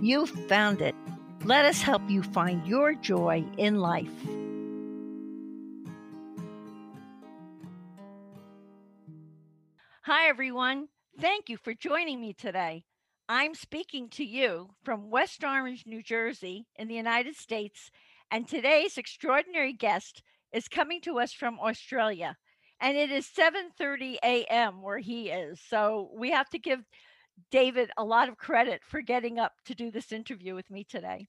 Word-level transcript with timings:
you've 0.00 0.30
found 0.48 0.80
it. 0.80 0.94
Let 1.44 1.64
us 1.64 1.80
help 1.80 2.02
you 2.08 2.22
find 2.22 2.66
your 2.66 2.94
joy 2.94 3.44
in 3.56 3.76
life. 3.76 4.10
Hi, 10.02 10.28
everyone. 10.28 10.88
Thank 11.20 11.48
you 11.48 11.56
for 11.56 11.74
joining 11.74 12.20
me 12.20 12.32
today. 12.32 12.84
I'm 13.28 13.54
speaking 13.54 14.08
to 14.10 14.24
you 14.24 14.70
from 14.84 15.10
West 15.10 15.42
Orange, 15.42 15.84
New 15.84 16.02
Jersey, 16.02 16.66
in 16.76 16.86
the 16.86 16.94
United 16.94 17.34
States, 17.34 17.90
and 18.30 18.46
today's 18.46 18.96
extraordinary 18.96 19.72
guest 19.72 20.22
is 20.52 20.68
coming 20.68 21.00
to 21.00 21.18
us 21.18 21.32
from 21.32 21.58
Australia. 21.58 22.36
And 22.80 22.96
it 22.96 23.10
is 23.10 23.26
7:30 23.26 24.18
a.m. 24.22 24.82
where 24.82 24.98
he 24.98 25.30
is. 25.30 25.60
So 25.60 26.10
we 26.14 26.30
have 26.30 26.48
to 26.50 26.58
give 26.58 26.80
David 27.50 27.90
a 27.96 28.04
lot 28.04 28.28
of 28.28 28.38
credit 28.38 28.82
for 28.84 29.00
getting 29.00 29.38
up 29.38 29.52
to 29.64 29.74
do 29.74 29.90
this 29.90 30.12
interview 30.12 30.54
with 30.54 30.70
me 30.70 30.84
today. 30.84 31.28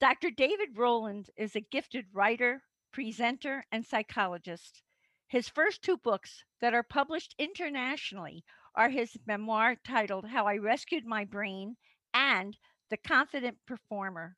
Dr. 0.00 0.30
David 0.30 0.76
Roland 0.76 1.30
is 1.36 1.56
a 1.56 1.60
gifted 1.60 2.06
writer, 2.12 2.62
presenter, 2.92 3.64
and 3.72 3.84
psychologist. 3.84 4.82
His 5.26 5.48
first 5.48 5.82
two 5.82 5.96
books 5.96 6.44
that 6.60 6.72
are 6.72 6.82
published 6.82 7.34
internationally 7.38 8.44
are 8.74 8.88
his 8.88 9.18
memoir 9.26 9.76
titled 9.84 10.26
How 10.26 10.46
I 10.46 10.56
Rescued 10.56 11.04
My 11.04 11.24
Brain 11.24 11.76
and 12.14 12.56
The 12.88 12.96
Confident 12.96 13.58
Performer. 13.66 14.36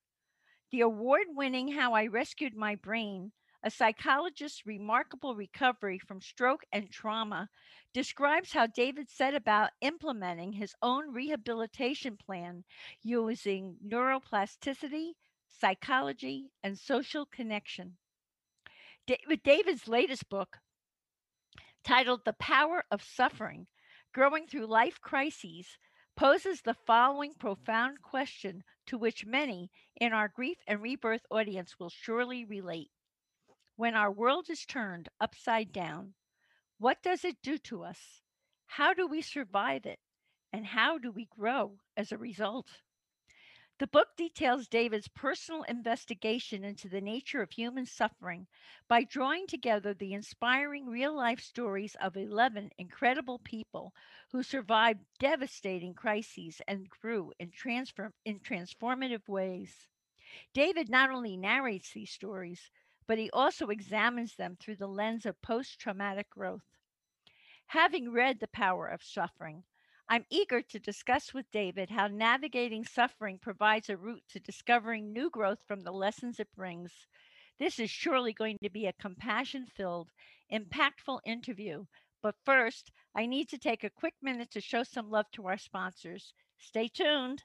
The 0.71 0.81
award 0.81 1.27
winning 1.29 1.73
How 1.73 1.93
I 1.93 2.07
Rescued 2.07 2.57
My 2.57 2.75
Brain, 2.75 3.33
a 3.63 3.71
psychologist's 3.71 4.67
remarkable 4.67 5.35
recovery 5.35 5.99
from 5.99 6.21
stroke 6.21 6.65
and 6.73 6.91
trauma, 6.91 7.49
describes 7.93 8.53
how 8.53 8.67
David 8.67 9.11
set 9.11 9.35
about 9.35 9.71
implementing 9.81 10.53
his 10.53 10.75
own 10.83 11.13
rehabilitation 11.13 12.17
plan 12.17 12.65
using 13.03 13.77
neuroplasticity, 13.87 15.13
psychology, 15.49 16.51
and 16.63 16.79
social 16.79 17.27
connection. 17.27 17.97
David 19.07 19.43
David's 19.43 19.89
latest 19.89 20.29
book, 20.29 20.59
titled 21.85 22.21
The 22.25 22.35
Power 22.35 22.85
of 22.91 23.03
Suffering 23.03 23.67
Growing 24.15 24.47
Through 24.47 24.67
Life 24.67 25.01
Crises, 25.01 25.79
poses 26.17 26.63
the 26.63 26.77
following 26.87 27.33
profound 27.39 28.03
question 28.03 28.63
to 28.87 28.99
which 28.99 29.27
many 29.27 29.71
in 29.97 30.13
our 30.13 30.29
grief 30.29 30.59
and 30.67 30.83
rebirth 30.83 31.23
audience 31.31 31.77
will 31.79 31.91
surely 31.91 32.45
relate. 32.45 32.91
When 33.81 33.95
our 33.95 34.13
world 34.13 34.51
is 34.51 34.67
turned 34.67 35.09
upside 35.23 35.73
down, 35.73 36.13
what 36.77 37.03
does 37.03 37.25
it 37.25 37.41
do 37.41 37.57
to 37.61 37.83
us? 37.83 38.21
How 38.67 38.93
do 38.93 39.07
we 39.07 39.23
survive 39.23 39.87
it? 39.87 39.99
And 40.53 40.67
how 40.67 40.99
do 40.99 41.11
we 41.11 41.25
grow 41.25 41.79
as 41.97 42.13
a 42.13 42.19
result? 42.19 42.83
The 43.79 43.87
book 43.87 44.09
details 44.19 44.69
David's 44.69 45.09
personal 45.09 45.63
investigation 45.63 46.63
into 46.63 46.91
the 46.91 47.01
nature 47.01 47.41
of 47.41 47.53
human 47.53 47.87
suffering 47.87 48.49
by 48.87 49.03
drawing 49.05 49.47
together 49.47 49.95
the 49.95 50.13
inspiring 50.13 50.85
real 50.85 51.17
life 51.17 51.41
stories 51.41 51.97
of 52.03 52.19
11 52.19 52.73
incredible 52.77 53.39
people 53.39 53.95
who 54.31 54.43
survived 54.43 55.07
devastating 55.19 55.95
crises 55.95 56.61
and 56.69 56.91
grew 56.91 57.33
in, 57.39 57.51
transform- 57.51 58.13
in 58.27 58.41
transformative 58.41 59.27
ways. 59.27 59.87
David 60.53 60.91
not 60.91 61.09
only 61.09 61.37
narrates 61.37 61.93
these 61.93 62.11
stories, 62.11 62.71
but 63.11 63.19
he 63.19 63.29
also 63.33 63.71
examines 63.71 64.37
them 64.37 64.57
through 64.61 64.77
the 64.77 64.87
lens 64.87 65.27
of 65.27 65.43
post 65.43 65.81
traumatic 65.81 66.31
growth. 66.31 66.63
Having 67.67 68.13
read 68.13 68.39
The 68.39 68.47
Power 68.47 68.87
of 68.87 69.03
Suffering, 69.03 69.65
I'm 70.09 70.25
eager 70.31 70.63
to 70.63 70.79
discuss 70.79 71.35
with 71.35 71.51
David 71.51 71.91
how 71.91 72.07
navigating 72.07 72.85
suffering 72.85 73.41
provides 73.43 73.91
a 73.91 73.97
route 73.97 74.23
to 74.29 74.39
discovering 74.39 75.13
new 75.13 75.29
growth 75.29 75.59
from 75.67 75.81
the 75.81 75.91
lessons 75.91 76.39
it 76.39 76.55
brings. 76.55 76.93
This 77.59 77.81
is 77.81 77.91
surely 77.91 78.33
going 78.33 78.59
to 78.63 78.71
be 78.71 78.87
a 78.87 78.93
compassion 78.93 79.67
filled, 79.67 80.13
impactful 80.53 81.19
interview. 81.25 81.87
But 82.23 82.37
first, 82.45 82.93
I 83.17 83.27
need 83.27 83.49
to 83.49 83.59
take 83.59 83.83
a 83.83 83.91
quick 83.91 84.15
minute 84.23 84.53
to 84.53 84.61
show 84.61 84.85
some 84.85 85.11
love 85.11 85.27
to 85.33 85.49
our 85.49 85.59
sponsors. 85.59 86.33
Stay 86.59 86.87
tuned. 86.87 87.43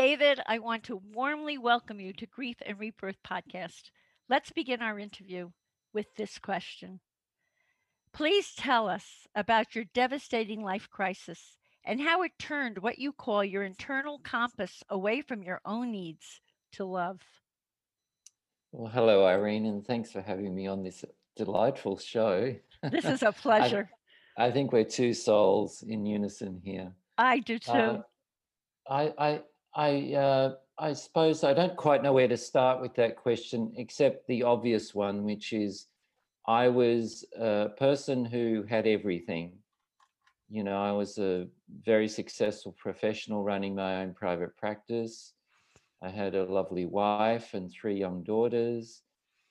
David, 0.00 0.40
I 0.46 0.60
want 0.60 0.84
to 0.84 1.02
warmly 1.12 1.58
welcome 1.58 2.00
you 2.00 2.14
to 2.14 2.24
Grief 2.24 2.56
and 2.64 2.80
Rebirth 2.80 3.18
podcast. 3.22 3.90
Let's 4.30 4.50
begin 4.50 4.80
our 4.80 4.98
interview 4.98 5.50
with 5.92 6.06
this 6.16 6.38
question. 6.38 7.00
Please 8.10 8.54
tell 8.56 8.88
us 8.88 9.04
about 9.34 9.74
your 9.74 9.84
devastating 9.92 10.62
life 10.62 10.88
crisis 10.88 11.58
and 11.84 12.00
how 12.00 12.22
it 12.22 12.32
turned 12.38 12.78
what 12.78 12.98
you 12.98 13.12
call 13.12 13.44
your 13.44 13.62
internal 13.62 14.18
compass 14.24 14.82
away 14.88 15.20
from 15.20 15.42
your 15.42 15.60
own 15.66 15.92
needs 15.92 16.40
to 16.72 16.86
love. 16.86 17.20
Well, 18.72 18.90
hello, 18.90 19.26
Irene, 19.26 19.66
and 19.66 19.86
thanks 19.86 20.10
for 20.10 20.22
having 20.22 20.54
me 20.54 20.66
on 20.66 20.82
this 20.82 21.04
delightful 21.36 21.98
show. 21.98 22.54
This 22.90 23.04
is 23.04 23.22
a 23.22 23.32
pleasure. 23.32 23.90
I, 24.38 24.46
I, 24.46 24.50
think 24.50 24.72
we're 24.72 24.84
two 24.84 25.12
souls 25.12 25.84
in 25.86 26.06
unison 26.06 26.58
here. 26.64 26.90
I 27.18 27.40
do 27.40 27.58
too. 27.58 27.70
Uh, 27.70 28.02
I, 28.88 29.12
I, 29.18 29.40
I, 29.74 30.14
uh, 30.14 30.54
I 30.78 30.92
suppose 30.94 31.44
I 31.44 31.54
don't 31.54 31.76
quite 31.76 32.02
know 32.02 32.12
where 32.12 32.28
to 32.28 32.36
start 32.36 32.80
with 32.80 32.94
that 32.94 33.16
question, 33.16 33.72
except 33.76 34.26
the 34.26 34.42
obvious 34.42 34.94
one, 34.94 35.24
which 35.24 35.52
is 35.52 35.86
I 36.46 36.68
was 36.68 37.24
a 37.38 37.68
person 37.78 38.24
who 38.24 38.64
had 38.68 38.86
everything. 38.86 39.52
You 40.48 40.64
know, 40.64 40.82
I 40.82 40.90
was 40.90 41.18
a 41.18 41.46
very 41.84 42.08
successful 42.08 42.72
professional 42.72 43.44
running 43.44 43.74
my 43.74 44.02
own 44.02 44.14
private 44.14 44.56
practice. 44.56 45.34
I 46.02 46.08
had 46.08 46.34
a 46.34 46.44
lovely 46.44 46.86
wife 46.86 47.54
and 47.54 47.70
three 47.70 47.96
young 47.96 48.22
daughters. 48.24 49.02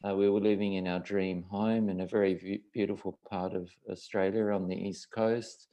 Uh, 0.06 0.16
we 0.16 0.30
were 0.30 0.42
living 0.42 0.74
in 0.74 0.88
our 0.88 1.00
dream 1.00 1.44
home 1.44 1.90
in 1.90 2.02
a 2.02 2.08
very 2.08 2.62
beautiful 2.74 3.20
part 3.30 3.54
of 3.54 3.70
Australia 3.90 4.48
on 4.52 4.68
the 4.68 4.76
east 4.76 5.12
coast. 5.12 5.68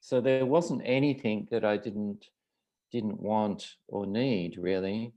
So 0.00 0.20
there 0.20 0.44
wasn't 0.44 0.82
anything 0.84 1.46
that 1.50 1.64
I 1.64 1.76
didn't 1.76 2.26
didn't 2.92 3.20
want 3.20 3.76
or 3.88 4.06
need 4.06 4.56
really. 4.58 5.14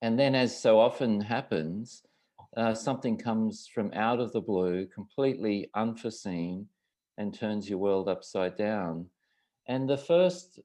And 0.00 0.18
then, 0.18 0.34
as 0.34 0.60
so 0.60 0.80
often 0.80 1.20
happens, 1.20 2.02
uh, 2.56 2.74
something 2.74 3.18
comes 3.18 3.68
from 3.72 3.92
out 3.92 4.20
of 4.20 4.32
the 4.32 4.40
blue, 4.40 4.86
completely 4.86 5.70
unforeseen, 5.74 6.68
and 7.18 7.34
turns 7.34 7.68
your 7.68 7.78
world 7.78 8.08
upside 8.08 8.56
down. 8.56 9.06
And 9.66 9.88
the 9.88 9.98
first 9.98 10.60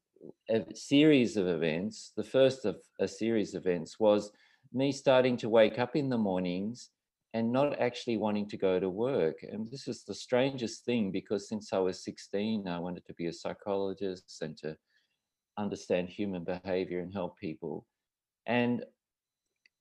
series 0.73 1.35
of 1.35 1.47
events, 1.47 2.13
the 2.16 2.23
first 2.23 2.66
of 2.66 2.78
a 3.00 3.07
series 3.07 3.53
of 3.53 3.66
events 3.66 4.00
was 4.00 4.31
me 4.72 4.91
starting 4.91 5.35
to 5.38 5.50
wake 5.50 5.79
up 5.79 5.95
in 5.95 6.09
the 6.09 6.17
mornings 6.17 6.90
and 7.34 7.52
not 7.52 7.79
actually 7.79 8.17
wanting 8.17 8.47
to 8.49 8.58
go 8.58 8.79
to 8.79 8.90
work. 8.90 9.37
And 9.41 9.69
this 9.72 9.87
is 9.87 10.03
the 10.03 10.14
strangest 10.14 10.85
thing 10.85 11.11
because 11.11 11.49
since 11.49 11.73
I 11.73 11.79
was 11.79 12.03
16, 12.03 12.67
I 12.67 12.79
wanted 12.79 13.05
to 13.05 13.14
be 13.16 13.28
a 13.28 13.34
psychologist 13.34 14.37
and 14.41 14.55
to 14.59 14.78
understand 15.58 16.09
human 16.09 16.44
behavior 16.44 17.00
and 17.00 17.14
help 17.14 17.38
people. 17.38 17.85
And 18.46 18.84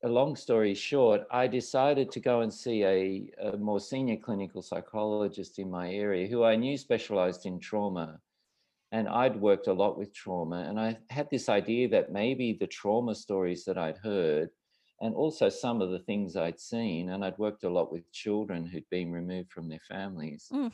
a 0.05 0.09
long 0.09 0.35
story 0.35 0.75
short, 0.75 1.23
I 1.31 1.47
decided 1.47 2.11
to 2.13 2.21
go 2.21 2.41
and 2.41 2.53
see 2.53 2.85
a, 2.85 3.31
a, 3.41 3.57
more 3.57 3.81
senior 3.81 4.17
clinical 4.17 4.61
psychologist 4.61 5.59
in 5.59 5.71
my 5.71 5.93
area 5.93 6.27
who 6.27 6.43
I 6.43 6.57
knew 6.57 6.77
specialized 6.77 7.47
in 7.47 7.61
trauma. 7.61 8.21
And 8.91 9.09
I'd 9.09 9.41
worked 9.41 9.69
a 9.69 9.73
lot 9.73 9.97
with 9.97 10.13
trauma. 10.13 10.67
And 10.69 10.79
I 10.79 10.99
had 11.09 11.31
this 11.31 11.49
idea 11.49 11.89
that 11.91 12.13
maybe 12.13 12.53
the 12.53 12.67
trauma 12.67 13.15
stories 13.15 13.65
that 13.65 13.79
I'd 13.79 13.97
heard, 13.97 14.51
and 15.01 15.15
also 15.15 15.49
some 15.49 15.81
of 15.81 15.91
the 15.91 16.01
things 16.01 16.37
I'd 16.37 16.61
seen, 16.61 17.11
and 17.11 17.25
I'd 17.25 17.39
worked 17.39 17.65
a 17.65 17.71
lot 17.71 17.91
with 17.91 18.11
children 18.13 18.67
who'd 18.67 18.89
been 18.91 19.11
removed 19.11 19.51
from 19.51 19.69
their 19.69 19.81
families. 19.89 20.49
Mm 20.53 20.73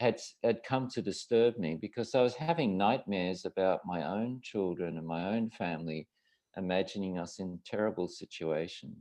had 0.00 0.20
had 0.44 0.62
come 0.62 0.88
to 0.90 1.02
disturb 1.02 1.58
me 1.58 1.76
because 1.80 2.14
I 2.14 2.22
was 2.22 2.34
having 2.34 2.78
nightmares 2.78 3.44
about 3.44 3.80
my 3.84 4.04
own 4.06 4.40
children 4.42 4.96
and 4.96 5.06
my 5.06 5.34
own 5.34 5.50
family, 5.50 6.06
imagining 6.56 7.18
us 7.18 7.38
in 7.40 7.58
terrible 7.64 8.08
situations. 8.08 8.96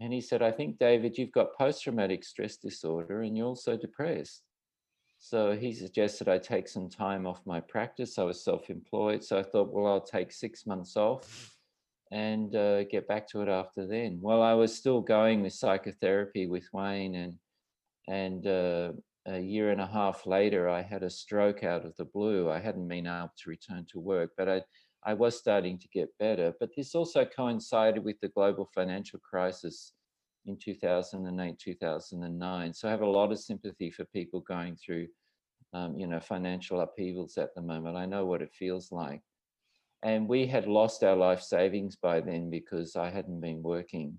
And 0.00 0.12
he 0.12 0.20
said, 0.20 0.42
I 0.42 0.52
think, 0.52 0.78
David, 0.78 1.18
you've 1.18 1.32
got 1.32 1.56
post 1.56 1.82
traumatic 1.82 2.24
stress 2.24 2.56
disorder 2.56 3.22
and 3.22 3.36
you're 3.36 3.46
also 3.46 3.76
depressed. 3.76 4.42
So 5.18 5.56
he 5.56 5.72
suggested 5.72 6.28
I 6.28 6.38
take 6.38 6.68
some 6.68 6.88
time 6.88 7.26
off 7.26 7.40
my 7.44 7.60
practice. 7.60 8.18
I 8.18 8.22
was 8.22 8.44
self 8.44 8.70
employed. 8.70 9.24
So 9.24 9.38
I 9.38 9.42
thought, 9.42 9.72
well, 9.72 9.92
I'll 9.92 10.00
take 10.00 10.32
six 10.32 10.64
months 10.64 10.96
off 10.96 11.56
and 12.12 12.54
uh, 12.54 12.84
get 12.84 13.08
back 13.08 13.28
to 13.28 13.42
it 13.42 13.48
after 13.48 13.86
then. 13.86 14.18
Well, 14.22 14.42
I 14.42 14.54
was 14.54 14.74
still 14.74 15.00
going 15.00 15.42
with 15.42 15.52
psychotherapy 15.52 16.46
with 16.46 16.68
Wayne, 16.72 17.14
and 17.16 17.34
and 18.06 18.46
uh, 18.46 18.92
a 19.28 19.38
year 19.38 19.70
and 19.70 19.80
a 19.80 19.86
half 19.86 20.26
later, 20.26 20.68
I 20.68 20.82
had 20.82 21.02
a 21.02 21.10
stroke 21.10 21.62
out 21.62 21.84
of 21.84 21.94
the 21.96 22.06
blue. 22.06 22.50
I 22.50 22.58
hadn't 22.58 22.88
been 22.88 23.06
able 23.06 23.32
to 23.36 23.50
return 23.50 23.86
to 23.92 24.00
work, 24.00 24.30
but 24.36 24.48
I 24.48 24.62
I 25.04 25.14
was 25.14 25.38
starting 25.38 25.78
to 25.78 25.88
get 25.88 26.16
better. 26.18 26.52
But 26.58 26.70
this 26.76 26.94
also 26.94 27.24
coincided 27.24 28.04
with 28.04 28.18
the 28.20 28.28
global 28.28 28.68
financial 28.74 29.20
crisis 29.20 29.92
in 30.46 30.56
2008, 30.56 31.58
2009. 31.58 32.74
So 32.74 32.88
I 32.88 32.90
have 32.90 33.02
a 33.02 33.06
lot 33.06 33.30
of 33.30 33.38
sympathy 33.38 33.90
for 33.90 34.04
people 34.06 34.40
going 34.40 34.76
through, 34.76 35.06
um, 35.72 35.96
you 35.96 36.06
know, 36.06 36.20
financial 36.20 36.80
upheavals 36.80 37.38
at 37.38 37.54
the 37.54 37.62
moment. 37.62 37.96
I 37.96 38.06
know 38.06 38.26
what 38.26 38.42
it 38.42 38.52
feels 38.52 38.90
like. 38.90 39.22
And 40.02 40.28
we 40.28 40.46
had 40.46 40.66
lost 40.66 41.02
our 41.04 41.16
life 41.16 41.42
savings 41.42 41.96
by 41.96 42.20
then 42.20 42.50
because 42.50 42.96
I 42.96 43.10
hadn't 43.10 43.40
been 43.40 43.62
working. 43.62 44.18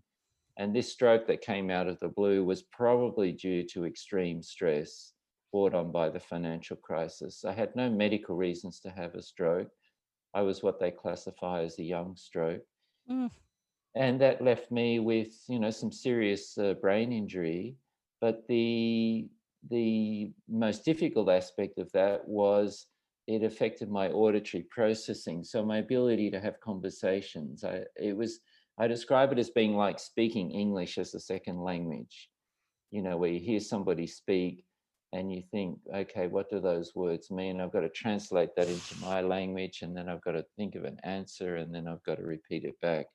And 0.60 0.76
this 0.76 0.92
stroke 0.92 1.26
that 1.28 1.40
came 1.40 1.72
out 1.72 1.88
of 1.88 2.00
the 2.02 2.10
blue 2.10 2.44
was 2.44 2.64
probably 2.64 3.32
due 3.32 3.64
to 3.70 3.86
extreme 3.86 4.44
stress 4.44 5.14
brought 5.54 5.74
on 5.74 5.90
by 5.90 6.10
the 6.10 6.20
financial 6.20 6.76
crisis. 6.76 7.46
I 7.46 7.54
had 7.54 7.74
no 7.78 7.90
medical 7.90 8.36
reasons 8.36 8.82
to 8.82 8.90
have 8.90 9.16
a 9.16 9.22
stroke. 9.22 9.72
I 10.34 10.42
was 10.42 10.62
what 10.62 10.78
they 10.78 10.92
classify 10.92 11.64
as 11.64 11.80
a 11.80 11.84
young 11.84 12.18
stroke. 12.18 12.66
Mm. 13.10 13.32
And 13.96 14.20
that 14.20 14.44
left 14.44 14.70
me 14.70 15.00
with, 15.00 15.34
you 15.48 15.60
know, 15.60 15.72
some 15.72 15.94
serious 15.94 16.58
uh, 16.58 16.74
brain 16.74 17.14
injury. 17.14 17.78
But 18.20 18.46
the 18.50 19.30
the 19.70 20.32
most 20.48 20.84
difficult 20.86 21.30
aspect 21.30 21.80
of 21.80 21.92
that 21.94 22.28
was 22.28 22.86
it 23.28 23.44
affected 23.44 23.90
my 23.90 24.08
auditory 24.10 24.64
processing 24.70 25.44
so 25.44 25.66
my 25.66 25.80
ability 25.80 26.32
to 26.32 26.40
have 26.40 26.62
conversations 26.62 27.66
I, 27.66 27.84
it 27.98 28.16
was 28.16 28.40
i 28.80 28.88
describe 28.88 29.32
it 29.32 29.40
as 29.40 29.50
being 29.50 29.76
like 29.76 30.00
speaking 30.00 30.52
english 30.52 30.98
as 30.98 31.14
a 31.14 31.20
second 31.20 31.62
language. 31.62 32.30
You 32.92 33.04
know 33.04 33.18
where 33.18 33.30
you 33.30 33.40
hear 33.40 33.60
somebody 33.60 34.08
speak 34.08 34.66
and 35.14 35.32
you 35.32 35.44
think 35.52 35.80
okay 35.94 36.28
what 36.28 36.50
do 36.50 36.60
those 36.60 36.96
words 36.96 37.30
mean? 37.30 37.62
I've 37.62 37.72
got 37.72 37.82
to 37.82 37.90
translate 37.90 38.50
that 38.56 38.68
into 38.68 39.00
my 39.00 39.22
language 39.22 39.82
and 39.82 39.96
then 39.96 40.10
i've 40.10 40.22
got 40.22 40.32
to 40.32 40.46
think 40.58 40.76
of 40.76 40.86
an 40.86 40.98
answer 41.04 41.58
and 41.58 41.74
then 41.74 41.88
i've 41.88 42.04
got 42.04 42.16
to 42.16 42.24
repeat 42.24 42.64
it 42.64 42.80
back. 42.82 43.06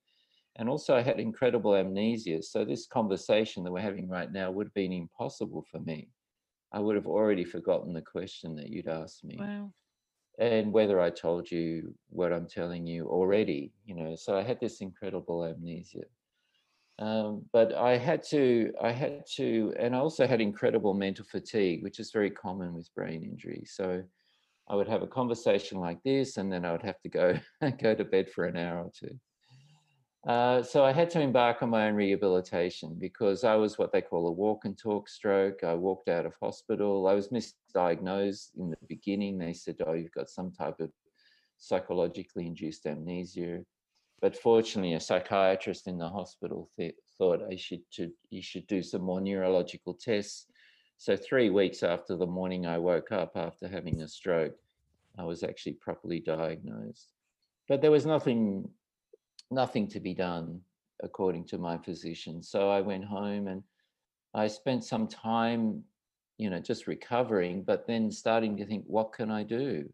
And 0.57 0.69
also 0.69 0.95
i 0.95 1.03
had 1.03 1.19
incredible 1.19 1.75
amnesia 1.75 2.43
so 2.43 2.65
this 2.65 2.87
conversation 2.87 3.65
that 3.65 3.73
we're 3.73 3.81
having 3.81 4.09
right 4.09 4.31
now 4.31 4.51
would 4.51 4.67
have 4.67 4.75
been 4.75 4.93
impossible 4.93 5.65
for 5.71 5.81
me. 5.81 6.09
I 6.73 6.81
would 6.81 6.97
have 6.97 7.07
already 7.07 7.45
forgotten 7.45 7.93
the 7.93 8.03
question 8.03 8.57
that 8.57 8.69
you'd 8.69 8.89
asked 8.89 9.25
me. 9.25 9.37
Wow 9.39 9.73
and 10.39 10.73
whether 10.73 11.01
I 11.01 11.11
told 11.11 11.51
you 11.51 11.95
what 12.09 12.33
I'm 12.33 12.47
telling 12.47 12.87
you 12.87 13.07
already, 13.07 13.73
you 13.85 13.95
know. 13.95 14.17
So 14.17 14.37
I 14.37 14.43
had 14.43 14.61
this 14.61 14.81
incredible 14.81 15.45
amnesia. 15.45 16.05
Um, 16.99 17.45
but 17.53 17.75
I 17.75 17.97
had 17.97 18.23
to, 18.31 18.73
I 18.81 18.93
had 18.93 19.25
to, 19.35 19.75
and 19.79 19.97
I 19.97 19.99
also 19.99 20.27
had 20.27 20.41
incredible 20.41 20.95
mental 20.95 21.25
fatigue, 21.25 21.83
which 21.83 21.99
is 21.99 22.13
very 22.13 22.31
common 22.31 22.73
with 22.73 22.95
brain 22.95 23.25
injury. 23.25 23.65
So 23.67 24.03
I 24.69 24.77
would 24.77 24.89
have 24.89 25.03
a 25.03 25.07
conversation 25.07 25.79
like 25.79 26.03
this, 26.05 26.37
and 26.37 26.53
then 26.53 26.65
I 26.65 26.73
would 26.73 26.83
have 26.83 27.01
to 27.01 27.09
go 27.09 27.39
go 27.83 27.95
to 27.95 28.05
bed 28.05 28.31
for 28.31 28.45
an 28.45 28.57
hour 28.57 28.85
or 28.85 28.93
two. 28.99 29.19
Uh, 30.27 30.63
so 30.63 30.83
I 30.83 30.93
had 30.93 31.11
to 31.11 31.21
embark 31.21 31.63
on 31.63 31.69
my 31.69 31.87
own 31.87 31.95
rehabilitation 31.95 32.97
because 32.99 33.45
I 33.45 33.57
was 33.57 33.77
what 33.77 33.93
they 33.93 34.01
call 34.01 34.27
a 34.27 34.33
walk 34.33 34.65
and 34.65 34.77
talk 34.77 35.07
stroke. 35.07 35.63
I 35.63 35.75
walked 35.75 36.09
out 36.09 36.25
of 36.25 36.33
hospital. 36.41 37.07
I 37.07 37.13
was 37.13 37.29
misdiagnosed 37.29 38.57
in 38.57 38.71
the 38.71 38.79
beginning. 38.89 39.37
They 39.37 39.53
said, 39.53 39.77
"Oh, 39.87 39.93
you've 39.93 40.13
got 40.13 40.31
some 40.31 40.51
type 40.51 40.81
of 40.81 40.91
psychologically 41.59 42.47
induced 42.47 42.87
amnesia." 42.87 43.65
But 44.23 44.35
fortunately, 44.35 44.95
a 44.95 45.01
psychiatrist 45.01 45.87
in 45.87 45.99
the 45.99 46.09
hospital 46.09 46.71
th- 46.79 46.95
thought 47.19 47.43
I 47.43 47.57
should 47.57 47.83
to, 47.97 48.11
you 48.31 48.41
should 48.41 48.67
do 48.67 48.83
some 48.83 49.03
more 49.03 49.21
neurological 49.21 49.93
tests. 49.93 50.47
So 50.97 51.17
three 51.17 51.51
weeks 51.51 51.83
after 51.83 52.17
the 52.17 52.27
morning 52.27 52.65
I 52.65 52.79
woke 52.79 53.13
up 53.13 53.33
after 53.37 53.69
having 53.69 54.01
a 54.01 54.09
stroke, 54.09 54.57
I 55.19 55.25
was 55.25 55.43
actually 55.43 55.75
properly 55.75 56.21
diagnosed. 56.21 57.13
But 57.69 57.83
there 57.83 57.91
was 57.91 58.07
nothing 58.07 58.71
nothing 59.55 59.89
to 59.89 60.01
be 60.01 60.15
done 60.15 60.61
according 61.03 61.45
to 61.47 61.59
my 61.59 61.79
physician. 61.79 62.43
So 62.43 62.71
I 62.71 62.81
went 62.81 63.05
home 63.05 63.49
and 63.49 63.63
I 64.35 64.49
spent 64.49 64.85
some 64.85 65.07
time, 65.07 65.83
you 66.39 66.51
know, 66.51 66.61
just 66.61 66.87
recovering, 66.87 67.63
but 67.63 67.87
then 67.87 68.11
starting 68.11 68.57
to 68.57 68.67
think, 68.67 68.85
what 68.87 69.13
can 69.13 69.31
I 69.31 69.45
do? 69.45 69.89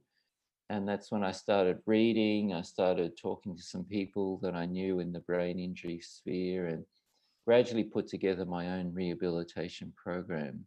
And 0.70 0.88
that's 0.88 1.10
when 1.10 1.24
I 1.24 1.32
started 1.32 1.78
reading. 1.86 2.54
I 2.54 2.62
started 2.62 3.16
talking 3.16 3.56
to 3.56 3.62
some 3.62 3.84
people 3.84 4.38
that 4.42 4.54
I 4.54 4.66
knew 4.66 5.00
in 5.00 5.12
the 5.12 5.20
brain 5.20 5.58
injury 5.58 6.00
sphere 6.00 6.68
and 6.68 6.84
gradually 7.44 7.84
put 7.84 8.06
together 8.06 8.44
my 8.44 8.78
own 8.78 8.92
rehabilitation 8.94 9.92
program. 9.96 10.64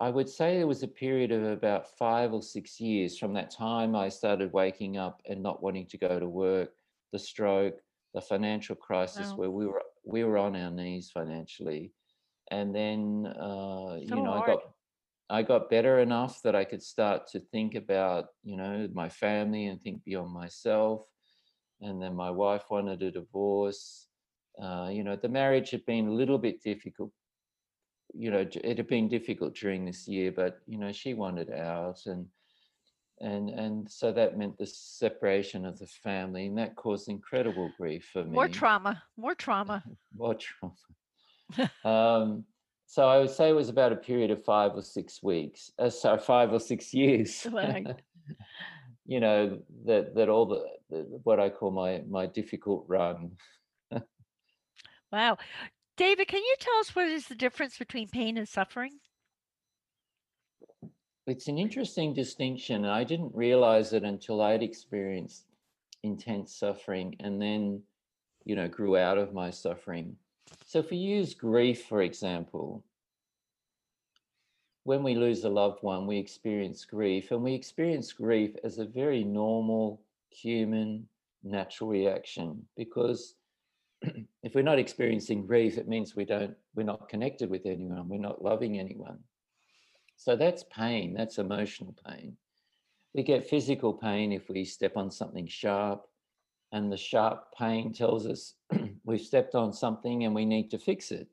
I 0.00 0.10
would 0.10 0.28
say 0.28 0.56
there 0.56 0.66
was 0.66 0.82
a 0.82 0.88
period 0.88 1.32
of 1.32 1.44
about 1.44 1.96
five 1.98 2.32
or 2.32 2.42
six 2.42 2.80
years 2.80 3.18
from 3.18 3.34
that 3.34 3.50
time 3.50 3.94
I 3.94 4.08
started 4.08 4.52
waking 4.52 4.96
up 4.96 5.20
and 5.28 5.42
not 5.42 5.62
wanting 5.62 5.86
to 5.86 5.98
go 5.98 6.18
to 6.18 6.28
work 6.28 6.70
the 7.12 7.18
stroke, 7.18 7.76
the 8.14 8.20
financial 8.20 8.76
crisis 8.76 9.30
wow. 9.30 9.36
where 9.36 9.50
we 9.50 9.66
were 9.66 9.82
we 10.04 10.24
were 10.24 10.38
on 10.38 10.56
our 10.56 10.70
knees 10.70 11.10
financially, 11.12 11.92
and 12.50 12.74
then 12.74 13.26
uh, 13.26 13.98
so 13.98 14.00
you 14.00 14.16
know 14.16 14.32
hard. 14.32 14.42
I 14.42 14.52
got 14.52 14.60
I 15.30 15.42
got 15.42 15.70
better 15.70 16.00
enough 16.00 16.40
that 16.42 16.54
I 16.54 16.64
could 16.64 16.82
start 16.82 17.26
to 17.28 17.40
think 17.40 17.74
about 17.74 18.26
you 18.42 18.56
know 18.56 18.88
my 18.92 19.08
family 19.08 19.66
and 19.66 19.80
think 19.82 20.04
beyond 20.04 20.32
myself, 20.32 21.06
and 21.80 22.02
then 22.02 22.14
my 22.14 22.30
wife 22.30 22.64
wanted 22.70 23.02
a 23.02 23.10
divorce. 23.10 24.08
Uh, 24.62 24.90
you 24.92 25.02
know 25.02 25.16
the 25.16 25.28
marriage 25.28 25.70
had 25.70 25.84
been 25.86 26.08
a 26.08 26.12
little 26.12 26.36
bit 26.36 26.62
difficult 26.62 27.10
you 28.14 28.30
know 28.30 28.46
it 28.62 28.76
had 28.76 28.86
been 28.86 29.08
difficult 29.08 29.54
during 29.54 29.84
this 29.84 30.06
year 30.06 30.30
but 30.30 30.58
you 30.66 30.78
know 30.78 30.92
she 30.92 31.14
wanted 31.14 31.50
out 31.50 31.98
and 32.06 32.26
and 33.22 33.50
and 33.50 33.90
so 33.90 34.12
that 34.12 34.36
meant 34.36 34.58
the 34.58 34.66
separation 34.66 35.64
of 35.64 35.78
the 35.78 35.86
family 35.86 36.46
and 36.46 36.58
that 36.58 36.76
caused 36.76 37.08
incredible 37.08 37.70
grief 37.78 38.10
for 38.12 38.24
me. 38.24 38.32
more 38.32 38.48
trauma 38.48 39.02
more 39.16 39.34
trauma. 39.34 39.82
More 40.16 40.34
trauma. 40.34 40.74
Um, 41.84 42.44
so 42.86 43.06
i 43.08 43.18
would 43.18 43.30
say 43.30 43.50
it 43.50 43.54
was 43.54 43.68
about 43.68 43.92
a 43.92 43.96
period 43.96 44.30
of 44.30 44.42
five 44.44 44.72
or 44.74 44.82
six 44.82 45.22
weeks 45.22 45.70
uh, 45.78 45.90
so 45.90 46.16
five 46.18 46.52
or 46.52 46.60
six 46.60 46.92
years. 46.92 47.46
You 49.04 49.18
know 49.18 49.58
that 49.84 50.14
that 50.14 50.28
all 50.28 50.46
the, 50.46 50.62
the 50.88 51.20
what 51.24 51.40
i 51.40 51.50
call 51.50 51.72
my 51.72 52.02
my 52.08 52.26
difficult 52.26 52.84
run. 52.86 53.32
Wow. 55.12 55.38
David 55.96 56.28
can 56.28 56.38
you 56.40 56.56
tell 56.58 56.78
us 56.78 56.94
what 56.96 57.08
is 57.08 57.26
the 57.26 57.34
difference 57.34 57.76
between 57.76 58.08
pain 58.08 58.38
and 58.38 58.48
suffering 58.48 59.00
it's 61.26 61.48
an 61.48 61.58
interesting 61.58 62.14
distinction. 62.14 62.84
I 62.84 63.04
didn't 63.04 63.34
realize 63.34 63.92
it 63.92 64.02
until 64.02 64.40
I'd 64.42 64.62
experienced 64.62 65.44
intense 66.02 66.54
suffering 66.54 67.16
and 67.20 67.40
then, 67.40 67.82
you 68.44 68.56
know, 68.56 68.68
grew 68.68 68.96
out 68.96 69.18
of 69.18 69.32
my 69.32 69.50
suffering. 69.50 70.16
So 70.66 70.80
if 70.80 70.90
we 70.90 70.96
use 70.96 71.34
grief, 71.34 71.84
for 71.88 72.02
example, 72.02 72.84
when 74.84 75.04
we 75.04 75.14
lose 75.14 75.44
a 75.44 75.48
loved 75.48 75.82
one, 75.82 76.06
we 76.06 76.18
experience 76.18 76.84
grief, 76.84 77.30
and 77.30 77.42
we 77.42 77.54
experience 77.54 78.12
grief 78.12 78.56
as 78.64 78.78
a 78.78 78.84
very 78.84 79.22
normal, 79.22 80.02
human, 80.30 81.06
natural 81.44 81.90
reaction 81.90 82.64
because 82.76 83.34
if 84.42 84.54
we're 84.54 84.62
not 84.62 84.78
experiencing 84.78 85.46
grief, 85.46 85.78
it 85.78 85.88
means 85.88 86.16
we 86.16 86.24
don't, 86.24 86.56
we're 86.74 86.82
not 86.82 87.08
connected 87.08 87.48
with 87.48 87.64
anyone, 87.64 88.08
we're 88.08 88.18
not 88.18 88.42
loving 88.42 88.78
anyone. 88.80 89.18
So 90.22 90.36
that's 90.36 90.64
pain, 90.70 91.14
that's 91.14 91.38
emotional 91.38 91.96
pain. 92.06 92.36
We 93.12 93.24
get 93.24 93.50
physical 93.50 93.92
pain 93.92 94.30
if 94.30 94.48
we 94.48 94.64
step 94.64 94.96
on 94.96 95.10
something 95.10 95.48
sharp, 95.48 96.04
and 96.70 96.92
the 96.92 96.96
sharp 96.96 97.52
pain 97.58 97.92
tells 97.92 98.24
us 98.28 98.54
we've 99.04 99.20
stepped 99.20 99.56
on 99.56 99.72
something 99.72 100.22
and 100.22 100.32
we 100.32 100.44
need 100.44 100.70
to 100.70 100.78
fix 100.78 101.10
it. 101.10 101.26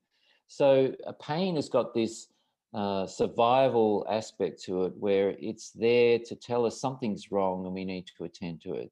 So 0.48 0.92
a 1.06 1.14
pain 1.14 1.56
has 1.56 1.70
got 1.70 1.94
this 1.94 2.30
uh, 2.74 3.06
survival 3.06 4.08
aspect 4.10 4.64
to 4.64 4.86
it 4.86 4.94
where 4.98 5.36
it's 5.38 5.70
there 5.70 6.18
to 6.26 6.36
tell 6.36 6.66
us 6.66 6.82
something's 6.82 7.32
wrong 7.32 7.68
and 7.68 7.76
we 7.76 7.86
need 7.86 8.08
to 8.18 8.24
attend 8.24 8.60
to 8.62 8.74
it. 8.74 8.92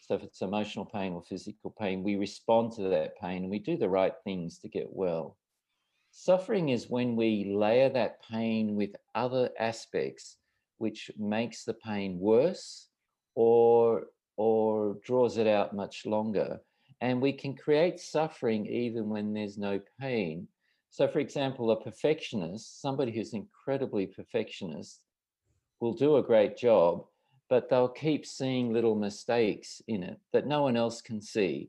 So 0.00 0.16
if 0.16 0.24
it's 0.24 0.42
emotional 0.42 0.86
pain 0.86 1.12
or 1.12 1.22
physical 1.22 1.70
pain, 1.70 2.02
we 2.02 2.16
respond 2.16 2.72
to 2.72 2.88
that 2.88 3.16
pain 3.20 3.42
and 3.42 3.50
we 3.50 3.60
do 3.60 3.76
the 3.76 3.88
right 3.88 4.14
things 4.24 4.58
to 4.58 4.68
get 4.68 4.88
well. 4.90 5.36
Suffering 6.18 6.70
is 6.70 6.88
when 6.88 7.14
we 7.14 7.44
layer 7.44 7.90
that 7.90 8.22
pain 8.22 8.74
with 8.74 8.96
other 9.14 9.50
aspects, 9.58 10.38
which 10.78 11.10
makes 11.18 11.64
the 11.64 11.74
pain 11.74 12.18
worse 12.18 12.88
or, 13.34 14.06
or 14.38 14.96
draws 15.04 15.36
it 15.36 15.46
out 15.46 15.76
much 15.76 16.06
longer. 16.06 16.58
And 17.02 17.20
we 17.20 17.34
can 17.34 17.54
create 17.54 18.00
suffering 18.00 18.66
even 18.66 19.10
when 19.10 19.34
there's 19.34 19.58
no 19.58 19.78
pain. 20.00 20.48
So, 20.88 21.06
for 21.06 21.18
example, 21.18 21.70
a 21.70 21.84
perfectionist, 21.84 22.80
somebody 22.80 23.12
who's 23.12 23.34
incredibly 23.34 24.06
perfectionist, 24.06 25.02
will 25.80 25.92
do 25.92 26.16
a 26.16 26.22
great 26.22 26.56
job, 26.56 27.04
but 27.50 27.68
they'll 27.68 27.90
keep 27.90 28.24
seeing 28.24 28.72
little 28.72 28.96
mistakes 28.96 29.82
in 29.86 30.02
it 30.02 30.18
that 30.32 30.46
no 30.46 30.62
one 30.62 30.78
else 30.78 31.02
can 31.02 31.20
see. 31.20 31.68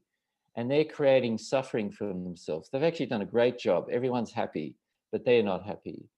And 0.57 0.69
they're 0.69 0.83
creating 0.83 1.37
suffering 1.37 1.91
for 1.91 2.07
themselves. 2.07 2.69
They've 2.69 2.83
actually 2.83 3.05
done 3.05 3.21
a 3.21 3.25
great 3.25 3.57
job. 3.57 3.87
Everyone's 3.91 4.33
happy, 4.33 4.75
but 5.11 5.23
they're 5.23 5.43
not 5.43 5.65
happy. 5.65 6.09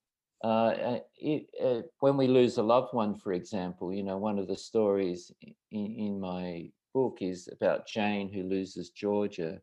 Uh, 0.43 0.99
it, 1.17 1.47
uh, 1.61 1.81
when 1.99 2.15
we 2.15 2.27
lose 2.27 2.57
a 2.57 2.63
loved 2.63 2.93
one, 2.93 3.15
for 3.15 3.33
example, 3.33 3.93
you 3.93 4.03
know, 4.03 4.17
one 4.17 4.39
of 4.39 4.47
the 4.47 4.55
stories 4.55 5.31
in, 5.41 5.55
in 5.71 6.19
my 6.19 6.71
book 6.93 7.17
is 7.21 7.49
about 7.51 7.87
Jane 7.87 8.31
who 8.31 8.43
loses 8.43 8.89
Georgia. 8.89 9.61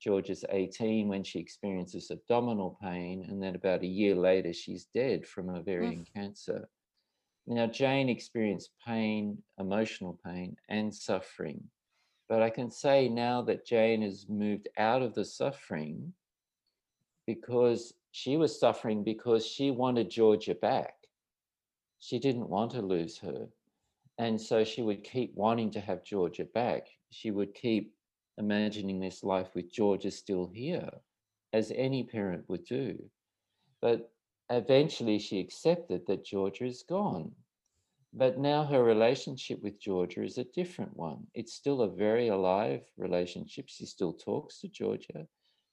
Georgia's 0.00 0.44
18 0.48 1.08
when 1.08 1.22
she 1.22 1.38
experiences 1.38 2.10
abdominal 2.10 2.78
pain, 2.82 3.26
and 3.28 3.42
then 3.42 3.54
about 3.54 3.82
a 3.82 3.86
year 3.86 4.14
later, 4.14 4.52
she's 4.52 4.86
dead 4.94 5.26
from 5.26 5.50
ovarian 5.50 6.06
mm. 6.06 6.14
cancer. 6.14 6.68
Now, 7.46 7.66
Jane 7.66 8.08
experienced 8.08 8.70
pain, 8.86 9.42
emotional 9.58 10.18
pain, 10.24 10.56
and 10.68 10.94
suffering. 10.94 11.62
But 12.30 12.42
I 12.42 12.48
can 12.48 12.70
say 12.70 13.08
now 13.08 13.42
that 13.42 13.66
Jane 13.66 14.02
has 14.02 14.28
moved 14.28 14.68
out 14.78 15.02
of 15.02 15.14
the 15.14 15.24
suffering 15.24 16.12
because 17.26 17.92
she 18.12 18.36
was 18.36 18.58
suffering 18.58 19.02
because 19.02 19.44
she 19.44 19.72
wanted 19.72 20.10
Georgia 20.10 20.54
back. 20.54 20.94
She 21.98 22.20
didn't 22.20 22.48
want 22.48 22.70
to 22.70 22.82
lose 22.82 23.18
her. 23.18 23.48
And 24.18 24.40
so 24.40 24.62
she 24.62 24.80
would 24.80 25.02
keep 25.02 25.34
wanting 25.34 25.72
to 25.72 25.80
have 25.80 26.04
Georgia 26.04 26.44
back. 26.44 26.86
She 27.10 27.32
would 27.32 27.52
keep 27.52 27.94
imagining 28.38 29.00
this 29.00 29.24
life 29.24 29.48
with 29.56 29.72
Georgia 29.72 30.12
still 30.12 30.46
here, 30.54 30.88
as 31.52 31.72
any 31.74 32.04
parent 32.04 32.48
would 32.48 32.64
do. 32.64 32.96
But 33.80 34.12
eventually 34.50 35.18
she 35.18 35.40
accepted 35.40 36.06
that 36.06 36.24
Georgia 36.24 36.66
is 36.66 36.84
gone. 36.88 37.32
But 38.12 38.38
now 38.38 38.64
her 38.64 38.82
relationship 38.82 39.62
with 39.62 39.80
Georgia 39.80 40.24
is 40.24 40.38
a 40.38 40.44
different 40.44 40.96
one. 40.96 41.26
It's 41.34 41.54
still 41.54 41.82
a 41.82 41.88
very 41.88 42.28
alive 42.28 42.82
relationship. 42.96 43.66
She 43.68 43.86
still 43.86 44.12
talks 44.12 44.60
to 44.60 44.68
Georgia. 44.68 45.26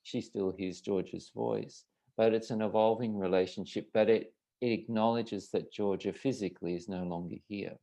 She 0.04 0.20
still 0.20 0.52
hears 0.56 0.80
Georgia's 0.80 1.30
voice, 1.34 1.84
but 2.16 2.32
it's 2.32 2.50
an 2.50 2.62
evolving 2.62 3.18
relationship. 3.18 3.88
But 3.92 4.08
it, 4.08 4.32
it 4.60 4.70
acknowledges 4.70 5.50
that 5.50 5.72
Georgia 5.72 6.12
physically 6.12 6.74
is 6.74 6.88
no 6.88 7.02
longer 7.02 7.36
here. 7.48 7.76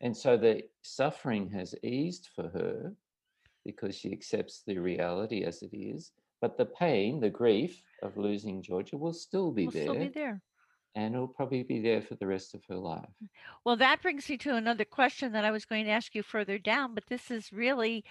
And 0.00 0.16
so 0.16 0.36
the 0.36 0.62
suffering 0.82 1.50
has 1.50 1.74
eased 1.82 2.28
for 2.34 2.48
her 2.48 2.94
because 3.64 3.94
she 3.94 4.12
accepts 4.12 4.62
the 4.66 4.78
reality 4.78 5.44
as 5.44 5.62
it 5.62 5.76
is. 5.76 6.12
But 6.40 6.56
the 6.56 6.66
pain, 6.66 7.20
the 7.20 7.30
grief 7.30 7.82
of 8.02 8.16
losing 8.16 8.62
Georgia 8.62 8.96
will 8.96 9.12
still 9.12 9.52
be 9.52 9.66
will 9.66 9.72
there. 9.72 9.82
Still 9.82 9.98
be 9.98 10.08
there. 10.08 10.42
And 10.96 11.14
it'll 11.14 11.28
probably 11.28 11.62
be 11.62 11.78
there 11.78 12.00
for 12.00 12.14
the 12.14 12.26
rest 12.26 12.54
of 12.54 12.64
her 12.70 12.74
life. 12.74 13.10
Well, 13.64 13.76
that 13.76 14.00
brings 14.00 14.30
me 14.30 14.38
to 14.38 14.56
another 14.56 14.86
question 14.86 15.32
that 15.32 15.44
I 15.44 15.50
was 15.50 15.66
going 15.66 15.84
to 15.84 15.90
ask 15.90 16.14
you 16.14 16.22
further 16.22 16.58
down, 16.58 16.94
but 16.94 17.04
this 17.08 17.30
is 17.30 17.52
really 17.52 18.02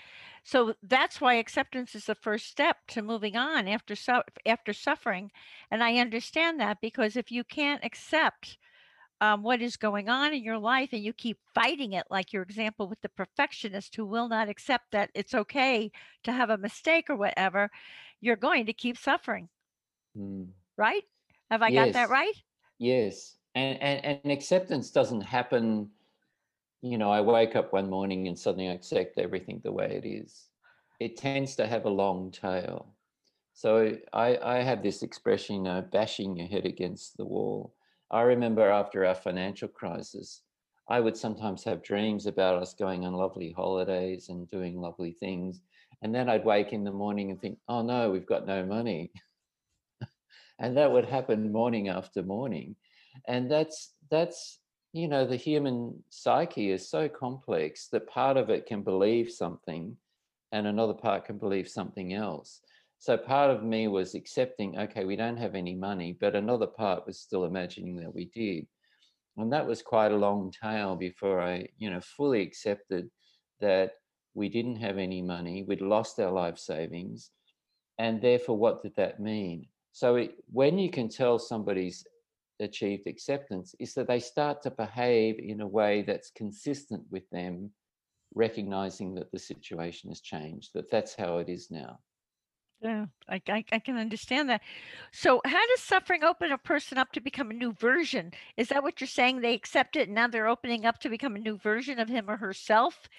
so 0.43 0.75
that's 0.83 1.19
why 1.19 1.33
acceptance 1.33 1.95
is 1.95 2.05
the 2.05 2.13
first 2.13 2.45
step 2.45 2.77
to 2.89 3.01
moving 3.01 3.35
on 3.35 3.67
after 3.67 3.95
su- 3.95 4.21
after 4.45 4.71
suffering. 4.71 5.31
And 5.71 5.83
I 5.83 5.97
understand 5.97 6.59
that 6.59 6.77
because 6.79 7.15
if 7.15 7.31
you 7.31 7.43
can't 7.43 7.83
accept 7.83 8.59
um, 9.19 9.41
what 9.41 9.63
is 9.63 9.77
going 9.77 10.07
on 10.07 10.35
in 10.35 10.43
your 10.43 10.59
life 10.59 10.89
and 10.91 11.03
you 11.03 11.11
keep 11.11 11.39
fighting 11.55 11.93
it, 11.93 12.05
like 12.11 12.33
your 12.33 12.43
example 12.43 12.87
with 12.87 13.01
the 13.01 13.09
perfectionist 13.09 13.95
who 13.95 14.05
will 14.05 14.27
not 14.27 14.47
accept 14.47 14.91
that 14.91 15.09
it's 15.15 15.33
okay 15.33 15.91
to 16.23 16.31
have 16.31 16.51
a 16.51 16.57
mistake 16.57 17.09
or 17.09 17.15
whatever, 17.15 17.71
you're 18.21 18.35
going 18.35 18.67
to 18.67 18.73
keep 18.73 18.97
suffering. 18.97 19.49
Mm. 20.15 20.49
Right? 20.77 21.03
Have 21.49 21.63
I 21.63 21.69
yes. 21.69 21.87
got 21.87 21.93
that 21.93 22.09
right? 22.09 22.33
Yes. 22.77 23.35
And, 23.55 23.81
and, 23.81 24.19
and 24.23 24.31
acceptance 24.31 24.91
doesn't 24.91 25.21
happen, 25.21 25.89
you 26.81 26.97
know, 26.97 27.11
I 27.11 27.21
wake 27.21 27.55
up 27.55 27.71
one 27.71 27.89
morning 27.89 28.27
and 28.27 28.37
suddenly 28.37 28.69
I 28.69 28.73
accept 28.73 29.17
everything 29.17 29.61
the 29.63 29.71
way 29.71 30.01
it 30.03 30.07
is. 30.07 30.49
It 30.99 31.17
tends 31.17 31.55
to 31.55 31.67
have 31.67 31.85
a 31.85 31.89
long 31.89 32.31
tail. 32.31 32.93
So 33.53 33.97
I, 34.11 34.37
I 34.43 34.55
have 34.57 34.83
this 34.83 35.01
expression, 35.01 35.55
you 35.55 35.61
know, 35.63 35.81
bashing 35.81 36.35
your 36.35 36.47
head 36.47 36.65
against 36.65 37.15
the 37.15 37.25
wall 37.25 37.73
I 38.11 38.21
remember 38.21 38.69
after 38.69 39.05
our 39.05 39.15
financial 39.15 39.67
crisis, 39.67 40.41
I 40.87 40.99
would 40.99 41.17
sometimes 41.17 41.63
have 41.63 41.83
dreams 41.83 42.27
about 42.27 42.61
us 42.61 42.73
going 42.73 43.05
on 43.05 43.13
lovely 43.13 43.51
holidays 43.51 44.29
and 44.29 44.47
doing 44.49 44.79
lovely 44.79 45.11
things. 45.11 45.61
And 46.01 46.13
then 46.13 46.29
I'd 46.29 46.45
wake 46.45 46.71
in 46.71 46.83
the 46.83 46.91
morning 46.91 47.31
and 47.31 47.41
think, 47.41 47.57
oh 47.67 47.81
no, 47.81 48.11
we've 48.11 48.25
got 48.25 48.45
no 48.45 48.65
money. 48.65 49.11
and 50.59 50.77
that 50.77 50.91
would 50.91 51.05
happen 51.05 51.51
morning 51.51 51.89
after 51.89 52.23
morning. 52.23 52.75
And 53.27 53.49
that's, 53.49 53.93
that's, 54.09 54.59
you 54.93 55.07
know, 55.07 55.25
the 55.25 55.35
human 55.35 56.03
psyche 56.09 56.71
is 56.71 56.89
so 56.89 57.09
complex 57.09 57.87
that 57.89 58.07
part 58.07 58.37
of 58.37 58.49
it 58.49 58.65
can 58.65 58.81
believe 58.81 59.31
something 59.31 59.97
and 60.51 60.67
another 60.67 60.93
part 60.93 61.25
can 61.25 61.37
believe 61.37 61.67
something 61.67 62.13
else. 62.13 62.61
So 62.99 63.17
part 63.17 63.51
of 63.51 63.63
me 63.63 63.87
was 63.87 64.15
accepting, 64.15 64.77
okay, 64.79 65.05
we 65.05 65.15
don't 65.15 65.37
have 65.37 65.53
any 65.53 65.75
money, 65.75 66.17
but 66.19 66.35
another 66.35 66.67
part 66.67 67.05
was 67.05 67.19
still 67.19 67.45
imagining 67.45 67.97
that 67.97 68.13
we 68.13 68.25
did. 68.33 68.67
And 69.37 69.51
that 69.51 69.67
was 69.67 69.81
quite 69.81 70.11
a 70.11 70.17
long 70.17 70.51
tail 70.51 70.95
before 70.95 71.41
I, 71.41 71.67
you 71.77 71.89
know, 71.89 71.99
fully 71.99 72.41
accepted 72.41 73.09
that 73.59 73.91
we 74.33 74.49
didn't 74.49 74.77
have 74.77 74.97
any 74.97 75.21
money, 75.21 75.63
we'd 75.63 75.81
lost 75.81 76.19
our 76.19 76.31
life 76.31 76.57
savings. 76.57 77.31
And 77.97 78.21
therefore, 78.21 78.57
what 78.57 78.81
did 78.81 78.95
that 78.95 79.19
mean? 79.19 79.67
So 79.95 80.17
it, 80.17 80.35
when 80.51 80.77
you 80.77 80.89
can 80.89 81.07
tell 81.07 81.39
somebody's 81.39 82.05
achieved 82.59 83.07
acceptance 83.07 83.73
is 83.79 83.93
that 83.93 84.09
they 84.09 84.19
start 84.19 84.61
to 84.63 84.71
behave 84.71 85.39
in 85.39 85.61
a 85.61 85.67
way 85.67 86.01
that's 86.01 86.31
consistent 86.31 87.01
with 87.09 87.23
them 87.29 87.71
recognizing 88.33 89.15
that 89.15 89.31
the 89.31 89.39
situation 89.39 90.09
has 90.09 90.19
changed, 90.19 90.71
that 90.73 90.91
that's 90.91 91.15
how 91.15 91.37
it 91.37 91.47
is 91.47 91.71
now. 91.71 91.97
Yeah, 92.85 93.07
I, 93.27 93.41
I, 93.49 93.65
I 93.71 93.79
can 93.79 93.97
understand 93.97 94.47
that. 94.49 94.61
So, 95.11 95.41
how 95.43 95.67
does 95.69 95.81
suffering 95.81 96.23
open 96.23 96.51
a 96.51 96.57
person 96.59 96.99
up 96.99 97.11
to 97.13 97.19
become 97.19 97.49
a 97.49 97.55
new 97.55 97.73
version? 97.73 98.31
Is 98.57 98.67
that 98.67 98.83
what 98.83 99.01
you're 99.01 99.07
saying? 99.07 99.41
They 99.41 99.55
accept 99.55 99.95
it 99.95 100.07
and 100.07 100.13
now 100.13 100.27
they're 100.27 100.47
opening 100.47 100.85
up 100.85 100.99
to 100.99 101.09
become 101.09 101.35
a 101.35 101.39
new 101.39 101.57
version 101.57 101.97
of 101.97 102.09
him 102.09 102.29
or 102.29 102.37
herself? 102.37 103.09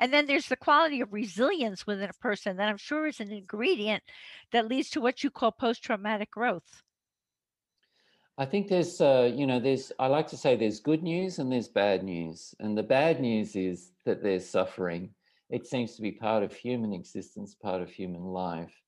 And 0.00 0.12
then 0.12 0.26
there's 0.26 0.48
the 0.48 0.56
quality 0.56 1.00
of 1.00 1.12
resilience 1.12 1.86
within 1.86 2.10
a 2.10 2.14
person 2.14 2.56
that 2.56 2.68
I'm 2.68 2.76
sure 2.76 3.06
is 3.06 3.20
an 3.20 3.30
ingredient 3.30 4.02
that 4.50 4.66
leads 4.66 4.90
to 4.90 5.00
what 5.00 5.22
you 5.22 5.30
call 5.30 5.52
post 5.52 5.84
traumatic 5.84 6.32
growth. 6.32 6.82
I 8.36 8.44
think 8.44 8.66
there's, 8.66 9.00
uh, 9.00 9.30
you 9.32 9.46
know, 9.46 9.60
there's, 9.60 9.92
I 10.00 10.08
like 10.08 10.26
to 10.30 10.36
say 10.36 10.56
there's 10.56 10.80
good 10.80 11.04
news 11.04 11.38
and 11.38 11.52
there's 11.52 11.68
bad 11.68 12.02
news. 12.02 12.56
And 12.58 12.76
the 12.76 12.82
bad 12.82 13.20
news 13.20 13.54
is 13.54 13.92
that 14.04 14.20
there's 14.20 14.50
suffering. 14.50 15.10
It 15.48 15.64
seems 15.64 15.94
to 15.94 16.02
be 16.02 16.10
part 16.10 16.42
of 16.42 16.52
human 16.52 16.92
existence, 16.92 17.54
part 17.54 17.82
of 17.82 17.88
human 17.88 18.24
life. 18.24 18.81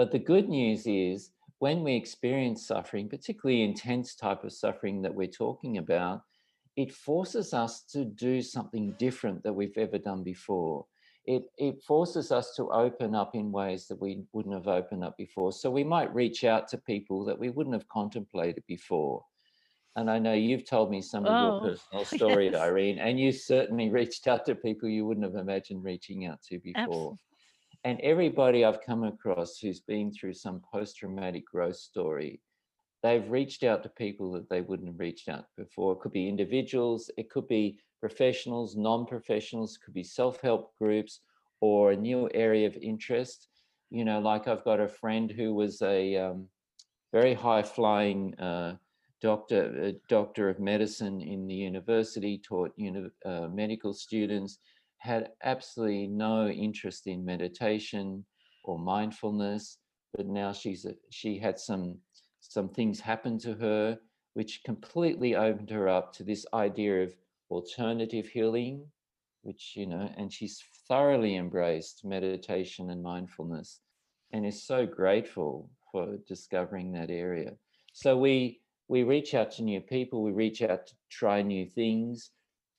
But 0.00 0.12
the 0.12 0.18
good 0.18 0.48
news 0.48 0.86
is 0.86 1.30
when 1.58 1.82
we 1.82 1.94
experience 1.94 2.66
suffering, 2.66 3.06
particularly 3.06 3.62
intense 3.62 4.14
type 4.14 4.44
of 4.44 4.52
suffering 4.54 5.02
that 5.02 5.14
we're 5.14 5.26
talking 5.26 5.76
about, 5.76 6.22
it 6.74 6.90
forces 6.90 7.52
us 7.52 7.82
to 7.92 8.06
do 8.06 8.40
something 8.40 8.94
different 8.98 9.42
that 9.42 9.52
we've 9.52 9.76
ever 9.76 9.98
done 9.98 10.22
before. 10.22 10.86
It, 11.26 11.42
it 11.58 11.82
forces 11.82 12.32
us 12.32 12.54
to 12.56 12.70
open 12.70 13.14
up 13.14 13.34
in 13.34 13.52
ways 13.52 13.88
that 13.88 14.00
we 14.00 14.22
wouldn't 14.32 14.54
have 14.54 14.68
opened 14.68 15.04
up 15.04 15.18
before. 15.18 15.52
So 15.52 15.70
we 15.70 15.84
might 15.84 16.14
reach 16.14 16.44
out 16.44 16.66
to 16.68 16.78
people 16.78 17.22
that 17.26 17.38
we 17.38 17.50
wouldn't 17.50 17.74
have 17.74 17.86
contemplated 17.88 18.64
before. 18.66 19.22
And 19.96 20.10
I 20.10 20.18
know 20.18 20.32
you've 20.32 20.64
told 20.64 20.90
me 20.90 21.02
some 21.02 21.26
of 21.26 21.32
oh, 21.34 21.42
your 21.42 21.72
personal 21.72 22.04
story, 22.30 22.46
yes. 22.46 22.54
Irene, 22.58 23.00
and 23.00 23.20
you 23.20 23.32
certainly 23.32 23.90
reached 24.00 24.26
out 24.28 24.46
to 24.46 24.54
people 24.54 24.88
you 24.88 25.04
wouldn't 25.04 25.26
have 25.26 25.38
imagined 25.38 25.84
reaching 25.84 26.24
out 26.24 26.40
to 26.44 26.58
before. 26.58 26.78
Absolutely. 26.84 27.18
And 27.82 27.98
everybody 28.00 28.64
I've 28.64 28.82
come 28.82 29.04
across 29.04 29.58
who's 29.58 29.80
been 29.80 30.12
through 30.12 30.34
some 30.34 30.60
post 30.72 30.98
traumatic 30.98 31.46
growth 31.46 31.76
story, 31.76 32.40
they've 33.02 33.30
reached 33.30 33.62
out 33.62 33.82
to 33.82 33.88
people 33.88 34.32
that 34.32 34.50
they 34.50 34.60
wouldn't 34.60 34.88
have 34.88 34.98
reached 34.98 35.30
out 35.30 35.46
before. 35.56 35.94
It 35.94 36.00
could 36.00 36.12
be 36.12 36.28
individuals, 36.28 37.10
it 37.16 37.30
could 37.30 37.48
be 37.48 37.78
professionals, 37.98 38.76
non 38.76 39.06
professionals, 39.06 39.78
could 39.82 39.94
be 39.94 40.02
self 40.02 40.40
help 40.42 40.72
groups 40.78 41.20
or 41.60 41.92
a 41.92 41.96
new 41.96 42.28
area 42.34 42.66
of 42.66 42.76
interest. 42.76 43.48
You 43.90 44.04
know, 44.04 44.20
like 44.20 44.46
I've 44.46 44.64
got 44.64 44.80
a 44.80 44.88
friend 44.88 45.30
who 45.30 45.54
was 45.54 45.80
a 45.80 46.16
um, 46.16 46.48
very 47.12 47.32
high 47.32 47.62
flying 47.62 48.38
uh, 48.38 48.76
doctor, 49.22 49.92
doctor 50.08 50.50
of 50.50 50.60
medicine 50.60 51.22
in 51.22 51.46
the 51.46 51.54
university, 51.54 52.38
taught 52.38 52.72
uni- 52.76 53.10
uh, 53.24 53.48
medical 53.48 53.94
students 53.94 54.58
had 55.00 55.30
absolutely 55.42 56.06
no 56.06 56.48
interest 56.48 57.06
in 57.06 57.24
meditation 57.24 58.24
or 58.64 58.78
mindfulness, 58.78 59.78
but 60.14 60.26
now 60.26 60.52
she's 60.52 60.84
a, 60.84 60.94
she 61.10 61.38
had 61.38 61.58
some 61.58 61.98
some 62.40 62.68
things 62.68 63.00
happen 63.00 63.38
to 63.38 63.54
her 63.54 63.98
which 64.34 64.62
completely 64.64 65.34
opened 65.34 65.70
her 65.70 65.88
up 65.88 66.12
to 66.12 66.24
this 66.24 66.46
idea 66.54 67.02
of 67.02 67.14
alternative 67.50 68.28
healing, 68.28 68.86
which 69.42 69.72
you 69.74 69.86
know, 69.86 70.08
and 70.16 70.32
she's 70.32 70.62
thoroughly 70.86 71.36
embraced 71.36 72.04
meditation 72.04 72.90
and 72.90 73.02
mindfulness, 73.02 73.80
and 74.32 74.46
is 74.46 74.62
so 74.62 74.86
grateful 74.86 75.70
for 75.90 76.16
discovering 76.28 76.92
that 76.92 77.10
area. 77.10 77.52
So 77.92 78.16
we 78.16 78.60
we 78.88 79.02
reach 79.02 79.34
out 79.34 79.50
to 79.52 79.62
new 79.62 79.80
people, 79.80 80.22
we 80.22 80.32
reach 80.32 80.62
out 80.62 80.86
to 80.86 80.94
try 81.10 81.42
new 81.42 81.66
things, 81.66 82.30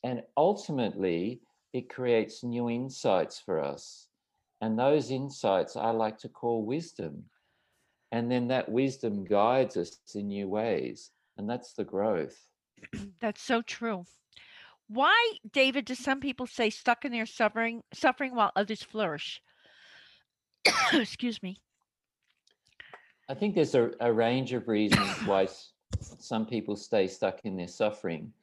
and 0.04 0.22
ultimately 0.38 1.42
it 1.74 1.90
creates 1.90 2.44
new 2.44 2.70
insights 2.70 3.40
for 3.40 3.60
us. 3.60 4.08
And 4.62 4.78
those 4.78 5.10
insights 5.10 5.76
I 5.76 5.92
like 5.92 6.18
to 6.20 6.30
call 6.30 6.64
wisdom. 6.64 7.24
And 8.12 8.30
then 8.30 8.48
that 8.50 8.70
wisdom 8.70 9.24
guides 9.24 9.78
us 9.78 9.98
in 10.14 10.28
new 10.28 10.48
ways. 10.48 11.12
And 11.38 11.50
that's 11.50 11.74
the 11.74 11.84
growth. 11.84 12.38
That's 13.20 13.42
so 13.42 13.62
true. 13.62 14.06
Why, 14.88 15.34
David, 15.54 15.86
do 15.86 15.96
some 15.96 16.20
people 16.20 16.48
say 16.48 16.70
stuck 16.70 17.06
in 17.06 17.12
their 17.12 17.26
suffering, 17.26 17.84
suffering 17.94 18.36
while 18.36 18.52
others 18.56 18.84
flourish? 18.84 19.42
Excuse 20.94 21.42
me. 21.42 21.58
I 23.30 23.34
think 23.34 23.56
there's 23.56 23.76
a, 23.76 23.92
a 24.02 24.12
range 24.12 24.52
of 24.52 24.68
reasons 24.68 25.10
why 25.26 25.48
some 26.00 26.46
people 26.46 26.76
stay 26.76 27.08
stuck 27.08 27.40
in 27.46 27.56
their 27.56 27.68
suffering. 27.68 28.34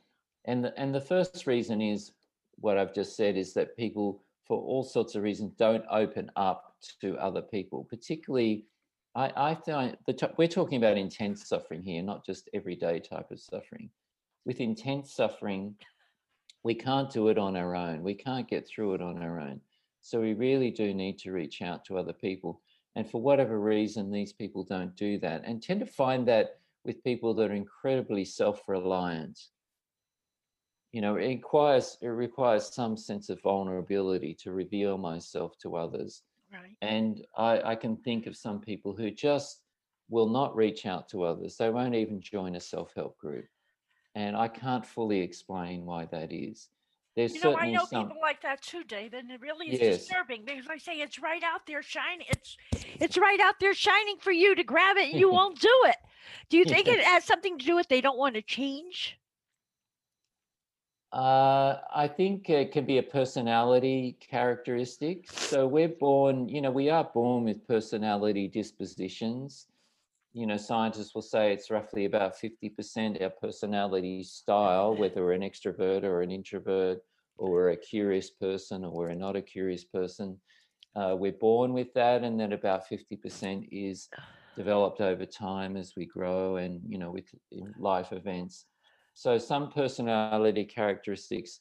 And 0.46 0.64
the, 0.64 0.78
and 0.80 0.94
the 0.94 1.00
first 1.00 1.46
reason 1.46 1.82
is 1.82 2.12
what 2.60 2.78
I've 2.78 2.94
just 2.94 3.16
said 3.16 3.36
is 3.36 3.54
that 3.54 3.76
people, 3.76 4.22
for 4.46 4.60
all 4.60 4.82
sorts 4.82 5.14
of 5.14 5.22
reasons, 5.22 5.52
don't 5.58 5.84
open 5.90 6.30
up 6.36 6.74
to 7.00 7.16
other 7.16 7.42
people. 7.42 7.86
Particularly, 7.88 8.66
I, 9.14 9.32
I 9.36 9.54
find 9.54 9.96
the 10.06 10.32
we're 10.36 10.48
talking 10.48 10.78
about 10.78 10.96
intense 10.96 11.48
suffering 11.48 11.82
here, 11.82 12.02
not 12.02 12.24
just 12.24 12.48
everyday 12.54 13.00
type 13.00 13.30
of 13.30 13.40
suffering. 13.40 13.90
With 14.44 14.60
intense 14.60 15.12
suffering, 15.12 15.74
we 16.62 16.74
can't 16.74 17.10
do 17.10 17.28
it 17.28 17.38
on 17.38 17.56
our 17.56 17.74
own. 17.74 18.02
We 18.02 18.14
can't 18.14 18.48
get 18.48 18.66
through 18.66 18.94
it 18.94 19.02
on 19.02 19.22
our 19.22 19.40
own. 19.40 19.60
So 20.00 20.20
we 20.20 20.34
really 20.34 20.70
do 20.70 20.94
need 20.94 21.18
to 21.18 21.32
reach 21.32 21.62
out 21.62 21.84
to 21.86 21.98
other 21.98 22.12
people. 22.12 22.60
And 22.96 23.08
for 23.08 23.20
whatever 23.20 23.60
reason, 23.60 24.10
these 24.10 24.32
people 24.32 24.64
don't 24.64 24.96
do 24.96 25.18
that 25.18 25.42
and 25.44 25.62
tend 25.62 25.80
to 25.80 25.86
find 25.86 26.26
that 26.28 26.58
with 26.84 27.04
people 27.04 27.34
that 27.34 27.50
are 27.50 27.54
incredibly 27.54 28.24
self-reliant 28.24 29.38
you 30.92 31.00
know 31.00 31.16
it 31.16 31.28
requires 31.28 31.98
it 32.00 32.08
requires 32.08 32.72
some 32.72 32.96
sense 32.96 33.28
of 33.28 33.40
vulnerability 33.42 34.34
to 34.34 34.52
reveal 34.52 34.96
myself 34.96 35.56
to 35.58 35.76
others 35.76 36.22
right 36.52 36.76
and 36.82 37.26
i 37.36 37.60
i 37.62 37.74
can 37.74 37.96
think 37.96 38.26
of 38.26 38.36
some 38.36 38.60
people 38.60 38.94
who 38.94 39.10
just 39.10 39.62
will 40.08 40.28
not 40.28 40.56
reach 40.56 40.86
out 40.86 41.08
to 41.08 41.22
others 41.22 41.56
they 41.56 41.70
won't 41.70 41.94
even 41.94 42.20
join 42.20 42.56
a 42.56 42.60
self-help 42.60 43.18
group 43.18 43.46
and 44.14 44.36
i 44.36 44.48
can't 44.48 44.86
fully 44.86 45.20
explain 45.20 45.84
why 45.84 46.06
that 46.06 46.32
is 46.32 46.68
there's 47.16 47.34
you 47.34 47.40
know, 47.40 47.56
I 47.56 47.72
know 47.72 47.84
some 47.84 48.06
people 48.06 48.20
like 48.22 48.42
that 48.42 48.62
too, 48.62 48.84
David, 48.84 49.24
and 49.24 49.32
it 49.32 49.40
really 49.40 49.70
is 49.70 49.80
Yes. 49.80 50.06
disturbing 50.06 50.44
because 50.46 50.68
I 50.70 50.78
say 50.78 51.00
it's 51.00 51.18
right 51.18 51.42
out 51.42 51.66
there 51.66 51.82
shining. 51.82 52.26
It's 52.30 52.56
it's 53.00 53.18
right 53.18 53.40
out 53.40 53.56
there 53.58 53.74
shining 53.74 54.18
for 54.20 54.30
you 54.30 54.54
to 54.54 54.62
grab 54.62 54.96
it 54.96 55.10
and 55.10 55.18
you 55.18 55.28
won't 55.32 55.60
do 55.60 55.82
it 55.86 55.96
do 56.50 56.56
you 56.56 56.64
think 56.64 56.86
Yeah. 56.86 56.94
it 56.94 57.04
has 57.04 57.24
something 57.24 57.58
to 57.58 57.64
do 57.64 57.76
with 57.76 57.88
they 57.88 58.00
don't 58.00 58.18
want 58.18 58.34
to 58.34 58.42
change 58.42 59.18
Uh, 61.12 61.78
I 61.94 62.06
think 62.06 62.50
it 62.50 62.70
can 62.70 62.84
be 62.84 62.98
a 62.98 63.02
personality 63.02 64.18
characteristic. 64.20 65.30
So 65.30 65.66
we're 65.66 65.88
born, 65.88 66.48
you 66.48 66.60
know, 66.60 66.70
we 66.70 66.90
are 66.90 67.04
born 67.04 67.44
with 67.44 67.66
personality 67.66 68.46
dispositions. 68.46 69.66
You 70.34 70.46
know, 70.46 70.58
scientists 70.58 71.14
will 71.14 71.22
say 71.22 71.52
it's 71.52 71.70
roughly 71.70 72.04
about 72.04 72.34
50% 72.38 73.22
our 73.22 73.30
personality 73.30 74.22
style, 74.22 74.94
whether 74.94 75.24
we're 75.24 75.32
an 75.32 75.40
extrovert 75.40 76.04
or 76.04 76.20
an 76.20 76.30
introvert, 76.30 76.98
or 77.38 77.50
we're 77.50 77.70
a 77.70 77.76
curious 77.76 78.28
person 78.28 78.84
or 78.84 78.92
we're 78.92 79.14
not 79.14 79.36
a 79.36 79.42
curious 79.42 79.84
person. 79.84 80.36
Uh, 80.94 81.14
we're 81.16 81.32
born 81.32 81.72
with 81.72 81.94
that, 81.94 82.22
and 82.24 82.38
then 82.38 82.52
about 82.52 82.86
50% 82.88 83.68
is 83.70 84.08
developed 84.56 85.00
over 85.00 85.24
time 85.24 85.76
as 85.76 85.94
we 85.96 86.04
grow 86.04 86.56
and, 86.56 86.80
you 86.86 86.98
know, 86.98 87.10
with 87.10 87.26
life 87.78 88.12
events. 88.12 88.66
So 89.18 89.36
some 89.36 89.72
personality 89.72 90.64
characteristics 90.64 91.58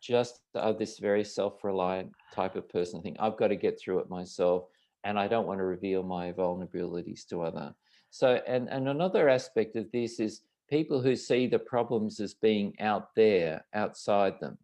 just 0.00 0.42
are 0.54 0.72
this 0.72 1.00
very 1.00 1.24
self-reliant 1.24 2.12
type 2.32 2.54
of 2.54 2.68
person. 2.68 3.02
think 3.02 3.16
I've 3.18 3.36
got 3.36 3.48
to 3.48 3.56
get 3.56 3.80
through 3.80 3.98
it 3.98 4.08
myself, 4.08 4.66
and 5.02 5.18
I 5.18 5.26
don't 5.26 5.48
want 5.48 5.58
to 5.58 5.64
reveal 5.64 6.04
my 6.04 6.30
vulnerabilities 6.30 7.26
to 7.30 7.42
other. 7.42 7.74
So, 8.10 8.40
and 8.46 8.68
and 8.68 8.88
another 8.88 9.28
aspect 9.28 9.74
of 9.74 9.90
this 9.90 10.20
is 10.20 10.42
people 10.68 11.02
who 11.02 11.16
see 11.16 11.48
the 11.48 11.58
problems 11.58 12.20
as 12.20 12.34
being 12.34 12.78
out 12.78 13.08
there, 13.16 13.66
outside 13.74 14.38
them, 14.38 14.56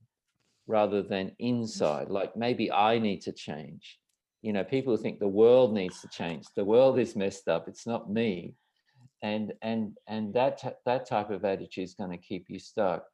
rather 0.68 1.02
than 1.02 1.34
inside. 1.40 2.10
Like 2.10 2.36
maybe 2.36 2.70
I 2.70 3.00
need 3.00 3.22
to 3.22 3.32
change. 3.32 3.98
You 4.42 4.52
know, 4.52 4.62
people 4.62 4.96
think 4.96 5.18
the 5.18 5.26
world 5.42 5.74
needs 5.74 6.00
to 6.02 6.08
change. 6.08 6.44
The 6.54 6.64
world 6.64 7.00
is 7.00 7.16
messed 7.16 7.48
up. 7.48 7.66
It's 7.66 7.88
not 7.88 8.08
me 8.08 8.54
and 9.22 9.52
and 9.62 9.96
and 10.06 10.32
that 10.34 10.80
that 10.84 11.08
type 11.08 11.30
of 11.30 11.44
attitude 11.44 11.84
is 11.84 11.94
going 11.94 12.10
to 12.10 12.16
keep 12.16 12.46
you 12.48 12.58
stuck. 12.58 13.04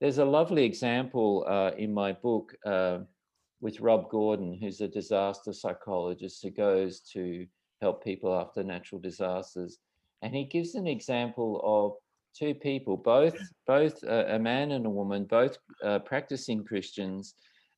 There's 0.00 0.18
a 0.18 0.24
lovely 0.24 0.64
example 0.64 1.44
uh, 1.48 1.72
in 1.76 1.92
my 1.92 2.12
book 2.12 2.54
uh, 2.64 2.98
with 3.60 3.80
Rob 3.80 4.08
Gordon, 4.10 4.56
who's 4.60 4.80
a 4.80 4.88
disaster 4.88 5.52
psychologist 5.52 6.42
who 6.42 6.50
goes 6.50 7.00
to 7.12 7.46
help 7.80 8.04
people 8.04 8.34
after 8.34 8.62
natural 8.62 9.00
disasters, 9.00 9.78
and 10.22 10.34
he 10.34 10.44
gives 10.44 10.74
an 10.74 10.86
example 10.86 11.60
of 11.64 11.96
two 12.38 12.54
people, 12.54 12.96
both 12.96 13.36
both 13.66 14.02
uh, 14.04 14.24
a 14.28 14.38
man 14.38 14.72
and 14.72 14.86
a 14.86 14.90
woman, 14.90 15.24
both 15.24 15.58
uh, 15.84 15.98
practicing 16.00 16.64
Christians, 16.64 17.34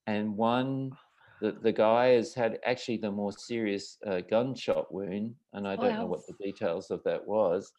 and 0.06 0.36
one. 0.36 0.92
The, 1.40 1.53
the 1.53 1.72
guy 1.72 2.09
has 2.09 2.35
had 2.35 2.59
actually 2.66 2.98
the 2.98 3.11
more 3.11 3.33
serious 3.33 3.96
uh, 4.07 4.20
gunshot 4.20 4.92
wound, 4.92 5.35
and 5.55 5.66
I 5.66 5.76
don't 5.76 5.96
know 5.96 6.07
what 6.07 6.26
the 6.26 6.35
details 6.44 6.90
of 6.90 7.03
that 7.05 7.26
was. 7.26 7.72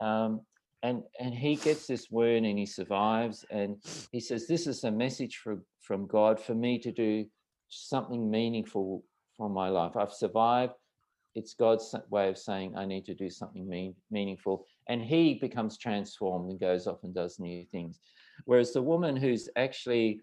Um, 0.00 0.40
and 0.82 1.02
and 1.20 1.34
he 1.34 1.56
gets 1.56 1.86
this 1.86 2.10
wound 2.10 2.46
and 2.46 2.58
he 2.58 2.66
survives, 2.66 3.44
and 3.50 3.76
he 4.12 4.20
says, 4.20 4.46
"This 4.46 4.66
is 4.66 4.84
a 4.84 4.90
message 4.90 5.36
from 5.36 5.62
from 5.80 6.06
God 6.06 6.40
for 6.40 6.54
me 6.54 6.78
to 6.80 6.92
do 6.92 7.26
something 7.68 8.30
meaningful 8.30 9.04
for 9.36 9.48
my 9.48 9.68
life. 9.68 9.96
I've 9.96 10.12
survived. 10.12 10.74
It's 11.34 11.54
God's 11.54 11.94
way 12.10 12.28
of 12.28 12.38
saying 12.38 12.76
I 12.76 12.84
need 12.84 13.04
to 13.04 13.14
do 13.14 13.30
something 13.30 13.68
mean, 13.68 13.94
meaningful." 14.10 14.66
And 14.88 15.02
he 15.02 15.34
becomes 15.34 15.78
transformed 15.78 16.50
and 16.50 16.60
goes 16.60 16.86
off 16.86 17.04
and 17.04 17.14
does 17.14 17.38
new 17.38 17.64
things. 17.64 18.00
Whereas 18.44 18.72
the 18.72 18.82
woman 18.82 19.16
who's 19.16 19.48
actually 19.56 20.20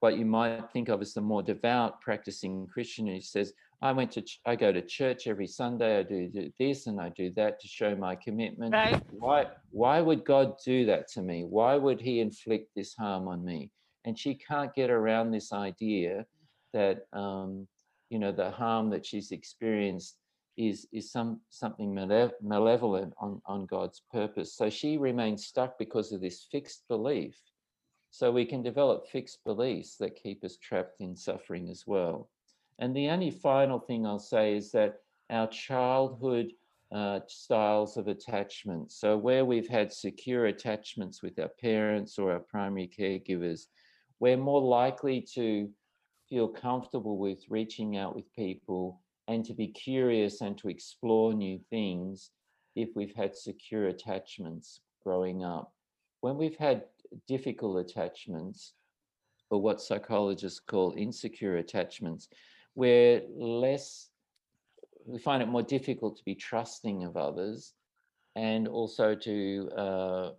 what 0.00 0.18
you 0.18 0.24
might 0.24 0.70
think 0.72 0.88
of 0.88 1.00
as 1.00 1.14
the 1.14 1.20
more 1.20 1.42
devout 1.42 2.00
practicing 2.00 2.66
Christian 2.66 3.06
who 3.06 3.20
says, 3.20 3.52
I 3.82 3.92
went 3.92 4.10
to, 4.12 4.22
ch- 4.22 4.40
I 4.46 4.56
go 4.56 4.72
to 4.72 4.82
church 4.82 5.26
every 5.26 5.46
Sunday, 5.46 5.98
I 5.98 6.02
do 6.02 6.50
this 6.58 6.86
and 6.86 7.00
I 7.00 7.10
do 7.10 7.30
that 7.36 7.60
to 7.60 7.68
show 7.68 7.94
my 7.94 8.16
commitment. 8.16 8.72
Right. 8.72 9.02
Why, 9.10 9.46
why 9.70 10.00
would 10.00 10.24
God 10.24 10.54
do 10.64 10.86
that 10.86 11.08
to 11.12 11.22
me? 11.22 11.44
Why 11.44 11.76
would 11.76 12.00
he 12.00 12.20
inflict 12.20 12.70
this 12.74 12.94
harm 12.94 13.28
on 13.28 13.44
me? 13.44 13.70
And 14.06 14.18
she 14.18 14.34
can't 14.34 14.74
get 14.74 14.90
around 14.90 15.30
this 15.30 15.52
idea 15.52 16.26
that, 16.72 17.06
um, 17.12 17.68
you 18.08 18.18
know, 18.18 18.32
the 18.32 18.50
harm 18.50 18.90
that 18.90 19.04
she's 19.04 19.32
experienced 19.32 20.16
is, 20.56 20.86
is 20.92 21.12
some, 21.12 21.40
something 21.50 21.94
male- 21.94 22.32
malevolent 22.42 23.12
on, 23.18 23.40
on 23.46 23.66
God's 23.66 24.02
purpose. 24.12 24.54
So 24.54 24.70
she 24.70 24.96
remains 24.96 25.46
stuck 25.46 25.78
because 25.78 26.12
of 26.12 26.22
this 26.22 26.46
fixed 26.50 26.84
belief 26.88 27.36
so 28.10 28.30
we 28.30 28.44
can 28.44 28.62
develop 28.62 29.06
fixed 29.08 29.42
beliefs 29.44 29.96
that 29.96 30.20
keep 30.20 30.44
us 30.44 30.56
trapped 30.56 31.00
in 31.00 31.14
suffering 31.16 31.68
as 31.68 31.86
well. 31.86 32.28
And 32.78 32.94
the 32.94 33.08
only 33.08 33.30
final 33.30 33.78
thing 33.78 34.06
I'll 34.06 34.18
say 34.18 34.56
is 34.56 34.72
that 34.72 34.96
our 35.30 35.46
childhood 35.46 36.52
uh, 36.92 37.20
styles 37.28 37.96
of 37.96 38.08
attachment, 38.08 38.90
so 38.90 39.16
where 39.16 39.44
we've 39.44 39.68
had 39.68 39.92
secure 39.92 40.46
attachments 40.46 41.22
with 41.22 41.38
our 41.38 41.50
parents 41.60 42.18
or 42.18 42.32
our 42.32 42.40
primary 42.40 42.88
caregivers, 42.88 43.66
we're 44.18 44.36
more 44.36 44.60
likely 44.60 45.20
to 45.34 45.70
feel 46.28 46.48
comfortable 46.48 47.16
with 47.16 47.44
reaching 47.48 47.96
out 47.96 48.16
with 48.16 48.32
people 48.34 49.00
and 49.28 49.44
to 49.44 49.54
be 49.54 49.68
curious 49.68 50.40
and 50.40 50.58
to 50.58 50.68
explore 50.68 51.32
new 51.32 51.60
things 51.70 52.30
if 52.74 52.88
we've 52.96 53.14
had 53.14 53.36
secure 53.36 53.88
attachments 53.88 54.80
growing 55.04 55.44
up. 55.44 55.72
When 56.20 56.36
we've 56.36 56.56
had 56.56 56.84
difficult 57.26 57.78
attachments, 57.78 58.74
or 59.50 59.60
what 59.60 59.80
psychologists 59.80 60.60
call 60.60 60.94
insecure 60.96 61.56
attachments, 61.56 62.28
we're 62.74 63.22
less, 63.36 64.10
we 65.04 65.18
find 65.18 65.42
it 65.42 65.48
more 65.48 65.62
difficult 65.62 66.16
to 66.16 66.24
be 66.24 66.34
trusting 66.34 67.04
of 67.04 67.16
others 67.16 67.74
and 68.36 68.68
also 68.68 69.14
to 69.14 69.70
uh, 69.76 70.30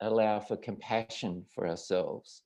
allow 0.00 0.40
for 0.40 0.56
compassion 0.56 1.44
for 1.54 1.68
ourselves. 1.68 2.42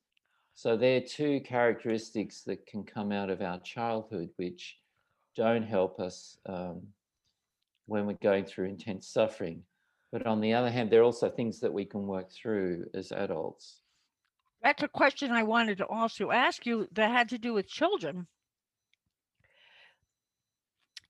So 0.55 0.77
there 0.77 0.99
are 0.99 1.01
two 1.01 1.41
characteristics 1.41 2.43
that 2.43 2.67
can 2.67 2.85
come 2.85 3.11
out 3.11 3.31
of 3.31 3.41
our 3.41 3.59
childhood, 3.61 4.31
which 4.37 4.77
don't 5.35 5.65
help 5.65 5.99
us 5.99 6.37
um, 6.47 6.83
when 7.87 8.07
we're 8.07 8.19
going 8.23 8.45
through 8.45 8.67
intense 8.67 9.09
suffering. 9.09 9.63
But 10.15 10.29
on 10.29 10.41
the 10.41 10.55
other 10.55 10.71
hand, 10.71 10.91
there 10.91 11.01
are 11.01 11.11
also 11.11 11.29
things 11.29 11.59
that 11.59 11.73
we 11.73 11.85
can 11.85 12.07
work 12.07 12.31
through 12.31 12.87
as 12.95 13.11
adults. 13.11 13.81
That's 14.63 14.85
a 14.85 14.87
question 14.87 15.33
I 15.33 15.43
wanted 15.43 15.79
to 15.79 15.87
also 15.87 16.31
ask 16.31 16.65
you 16.65 16.87
that 16.93 17.11
had 17.11 17.31
to 17.31 17.39
do 17.39 17.53
with 17.53 17.67
children. 17.67 18.29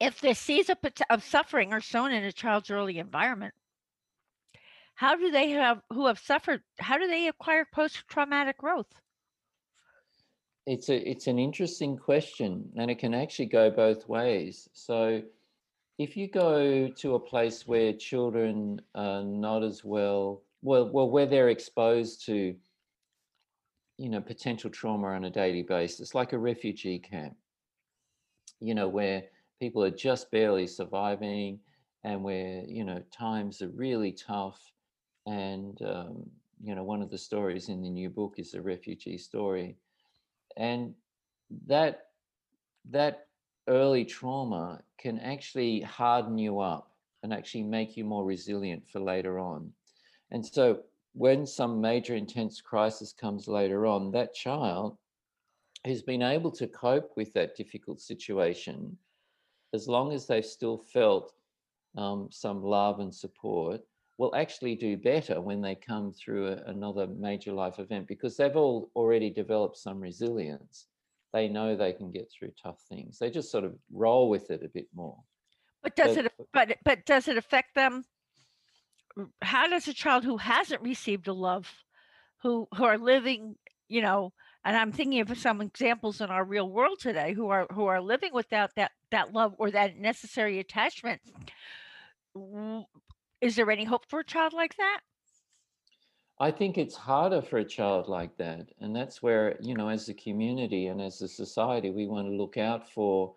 if 0.01 0.23
the 0.23 0.33
seeds 0.35 0.71
of, 0.71 0.79
of 1.11 1.23
suffering 1.23 1.75
are 1.75 1.83
sown 1.83 2.13
in 2.13 2.25
a 2.25 2.33
child's 2.33 2.71
early 2.71 2.99
environment, 2.99 3.53
how 4.95 5.17
do 5.17 5.31
they 5.31 5.51
have 5.51 5.83
who 5.91 6.07
have 6.07 6.19
suffered? 6.19 6.63
How 6.79 6.97
do 6.97 7.07
they 7.07 7.29
acquire 7.29 7.67
post-traumatic 7.75 8.57
growth? 8.57 8.95
It's 10.67 10.89
a 10.89 10.97
it's 10.97 11.27
an 11.27 11.39
interesting 11.39 11.99
question, 11.99 12.73
and 12.79 12.91
it 12.91 12.99
can 12.99 13.13
actually 13.13 13.53
go 13.53 13.71
both 13.71 14.09
ways. 14.09 14.67
So, 14.73 15.21
if 15.99 16.17
you 16.17 16.29
go 16.29 16.89
to 16.89 17.15
a 17.15 17.21
place 17.21 17.67
where 17.67 17.93
children 17.93 18.81
are 18.95 19.23
not 19.23 19.63
as 19.63 19.85
well, 19.85 20.43
well, 20.63 20.91
well, 20.91 21.09
where 21.09 21.27
they're 21.27 21.51
exposed 21.51 22.27
to, 22.27 22.57
you 23.97 24.09
know, 24.09 24.21
potential 24.21 24.71
trauma 24.71 25.09
on 25.09 25.25
a 25.25 25.31
daily 25.31 25.63
basis, 25.63 26.15
like 26.15 26.33
a 26.33 26.39
refugee 26.39 26.99
camp, 26.99 27.37
you 28.61 28.75
know, 28.75 28.89
where 28.89 29.25
people 29.61 29.85
are 29.85 29.91
just 29.91 30.31
barely 30.31 30.67
surviving, 30.67 31.61
and 32.03 32.23
where 32.23 32.63
you 32.67 32.85
know 32.85 33.03
times 33.11 33.63
are 33.63 33.69
really 33.69 34.13
tough, 34.13 34.73
and 35.27 35.81
um, 35.83 36.29
you 36.63 36.75
know, 36.75 36.83
one 36.83 37.03
of 37.03 37.11
the 37.11 37.19
stories 37.19 37.69
in 37.69 37.83
the 37.83 37.91
new 37.91 38.11
book 38.11 38.35
is 38.39 38.55
a 38.55 38.61
refugee 38.61 39.19
story. 39.19 39.77
And 40.57 40.95
that 41.67 42.07
that 42.91 43.29
early 43.69 44.05
trauma 44.05 44.81
can 44.99 45.19
actually 45.21 45.81
harden 45.81 46.39
you 46.39 46.61
up 46.61 46.91
and 47.23 47.33
actually 47.33 47.63
make 47.63 47.97
you 47.97 48.05
more 48.05 48.25
resilient 48.25 48.87
for 48.89 49.01
later 49.01 49.39
on 49.39 49.71
and 50.31 50.45
so 50.45 50.81
when 51.15 51.47
some 51.47 51.81
major 51.81 52.15
intense 52.15 52.61
crisis 52.61 53.13
comes 53.13 53.47
later 53.49 53.87
on 53.87 54.11
that 54.11 54.35
child 54.35 54.97
who's 55.87 56.03
been 56.03 56.23
able 56.23 56.51
to 56.51 56.67
cope 56.67 57.11
with 57.17 57.33
that 57.33 57.57
difficult 57.57 58.01
situation 58.01 58.97
as 59.73 59.89
long 59.89 60.13
as 60.13 60.27
they've 60.27 60.45
still 60.45 60.79
felt 60.79 61.35
um, 61.97 62.29
some 62.31 62.63
love 62.63 63.01
and 63.01 63.15
support 63.15 63.81
will 64.19 64.35
actually 64.35 64.77
do 64.77 64.97
better 64.97 65.41
when 65.41 65.61
they 65.61 65.75
come 65.75 66.13
through 66.13 66.49
a, 66.49 66.57
another 66.67 67.07
major 67.07 67.53
life 67.53 67.79
event 67.79 68.07
because 68.07 68.37
they've 68.37 68.57
all 68.57 68.91
already 68.95 69.31
developed 69.31 69.77
some 69.77 70.01
resilience. 70.01 70.87
They 71.35 71.49
know 71.49 71.77
they 71.77 71.93
can 71.93 72.11
get 72.11 72.31
through 72.31 72.53
tough 72.63 72.81
things. 72.89 73.19
They 73.19 73.29
just 73.29 73.51
sort 73.51 73.65
of 73.65 73.75
roll 73.93 74.31
with 74.31 74.51
it 74.51 74.63
a 74.65 74.69
bit 74.69 74.87
more. 74.95 75.19
But 75.83 75.97
does 75.97 76.17
but, 76.17 76.25
it 76.25 76.33
but 76.53 76.77
but 76.85 77.05
does 77.05 77.29
it 77.29 77.37
affect 77.37 77.75
them? 77.75 78.05
How 79.43 79.67
does 79.67 79.87
a 79.87 79.93
child 79.93 80.25
who 80.25 80.39
hasn't 80.39 80.81
received 80.81 81.29
a 81.29 81.35
love, 81.35 81.71
who 82.43 82.67
who 82.75 82.85
are 82.85 82.97
living, 82.97 83.57
you 83.89 84.01
know, 84.01 84.33
and 84.65 84.77
I'm 84.77 84.93
thinking 84.93 85.21
of 85.21 85.37
some 85.37 85.61
examples 85.61 86.23
in 86.23 86.31
our 86.31 86.45
real 86.45 86.71
world 86.71 87.01
today 87.01 87.35
who 87.35 87.49
are 87.49 87.67
who 87.71 87.85
are 87.87 88.01
living 88.01 88.33
without 88.33 88.71
that 88.77 88.93
that 89.11 89.35
love 89.35 89.55
or 89.59 89.71
that 89.73 89.99
necessary 89.99 90.59
attachment 90.59 91.21
is 93.41 93.57
there 93.57 93.71
any 93.71 93.85
hope 93.85 94.07
for 94.09 94.21
a 94.21 94.25
child 94.25 94.53
like 94.53 94.77
that? 94.77 95.01
I 96.41 96.51
think 96.51 96.79
it's 96.79 96.97
harder 96.97 97.41
for 97.41 97.59
a 97.59 97.65
child 97.65 98.09
like 98.09 98.37
that. 98.39 98.69
And 98.81 98.95
that's 98.95 99.23
where, 99.23 99.57
you 99.61 99.75
know, 99.75 99.89
as 99.89 100.09
a 100.09 100.15
community 100.15 100.89
and 100.89 101.01
as 101.01 101.23
a 101.23 101.29
society, 101.29 101.91
we 101.91 102.09
want 102.09 102.27
to 102.27 102.35
look 102.35 102.57
out 102.57 102.91
for 102.91 103.37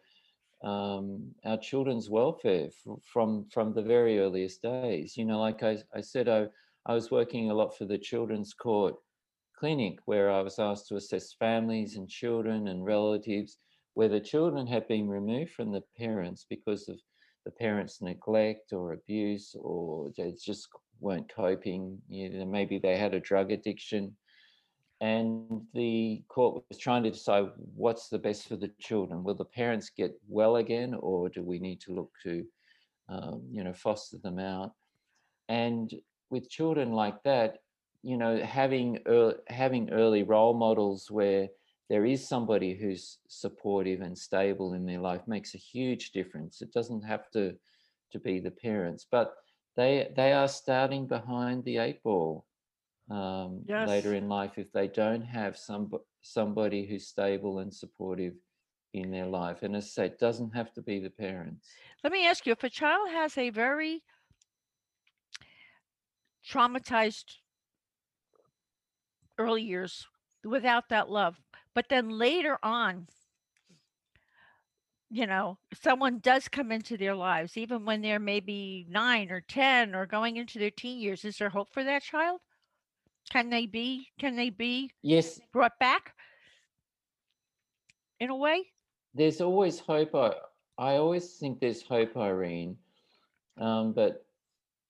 um, 0.63 1.35
our 1.45 1.57
children's 1.57 2.09
welfare 2.09 2.69
from 3.03 3.45
from 3.51 3.73
the 3.73 3.83
very 3.83 4.19
earliest 4.19 4.63
days. 4.63 5.15
You 5.15 5.25
know, 5.25 5.39
like 5.39 5.61
I, 5.61 5.77
I 5.93 6.01
said, 6.01 6.27
I, 6.27 6.47
I 6.87 6.93
was 6.93 7.11
working 7.11 7.51
a 7.51 7.53
lot 7.53 7.77
for 7.77 7.85
the 7.85 7.99
Children's 7.99 8.53
Court 8.53 8.95
Clinic, 9.55 9.99
where 10.05 10.31
I 10.31 10.41
was 10.41 10.57
asked 10.57 10.87
to 10.87 10.95
assess 10.95 11.33
families 11.33 11.97
and 11.97 12.09
children 12.09 12.67
and 12.67 12.83
relatives 12.83 13.57
where 13.93 14.09
the 14.09 14.19
children 14.19 14.65
had 14.65 14.87
been 14.87 15.07
removed 15.07 15.51
from 15.51 15.71
the 15.71 15.83
parents 15.97 16.45
because 16.49 16.89
of 16.89 16.99
the 17.45 17.51
parents' 17.51 18.01
neglect 18.01 18.73
or 18.73 18.93
abuse, 18.93 19.55
or 19.59 20.11
they 20.17 20.33
just 20.43 20.67
weren't 20.99 21.33
coping. 21.33 21.99
You 22.09 22.29
know, 22.29 22.45
maybe 22.45 22.79
they 22.79 22.97
had 22.97 23.13
a 23.13 23.19
drug 23.19 23.51
addiction. 23.51 24.15
And 24.99 25.61
the 25.73 26.23
court 26.27 26.63
was 26.69 26.79
trying 26.79 27.03
to 27.03 27.11
decide 27.11 27.49
what's 27.75 28.09
the 28.09 28.17
best 28.17 28.47
for 28.47 28.55
the 28.55 28.71
children. 28.79 29.23
Will 29.23 29.35
the 29.35 29.45
parents 29.45 29.91
get 29.95 30.19
well 30.27 30.55
again, 30.55 30.95
or 30.99 31.29
do 31.29 31.43
we 31.43 31.59
need 31.59 31.81
to 31.81 31.93
look 31.93 32.11
to, 32.23 32.45
um, 33.09 33.43
you 33.51 33.63
know, 33.63 33.73
foster 33.73 34.17
them 34.17 34.39
out? 34.39 34.71
And 35.49 35.93
with 36.29 36.49
children 36.49 36.91
like 36.93 37.21
that, 37.23 37.59
you 38.01 38.17
know, 38.17 38.41
having 38.43 38.99
early, 39.05 39.35
having 39.47 39.91
early 39.91 40.23
role 40.23 40.53
models 40.53 41.11
where 41.11 41.47
there 41.89 42.05
is 42.05 42.27
somebody 42.27 42.73
who's 42.73 43.19
supportive 43.27 44.01
and 44.01 44.17
stable 44.17 44.73
in 44.73 44.85
their 44.85 44.99
life 44.99 45.21
makes 45.27 45.53
a 45.53 45.59
huge 45.59 46.11
difference. 46.11 46.61
It 46.61 46.73
doesn't 46.73 47.03
have 47.03 47.29
to 47.31 47.55
to 48.11 48.19
be 48.19 48.39
the 48.39 48.51
parents, 48.51 49.05
but 49.09 49.35
they 49.77 50.11
they 50.15 50.33
are 50.33 50.47
starting 50.47 51.07
behind 51.07 51.63
the 51.63 51.77
eight 51.77 52.03
ball 52.03 52.45
um, 53.09 53.61
yes. 53.65 53.87
later 53.87 54.15
in 54.15 54.27
life 54.27 54.57
if 54.57 54.71
they 54.73 54.87
don't 54.87 55.21
have 55.21 55.55
some 55.55 55.89
somebody 56.21 56.85
who's 56.85 57.07
stable 57.07 57.59
and 57.59 57.73
supportive 57.73 58.33
in 58.93 59.11
their 59.11 59.27
life. 59.27 59.61
And 59.61 59.75
as 59.75 59.85
I 59.85 59.87
say, 59.87 60.05
it 60.07 60.19
doesn't 60.19 60.53
have 60.55 60.73
to 60.73 60.81
be 60.81 60.99
the 60.99 61.09
parents. 61.09 61.69
Let 62.03 62.11
me 62.11 62.27
ask 62.27 62.45
you: 62.45 62.51
if 62.51 62.63
a 62.63 62.69
child 62.69 63.09
has 63.11 63.37
a 63.37 63.49
very 63.51 64.03
traumatized 66.49 67.35
early 69.37 69.61
years 69.61 70.07
without 70.43 70.89
that 70.89 71.09
love, 71.09 71.39
but 71.75 71.85
then 71.89 72.09
later 72.09 72.57
on, 72.63 73.07
you 75.09 75.25
know, 75.25 75.57
someone 75.81 76.19
does 76.19 76.47
come 76.47 76.71
into 76.71 76.97
their 76.97 77.15
lives, 77.15 77.57
even 77.57 77.85
when 77.85 78.01
they're 78.01 78.19
maybe 78.19 78.85
nine 78.89 79.31
or 79.31 79.41
10 79.41 79.95
or 79.95 80.05
going 80.05 80.37
into 80.37 80.59
their 80.59 80.71
teen 80.71 80.99
years. 80.99 81.23
Is 81.23 81.37
there 81.37 81.49
hope 81.49 81.69
for 81.73 81.83
that 81.83 82.03
child? 82.03 82.41
Can 83.31 83.49
they 83.49 83.65
be, 83.65 84.07
can 84.19 84.35
they 84.35 84.49
be 84.49 84.91
yes 85.01 85.39
brought 85.51 85.77
back 85.79 86.13
in 88.19 88.29
a 88.29 88.35
way? 88.35 88.65
There's 89.13 89.41
always 89.41 89.79
hope. 89.79 90.15
I, 90.15 90.33
I 90.77 90.95
always 90.95 91.33
think 91.35 91.59
there's 91.59 91.81
hope, 91.81 92.15
Irene, 92.15 92.77
um, 93.57 93.93
but 93.93 94.25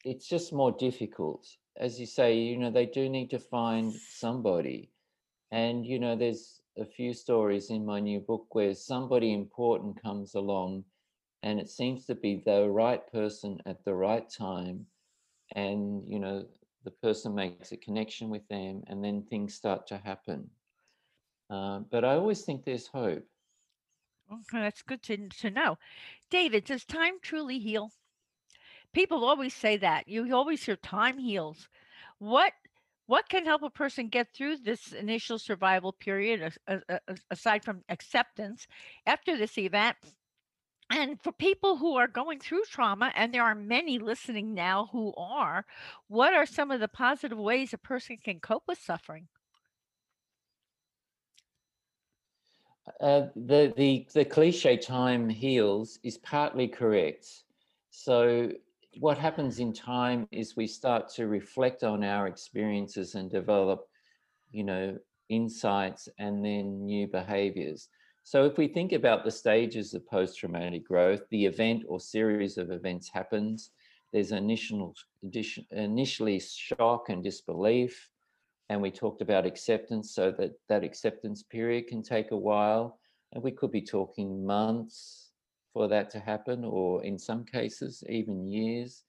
it's 0.03 0.27
just 0.27 0.53
more 0.53 0.71
difficult. 0.71 1.47
As 1.77 1.99
you 1.99 2.05
say, 2.05 2.37
you 2.37 2.57
know, 2.57 2.71
they 2.71 2.85
do 2.85 3.09
need 3.09 3.29
to 3.31 3.39
find 3.39 3.93
somebody. 3.93 4.89
And, 5.51 5.85
you 5.85 5.99
know, 5.99 6.15
there's 6.15 6.56
a 6.79 6.85
few 6.85 7.13
stories 7.13 7.69
in 7.69 7.85
my 7.85 7.99
new 7.99 8.19
book 8.19 8.45
where 8.51 8.73
somebody 8.73 9.33
important 9.33 10.01
comes 10.01 10.35
along 10.35 10.83
and 11.43 11.59
it 11.59 11.69
seems 11.69 12.05
to 12.05 12.15
be 12.15 12.41
the 12.45 12.69
right 12.69 13.11
person 13.11 13.59
at 13.65 13.83
the 13.85 13.93
right 13.93 14.29
time 14.29 14.85
and 15.55 16.03
you 16.07 16.19
know 16.19 16.45
the 16.83 16.91
person 16.91 17.33
makes 17.35 17.71
a 17.71 17.77
connection 17.77 18.29
with 18.29 18.47
them 18.47 18.83
and 18.87 19.03
then 19.03 19.21
things 19.23 19.53
start 19.53 19.87
to 19.87 19.97
happen. 19.97 20.49
Uh, 21.49 21.79
but 21.91 22.03
i 22.03 22.15
always 22.15 22.41
think 22.41 22.63
there's 22.63 22.87
hope. 22.87 23.25
Okay 24.31 24.59
that's 24.59 24.81
good 24.81 25.01
to, 25.03 25.29
to 25.29 25.49
know. 25.49 25.77
David 26.29 26.65
does 26.65 26.85
time 26.85 27.15
truly 27.21 27.59
heal? 27.59 27.91
People 28.93 29.25
always 29.25 29.53
say 29.53 29.77
that. 29.77 30.07
You 30.07 30.33
always 30.35 30.63
hear 30.65 30.75
time 30.75 31.17
heals. 31.17 31.69
What 32.19 32.53
what 33.07 33.27
can 33.29 33.45
help 33.45 33.63
a 33.63 33.69
person 33.69 34.09
get 34.09 34.33
through 34.33 34.57
this 34.57 34.93
initial 34.93 35.39
survival 35.39 35.91
period 35.93 36.53
aside 37.31 37.63
from 37.63 37.83
acceptance 37.89 38.67
after 39.05 39.37
this 39.37 39.57
event? 39.57 39.97
And 40.89 41.21
for 41.21 41.33
people 41.33 41.77
who 41.77 41.95
are 41.95 42.07
going 42.07 42.39
through 42.39 42.63
trauma, 42.69 43.11
and 43.15 43.33
there 43.33 43.43
are 43.43 43.55
many 43.55 43.99
listening 43.99 44.53
now 44.53 44.87
who 44.91 45.13
are, 45.17 45.65
what 46.07 46.33
are 46.33 46.45
some 46.45 46.71
of 46.71 46.79
the 46.79 46.87
positive 46.87 47.37
ways 47.37 47.73
a 47.73 47.77
person 47.77 48.17
can 48.23 48.39
cope 48.39 48.63
with 48.67 48.79
suffering? 48.79 49.27
Uh, 53.01 53.27
the 53.35 53.73
the 53.75 54.07
the 54.13 54.23
cliche 54.23 54.77
time 54.77 55.27
heals 55.27 55.99
is 56.03 56.17
partly 56.17 56.67
correct. 56.69 57.43
So 57.89 58.51
what 58.99 59.17
happens 59.17 59.59
in 59.59 59.73
time 59.73 60.27
is 60.31 60.55
we 60.55 60.67
start 60.67 61.09
to 61.15 61.27
reflect 61.27 61.83
on 61.83 62.03
our 62.03 62.27
experiences 62.27 63.15
and 63.15 63.29
develop, 63.29 63.87
you 64.51 64.63
know, 64.63 64.97
insights 65.29 66.07
and 66.19 66.43
then 66.43 66.85
new 66.85 67.07
behaviors. 67.07 67.89
So 68.23 68.45
if 68.45 68.57
we 68.57 68.67
think 68.67 68.91
about 68.91 69.23
the 69.23 69.31
stages 69.31 69.93
of 69.93 70.07
post-traumatic 70.07 70.85
growth, 70.87 71.21
the 71.31 71.45
event 71.45 71.83
or 71.87 71.99
series 71.99 72.57
of 72.57 72.71
events 72.71 73.09
happens. 73.09 73.71
There's 74.13 74.31
initial, 74.31 74.95
initially 75.71 76.39
shock 76.39 77.09
and 77.09 77.23
disbelief. 77.23 78.09
And 78.69 78.81
we 78.81 78.91
talked 78.91 79.21
about 79.21 79.45
acceptance, 79.45 80.11
so 80.11 80.31
that 80.31 80.51
that 80.67 80.83
acceptance 80.83 81.43
period 81.43 81.87
can 81.87 82.03
take 82.03 82.31
a 82.31 82.37
while. 82.37 82.99
And 83.33 83.43
we 83.43 83.51
could 83.51 83.71
be 83.71 83.81
talking 83.81 84.45
months, 84.45 85.26
for 85.73 85.87
that 85.87 86.09
to 86.11 86.19
happen, 86.19 86.63
or 86.65 87.03
in 87.03 87.17
some 87.17 87.45
cases, 87.45 88.03
even 88.09 88.45
years. 88.47 89.03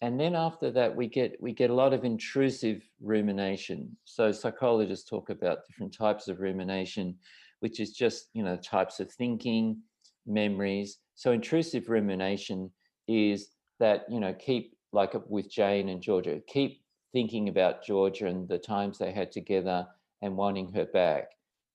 And 0.00 0.18
then 0.18 0.34
after 0.34 0.70
that, 0.72 0.94
we 0.94 1.06
get 1.06 1.36
we 1.40 1.52
get 1.52 1.70
a 1.70 1.74
lot 1.74 1.92
of 1.92 2.04
intrusive 2.04 2.82
rumination. 3.00 3.96
So 4.04 4.32
psychologists 4.32 5.08
talk 5.08 5.30
about 5.30 5.66
different 5.68 5.94
types 5.94 6.28
of 6.28 6.40
rumination, 6.40 7.16
which 7.60 7.78
is 7.78 7.92
just 7.92 8.28
you 8.34 8.42
know 8.42 8.56
types 8.56 8.98
of 9.00 9.12
thinking, 9.12 9.82
memories 10.26 10.98
So 11.14 11.32
intrusive 11.32 11.88
rumination 11.88 12.70
is 13.08 13.48
that, 13.80 14.04
you 14.08 14.20
know, 14.20 14.34
keep 14.34 14.76
like 14.92 15.14
with 15.28 15.50
Jane 15.50 15.88
and 15.88 16.02
Georgia, 16.02 16.40
keep 16.46 16.82
thinking 17.12 17.48
about 17.48 17.84
Georgia 17.84 18.26
and 18.26 18.48
the 18.48 18.58
times 18.58 18.98
they 18.98 19.12
had 19.12 19.32
together 19.32 19.86
and 20.22 20.36
wanting 20.36 20.72
her 20.72 20.86
back. 20.86 21.30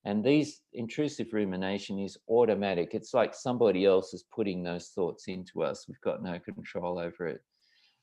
And 0.08 0.24
these 0.24 0.62
intrusive 0.72 1.34
rumination 1.34 2.00
is 2.00 2.18
automatic. 2.30 2.94
It's 2.94 3.14
like 3.14 3.36
somebody 3.36 3.84
else 3.84 4.14
is 4.14 4.24
putting 4.34 4.64
those 4.64 4.88
thoughts 4.96 5.28
into 5.28 5.64
us. 5.64 5.86
We've 5.86 6.00
got 6.00 6.24
no 6.24 6.40
control 6.40 6.98
over 6.98 7.28
it. 7.28 7.42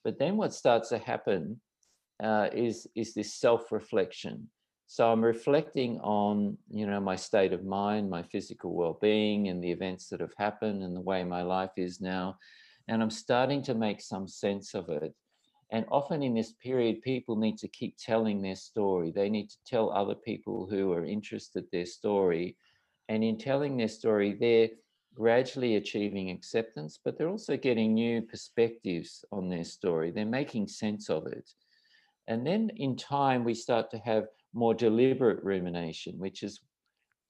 But 0.05 0.19
then 0.19 0.37
what 0.37 0.53
starts 0.53 0.91
to 0.91 0.99
happen 0.99 1.63
uh, 2.23 2.49
is, 2.53 2.87
is 2.95 3.15
this 3.15 3.33
self-reflection. 3.41 4.51
So 4.87 5.11
I'm 5.11 5.25
reflecting 5.25 5.99
on, 6.01 6.59
you 6.69 6.87
know, 6.87 7.01
my 7.01 7.17
state 7.17 7.55
of 7.55 7.65
mind, 7.65 8.11
my 8.11 8.23
physical 8.23 8.75
well-being 8.75 9.49
and 9.49 9.65
the 9.65 9.73
events 9.73 10.11
that 10.11 10.21
have 10.21 10.35
happened 10.37 10.83
and 10.83 10.95
the 10.95 11.01
way 11.01 11.25
my 11.25 11.41
life 11.41 11.73
is 11.79 12.03
now. 12.03 12.37
And 12.87 13.03
I'm 13.03 13.09
starting 13.09 13.63
to 13.63 13.75
make 13.75 14.03
some 14.03 14.29
sense 14.29 14.75
of 14.75 14.91
it. 14.91 15.15
And 15.71 15.85
often 15.91 16.23
in 16.23 16.35
this 16.35 16.53
period, 16.53 17.03
people 17.03 17.37
need 17.37 17.59
to 17.59 17.69
keep 17.69 17.97
telling 17.99 18.43
their 18.43 18.57
story. 18.57 19.11
They 19.11 19.29
need 19.29 19.51
to 19.51 19.57
tell 19.67 19.91
other 19.91 20.15
people 20.15 20.67
who 20.69 20.93
are 20.93 21.05
interested 21.05 21.65
their 21.71 21.87
story. 21.87 22.57
And 23.09 23.25
in 23.25 23.39
telling 23.39 23.77
their 23.77 23.89
story, 23.89 24.35
they're 24.39 24.71
gradually 25.15 25.77
achieving 25.77 26.31
acceptance, 26.31 26.99
but 27.03 27.17
they're 27.17 27.29
also 27.29 27.57
getting 27.57 27.95
new 27.95 28.23
perspectives 28.23 29.25
on 29.33 29.49
their 29.49 29.65
story. 29.65 30.11
They're 30.11 30.27
making 30.27 30.69
sense 30.69 31.09
of 31.09 31.27
it. 31.27 31.51
And 32.27 32.47
then 32.47 32.71
in 32.77 32.97
time, 32.97 33.45
we 33.45 33.55
start 33.55 33.91
to 33.91 33.99
have 33.99 34.27
more 34.53 34.75
deliberate 34.75 35.43
rumination, 35.45 36.19
which 36.19 36.43
is, 36.43 36.61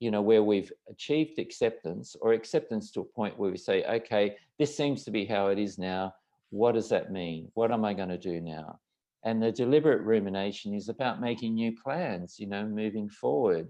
you 0.01 0.11
know, 0.11 0.23
where 0.23 0.42
we've 0.42 0.73
achieved 0.88 1.38
acceptance 1.38 2.16
or 2.20 2.33
acceptance 2.33 2.90
to 2.92 3.01
a 3.01 3.05
point 3.05 3.38
where 3.38 3.51
we 3.51 3.57
say, 3.57 3.85
okay, 3.85 4.37
this 4.59 4.77
seems 4.77 5.05
to 5.05 5.11
be 5.11 5.25
how 5.25 5.49
it 5.49 5.59
is 5.59 5.79
now 5.79 6.12
what 6.51 6.73
does 6.73 6.89
that 6.91 7.13
mean? 7.13 7.51
What 7.55 7.73
am 7.73 7.85
I 7.85 7.95
going 7.95 8.11
to 8.11 8.19
do 8.19 8.41
now? 8.41 8.79
And 9.25 9.43
the 9.43 9.53
deliberate 9.53 10.03
rumination 10.03 10.75
is 10.75 10.89
about 10.89 11.21
making 11.21 11.55
new 11.55 11.73
plans, 11.83 12.39
you 12.39 12.47
know, 12.47 12.67
moving 12.67 13.09
forward. 13.09 13.69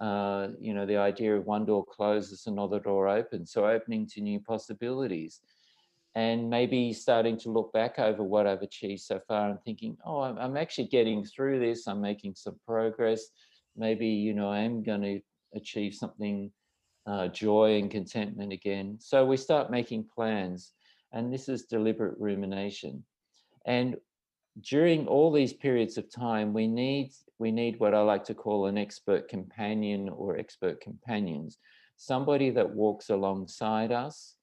Uh, 0.00 0.48
you 0.60 0.74
know, 0.74 0.86
the 0.86 0.96
idea 0.96 1.36
of 1.36 1.46
one 1.46 1.64
door 1.64 1.84
closes, 1.84 2.46
another 2.46 2.80
door 2.80 3.08
opens. 3.08 3.52
So 3.52 3.66
opening 3.66 4.06
to 4.08 4.20
new 4.20 4.40
possibilities 4.40 5.40
and 6.14 6.48
maybe 6.48 6.92
starting 6.92 7.36
to 7.38 7.50
look 7.50 7.72
back 7.72 7.98
over 7.98 8.22
what 8.22 8.46
I've 8.46 8.62
achieved 8.62 9.02
so 9.02 9.20
far 9.26 9.50
and 9.50 9.60
thinking, 9.62 9.96
oh, 10.04 10.20
I'm, 10.20 10.38
I'm 10.38 10.56
actually 10.56 10.86
getting 10.88 11.24
through 11.24 11.60
this. 11.60 11.86
I'm 11.86 12.00
making 12.00 12.34
some 12.36 12.56
progress. 12.66 13.26
Maybe, 13.76 14.06
you 14.06 14.32
know, 14.32 14.48
I 14.48 14.60
am 14.60 14.82
going 14.82 15.02
to 15.02 15.20
achieve 15.54 15.94
something, 15.94 16.52
uh, 17.06 17.28
joy 17.28 17.78
and 17.78 17.90
contentment 17.90 18.52
again. 18.52 18.96
So 19.00 19.24
we 19.26 19.36
start 19.36 19.70
making 19.70 20.06
plans 20.14 20.72
and 21.14 21.32
this 21.32 21.48
is 21.48 21.64
deliberate 21.64 22.18
rumination. 22.18 23.04
And 23.64 23.96
during 24.60 25.06
all 25.06 25.32
these 25.32 25.52
periods 25.52 25.96
of 25.96 26.12
time, 26.12 26.52
we 26.52 26.66
need 26.66 27.12
we 27.38 27.50
need 27.50 27.80
what 27.80 27.94
I 27.94 28.00
like 28.00 28.24
to 28.24 28.34
call 28.34 28.66
an 28.66 28.76
expert 28.76 29.28
companion 29.28 30.08
or 30.08 30.36
expert 30.36 30.80
companions, 30.80 31.58
somebody 31.96 32.50
that 32.50 32.74
walks 32.74 33.10
alongside 33.10 33.90
us. 33.90 34.34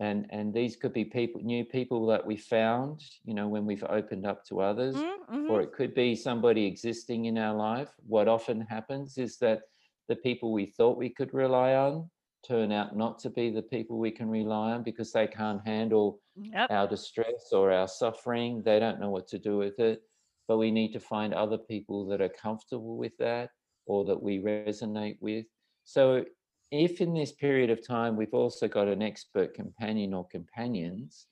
And, 0.00 0.26
and 0.30 0.52
these 0.52 0.74
could 0.74 0.92
be 0.92 1.04
people, 1.04 1.40
new 1.42 1.64
people 1.64 2.06
that 2.06 2.26
we 2.26 2.36
found, 2.36 3.00
you 3.24 3.32
know, 3.32 3.46
when 3.46 3.64
we've 3.64 3.84
opened 3.88 4.26
up 4.26 4.44
to 4.46 4.60
others, 4.60 4.96
mm 4.96 5.02
-hmm. 5.28 5.50
or 5.50 5.62
it 5.62 5.72
could 5.72 5.94
be 5.94 6.16
somebody 6.16 6.66
existing 6.66 7.26
in 7.26 7.38
our 7.38 7.56
life. 7.76 7.92
What 8.08 8.28
often 8.28 8.60
happens 8.60 9.18
is 9.18 9.38
that 9.38 9.60
the 10.08 10.16
people 10.16 10.48
we 10.52 10.66
thought 10.66 10.98
we 10.98 11.10
could 11.10 11.32
rely 11.32 11.74
on 11.76 12.10
turn 12.46 12.72
out 12.72 12.96
not 12.96 13.18
to 13.20 13.30
be 13.30 13.50
the 13.50 13.62
people 13.62 13.98
we 13.98 14.10
can 14.10 14.28
rely 14.28 14.72
on 14.72 14.82
because 14.82 15.12
they 15.12 15.26
can't 15.26 15.66
handle 15.66 16.20
mm, 16.38 16.50
yep. 16.52 16.70
our 16.70 16.86
distress 16.86 17.50
or 17.52 17.72
our 17.72 17.88
suffering. 17.88 18.62
They 18.64 18.78
don't 18.78 19.00
know 19.00 19.10
what 19.10 19.28
to 19.28 19.38
do 19.38 19.56
with 19.56 19.78
it. 19.78 20.02
But 20.46 20.58
we 20.58 20.70
need 20.70 20.92
to 20.92 21.00
find 21.00 21.32
other 21.32 21.56
people 21.56 22.06
that 22.08 22.20
are 22.20 22.28
comfortable 22.28 22.96
with 22.96 23.16
that 23.18 23.50
or 23.86 24.04
that 24.04 24.22
we 24.22 24.38
resonate 24.38 25.16
with. 25.20 25.46
So 25.84 26.24
if 26.70 27.00
in 27.00 27.14
this 27.14 27.32
period 27.32 27.70
of 27.70 27.86
time 27.86 28.16
we've 28.16 28.34
also 28.34 28.68
got 28.68 28.88
an 28.88 29.02
expert 29.02 29.54
companion 29.54 30.12
or 30.12 30.26
companions, 30.28 31.26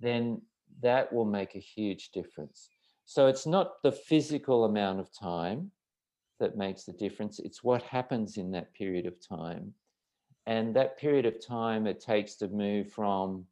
then 0.00 0.40
that 0.82 1.12
will 1.12 1.24
make 1.24 1.54
a 1.54 1.60
huge 1.60 2.10
difference. 2.10 2.68
So 3.06 3.26
it's 3.26 3.46
not 3.46 3.82
the 3.82 3.92
physical 3.92 4.64
amount 4.64 5.00
of 5.00 5.08
time 5.18 5.72
that 6.38 6.56
makes 6.56 6.84
the 6.84 6.92
difference, 6.92 7.38
it's 7.40 7.64
what 7.64 7.82
happens 7.82 8.36
in 8.36 8.50
that 8.52 8.72
period 8.74 9.06
of 9.06 9.14
time 9.26 9.72
and 10.48 10.74
that 10.74 10.98
period 10.98 11.26
of 11.26 11.44
time 11.44 11.86
it 11.86 12.00
takes 12.00 12.34
to 12.34 12.48
move 12.48 12.90
from 12.90 13.44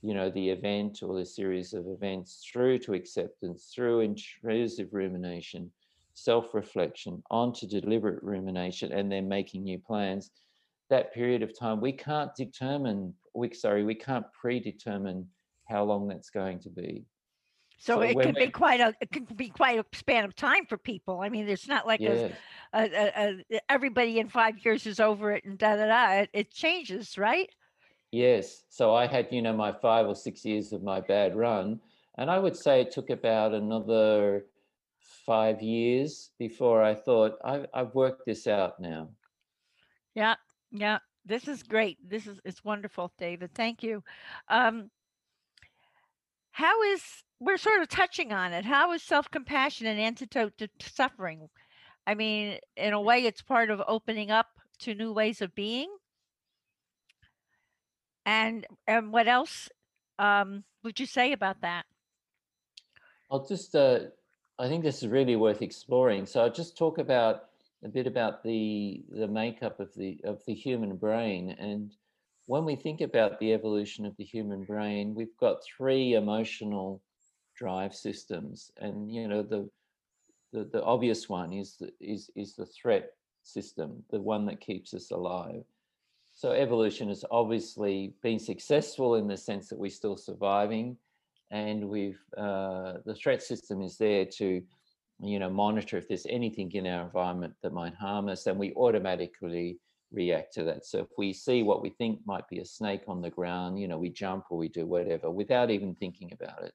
you 0.00 0.14
know 0.14 0.30
the 0.30 0.48
event 0.48 1.02
or 1.02 1.18
the 1.18 1.26
series 1.26 1.74
of 1.74 1.86
events 1.86 2.48
through 2.50 2.78
to 2.78 2.94
acceptance 2.94 3.70
through 3.74 4.00
intrusive 4.00 4.88
rumination 4.92 5.70
self-reflection 6.14 7.22
onto 7.30 7.66
deliberate 7.66 8.22
rumination 8.22 8.92
and 8.92 9.10
then 9.10 9.28
making 9.28 9.64
new 9.64 9.78
plans. 9.78 10.30
That 10.90 11.12
period 11.12 11.42
of 11.42 11.58
time 11.58 11.80
we 11.80 11.92
can't 11.92 12.34
determine 12.34 13.14
we 13.34 13.52
sorry 13.52 13.84
we 13.84 13.94
can't 13.94 14.26
predetermine 14.32 15.28
how 15.68 15.84
long 15.84 16.06
that's 16.06 16.30
going 16.30 16.60
to 16.60 16.70
be. 16.70 17.04
So, 17.78 17.96
so 17.96 18.00
it 18.02 18.18
could 18.18 18.36
be 18.36 18.48
quite 18.48 18.80
a 18.80 18.94
it 19.00 19.10
could 19.10 19.36
be 19.36 19.48
quite 19.48 19.78
a 19.78 19.84
span 19.96 20.24
of 20.24 20.36
time 20.36 20.66
for 20.66 20.78
people. 20.78 21.20
I 21.20 21.28
mean, 21.28 21.48
it's 21.48 21.68
not 21.68 21.86
like 21.86 22.00
a, 22.00 22.32
a, 22.74 22.78
uh, 22.78 22.88
a, 22.92 23.28
uh, 23.28 23.32
uh, 23.54 23.58
everybody 23.68 24.18
in 24.18 24.28
five 24.28 24.54
years 24.64 24.86
is 24.86 25.00
over 25.00 25.32
it 25.32 25.44
and 25.44 25.56
da 25.56 25.76
da 25.76 25.86
da. 25.86 26.12
It, 26.22 26.30
it 26.32 26.50
changes, 26.52 27.16
right? 27.16 27.48
Yes. 28.10 28.64
So 28.68 28.94
I 28.94 29.06
had, 29.06 29.28
you 29.30 29.42
know, 29.42 29.52
my 29.52 29.72
five 29.72 30.06
or 30.06 30.14
six 30.14 30.44
years 30.44 30.72
of 30.72 30.82
my 30.82 31.00
bad 31.00 31.34
run, 31.36 31.80
and 32.18 32.30
I 32.30 32.38
would 32.38 32.56
say 32.56 32.80
it 32.80 32.92
took 32.92 33.10
about 33.10 33.54
another 33.54 34.46
five 35.26 35.62
years 35.62 36.30
before 36.38 36.82
I 36.82 36.94
thought 36.94 37.38
I've, 37.44 37.66
I've 37.74 37.94
worked 37.94 38.26
this 38.26 38.46
out 38.46 38.80
now. 38.80 39.08
Yeah, 40.14 40.34
yeah. 40.70 40.98
This 41.26 41.48
is 41.48 41.62
great. 41.62 41.98
This 42.06 42.26
is 42.26 42.38
it's 42.44 42.62
wonderful, 42.64 43.12
David. 43.18 43.54
Thank 43.54 43.82
you. 43.82 44.02
Um, 44.48 44.90
how 46.52 46.82
is 46.92 47.02
we're 47.40 47.56
sort 47.56 47.82
of 47.82 47.88
touching 47.88 48.32
on 48.32 48.52
it. 48.52 48.64
How 48.64 48.92
is 48.92 49.02
self-compassion 49.02 49.86
an 49.86 49.98
antidote 49.98 50.56
to 50.58 50.68
suffering? 50.80 51.48
I 52.06 52.14
mean, 52.14 52.58
in 52.76 52.92
a 52.92 53.00
way, 53.00 53.24
it's 53.24 53.42
part 53.42 53.70
of 53.70 53.82
opening 53.86 54.30
up 54.30 54.48
to 54.80 54.94
new 54.94 55.12
ways 55.12 55.40
of 55.40 55.54
being. 55.54 55.88
And 58.26 58.66
and 58.86 59.12
what 59.12 59.28
else 59.28 59.68
um, 60.18 60.64
would 60.82 60.98
you 60.98 61.06
say 61.06 61.32
about 61.32 61.60
that? 61.60 61.84
I'll 63.30 63.46
just, 63.46 63.74
uh, 63.74 64.00
I 64.58 64.68
think 64.68 64.84
this 64.84 65.02
is 65.02 65.08
really 65.08 65.36
worth 65.36 65.62
exploring. 65.62 66.26
So 66.26 66.42
I'll 66.42 66.52
just 66.52 66.76
talk 66.76 66.98
about 66.98 67.46
a 67.84 67.88
bit 67.88 68.06
about 68.06 68.42
the 68.42 69.04
the 69.10 69.28
makeup 69.28 69.80
of 69.80 69.94
the 69.94 70.20
of 70.24 70.44
the 70.46 70.54
human 70.54 70.96
brain 70.96 71.50
and 71.58 71.94
when 72.46 72.64
we 72.64 72.76
think 72.76 73.00
about 73.00 73.38
the 73.38 73.52
evolution 73.52 74.04
of 74.04 74.16
the 74.16 74.24
human 74.24 74.64
brain, 74.64 75.14
we've 75.14 75.36
got 75.38 75.64
three 75.64 76.14
emotional 76.14 77.02
drive 77.56 77.94
systems, 77.94 78.70
and 78.76 79.10
you 79.10 79.28
know 79.28 79.42
the 79.42 79.68
the, 80.54 80.64
the 80.72 80.82
obvious 80.84 81.28
one 81.28 81.52
is 81.52 81.76
the, 81.76 81.92
is 82.00 82.30
is 82.36 82.54
the 82.54 82.66
threat 82.66 83.10
system, 83.42 84.02
the 84.10 84.20
one 84.20 84.46
that 84.46 84.60
keeps 84.60 84.94
us 84.94 85.10
alive. 85.10 85.64
So 86.32 86.52
evolution 86.52 87.08
has 87.08 87.24
obviously 87.30 88.14
been 88.22 88.38
successful 88.38 89.16
in 89.16 89.28
the 89.28 89.36
sense 89.36 89.68
that 89.68 89.78
we're 89.78 89.90
still 89.90 90.16
surviving, 90.16 90.96
and 91.50 91.88
we've 91.88 92.20
uh, 92.38 92.94
the 93.04 93.14
threat 93.14 93.42
system 93.42 93.82
is 93.82 93.98
there 93.98 94.24
to 94.38 94.62
you 95.20 95.38
know 95.38 95.50
monitor 95.50 95.98
if 95.98 96.08
there's 96.08 96.26
anything 96.30 96.70
in 96.72 96.86
our 96.86 97.04
environment 97.04 97.54
that 97.62 97.72
might 97.72 97.94
harm 97.94 98.28
us, 98.28 98.46
and 98.46 98.58
we 98.58 98.72
automatically 98.74 99.78
react 100.12 100.54
to 100.54 100.62
that. 100.62 100.86
So 100.86 101.00
if 101.00 101.08
we 101.18 101.32
see 101.32 101.64
what 101.64 101.82
we 101.82 101.90
think 101.90 102.20
might 102.24 102.48
be 102.48 102.60
a 102.60 102.64
snake 102.64 103.02
on 103.08 103.20
the 103.20 103.30
ground, 103.30 103.80
you 103.80 103.88
know, 103.88 103.98
we 103.98 104.10
jump 104.10 104.44
or 104.50 104.58
we 104.58 104.68
do 104.68 104.86
whatever 104.86 105.30
without 105.30 105.70
even 105.72 105.96
thinking 105.96 106.32
about 106.32 106.62
it. 106.62 106.72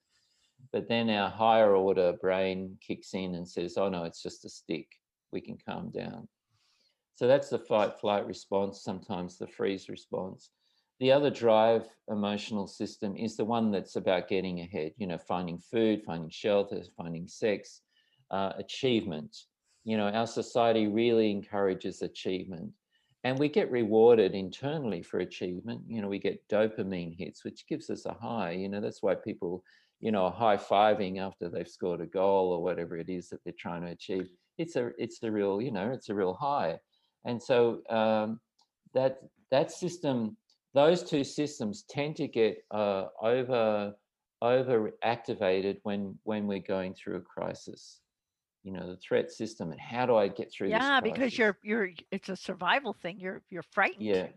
But 0.72 0.88
then 0.88 1.10
our 1.10 1.30
higher 1.30 1.76
order 1.76 2.14
brain 2.22 2.78
kicks 2.86 3.14
in 3.14 3.36
and 3.36 3.48
says, 3.48 3.78
oh 3.78 3.90
no, 3.90 4.04
it's 4.04 4.22
just 4.22 4.46
a 4.46 4.50
stick. 4.50 4.88
We 5.32 5.42
can 5.42 5.58
calm 5.68 5.90
down. 5.92 6.28
So 7.16 7.28
that's 7.28 7.50
the 7.50 7.60
fight 7.60 8.00
flight 8.00 8.26
response, 8.26 8.84
sometimes 8.84 9.38
the 9.38 9.48
freeze 9.48 9.90
response. 9.90 10.52
The 11.00 11.12
other 11.12 11.30
drive 11.30 11.88
emotional 12.10 12.68
system 12.68 13.16
is 13.16 13.36
the 13.36 13.46
one 13.46 13.72
that's 13.72 13.96
about 13.96 14.28
getting 14.28 14.60
ahead, 14.62 14.94
you 14.98 15.08
know, 15.08 15.18
finding 15.18 15.60
food, 15.60 16.04
finding 16.06 16.30
shelter, 16.30 16.82
finding 16.98 17.28
sex, 17.28 17.82
uh, 18.32 18.54
achievement. 18.58 19.36
You 19.86 19.98
know, 19.98 20.10
our 20.10 20.28
society 20.28 20.88
really 20.88 21.32
encourages 21.32 22.02
achievement 22.02 22.72
and 23.24 23.38
we 23.38 23.50
get 23.50 23.72
rewarded 23.72 24.34
internally 24.34 25.02
for 25.04 25.20
achievement 25.20 25.82
you 25.88 26.02
know 26.02 26.08
we 26.08 26.20
get 26.20 26.48
dopamine 26.48 27.16
hits 27.18 27.44
which 27.44 27.68
gives 27.68 27.90
us 27.90 28.06
a 28.06 28.14
high 28.14 28.52
you 28.52 28.70
know 28.70 28.82
that's 28.82 29.04
why 29.04 29.16
people 29.16 29.64
you 30.00 30.12
know 30.12 30.24
are 30.26 30.32
high-fiving 30.32 31.20
after 31.20 31.50
they've 31.50 31.68
scored 31.68 32.02
a 32.02 32.06
goal 32.06 32.52
or 32.52 32.64
whatever 32.64 32.98
it 32.98 33.10
is 33.10 33.30
that 33.30 33.44
they're 33.44 33.54
trying 33.60 33.82
to 33.82 33.90
achieve 33.92 34.30
it's 34.58 34.76
a 34.76 34.92
it's 34.98 35.22
a 35.24 35.32
real 35.32 35.62
you 35.62 35.72
know 35.72 35.92
it's 35.92 36.10
a 36.10 36.16
real 36.16 36.34
high 36.34 36.78
and 37.26 37.42
so 37.42 37.82
um, 37.90 38.40
that 38.94 39.20
that 39.52 39.72
system 39.72 40.36
those 40.74 41.04
two 41.04 41.24
systems 41.24 41.84
tend 41.90 42.16
to 42.16 42.28
get 42.28 42.64
uh, 42.72 43.06
over 43.22 43.94
over 44.42 44.92
activated 45.04 45.78
when 45.84 46.18
when 46.24 46.48
we're 46.48 46.60
going 46.60 46.94
through 46.94 47.18
a 47.18 47.22
crisis 47.22 48.00
you 48.64 48.72
know 48.72 48.88
the 48.90 48.98
threat 48.98 49.32
system 49.32 49.72
and 49.72 49.80
how 49.80 50.06
do 50.06 50.16
i 50.16 50.28
get 50.28 50.52
through 50.52 50.70
Yeah, 50.70 51.02
this 51.02 51.12
because 51.12 51.38
you're 51.38 51.58
you're 51.64 51.90
it's 52.12 52.30
a 52.30 52.36
survival 52.36 52.94
thing. 52.94 53.20
You're 53.20 53.42
you're 53.50 53.64
frightened. 53.64 54.02
yeah 54.06 54.28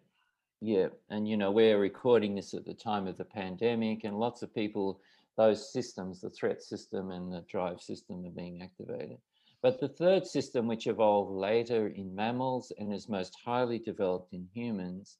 yeah 0.60 0.86
and 1.10 1.28
you 1.28 1.36
know 1.36 1.50
we're 1.50 1.78
recording 1.78 2.34
this 2.34 2.54
at 2.54 2.64
the 2.64 2.74
time 2.74 3.06
of 3.06 3.16
the 3.16 3.24
pandemic 3.24 4.04
and 4.04 4.16
lots 4.18 4.42
of 4.42 4.54
people 4.54 5.00
those 5.36 5.72
systems 5.72 6.20
the 6.20 6.30
threat 6.30 6.62
system 6.62 7.10
and 7.10 7.32
the 7.32 7.44
drive 7.50 7.80
system 7.80 8.24
are 8.26 8.30
being 8.30 8.62
activated. 8.62 9.18
But 9.62 9.78
the 9.78 9.88
third 9.88 10.26
system 10.26 10.66
which 10.66 10.86
evolved 10.86 11.32
later 11.32 11.88
in 11.88 12.14
mammals 12.14 12.72
and 12.78 12.92
is 12.92 13.08
most 13.08 13.34
highly 13.44 13.78
developed 13.78 14.32
in 14.32 14.48
humans 14.52 15.18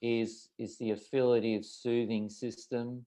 is 0.00 0.48
is 0.58 0.78
the 0.78 0.92
of 0.92 1.64
soothing 1.64 2.28
system. 2.30 3.04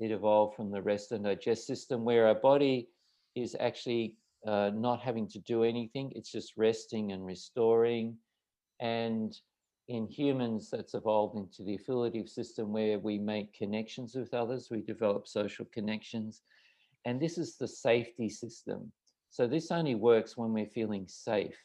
It 0.00 0.10
evolved 0.10 0.56
from 0.56 0.70
the 0.70 0.82
rest 0.82 1.12
and 1.12 1.24
digest 1.24 1.66
system 1.66 2.04
where 2.04 2.26
our 2.26 2.34
body 2.34 2.88
is 3.34 3.56
actually 3.58 4.16
uh, 4.46 4.70
not 4.74 5.00
having 5.00 5.28
to 5.28 5.38
do 5.40 5.62
anything. 5.62 6.12
It's 6.14 6.32
just 6.32 6.56
resting 6.56 7.12
and 7.12 7.24
restoring. 7.24 8.16
And 8.80 9.32
in 9.88 10.06
humans 10.06 10.70
that's 10.70 10.94
evolved 10.94 11.36
into 11.36 11.62
the 11.62 11.74
affiliative 11.74 12.28
system 12.28 12.72
where 12.72 12.98
we 12.98 13.18
make 13.18 13.52
connections 13.52 14.14
with 14.14 14.32
others 14.32 14.68
we 14.70 14.80
develop 14.80 15.26
social 15.26 15.66
connections 15.72 16.42
and 17.04 17.20
this 17.20 17.38
is 17.38 17.56
the 17.56 17.68
safety 17.68 18.28
system. 18.28 18.92
So 19.30 19.46
this 19.46 19.70
only 19.70 19.94
works 19.94 20.36
when 20.36 20.52
we're 20.52 20.66
feeling 20.66 21.06
safe. 21.08 21.56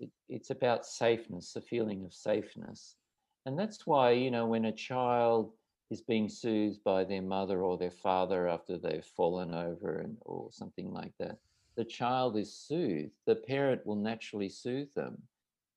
It, 0.00 0.10
it's 0.28 0.50
about 0.50 0.86
safeness 0.86 1.52
the 1.52 1.60
feeling 1.60 2.04
of 2.04 2.14
safeness. 2.14 2.96
And 3.44 3.58
that's 3.58 3.86
why 3.86 4.12
you 4.12 4.30
know 4.30 4.46
when 4.46 4.66
a 4.66 4.72
child 4.72 5.52
is 5.90 6.00
being 6.00 6.28
soothed 6.28 6.82
by 6.84 7.04
their 7.04 7.22
mother 7.22 7.62
or 7.62 7.78
their 7.78 7.90
father 7.90 8.48
after 8.48 8.76
they've 8.76 9.04
fallen 9.04 9.54
over 9.54 9.98
and 9.98 10.16
or 10.22 10.48
something 10.50 10.90
like 10.92 11.12
that 11.18 11.38
the 11.76 11.84
child 11.84 12.38
is 12.38 12.54
soothed. 12.54 13.12
The 13.26 13.36
parent 13.36 13.84
will 13.84 13.96
naturally 13.96 14.48
soothe 14.48 14.92
them 14.94 15.20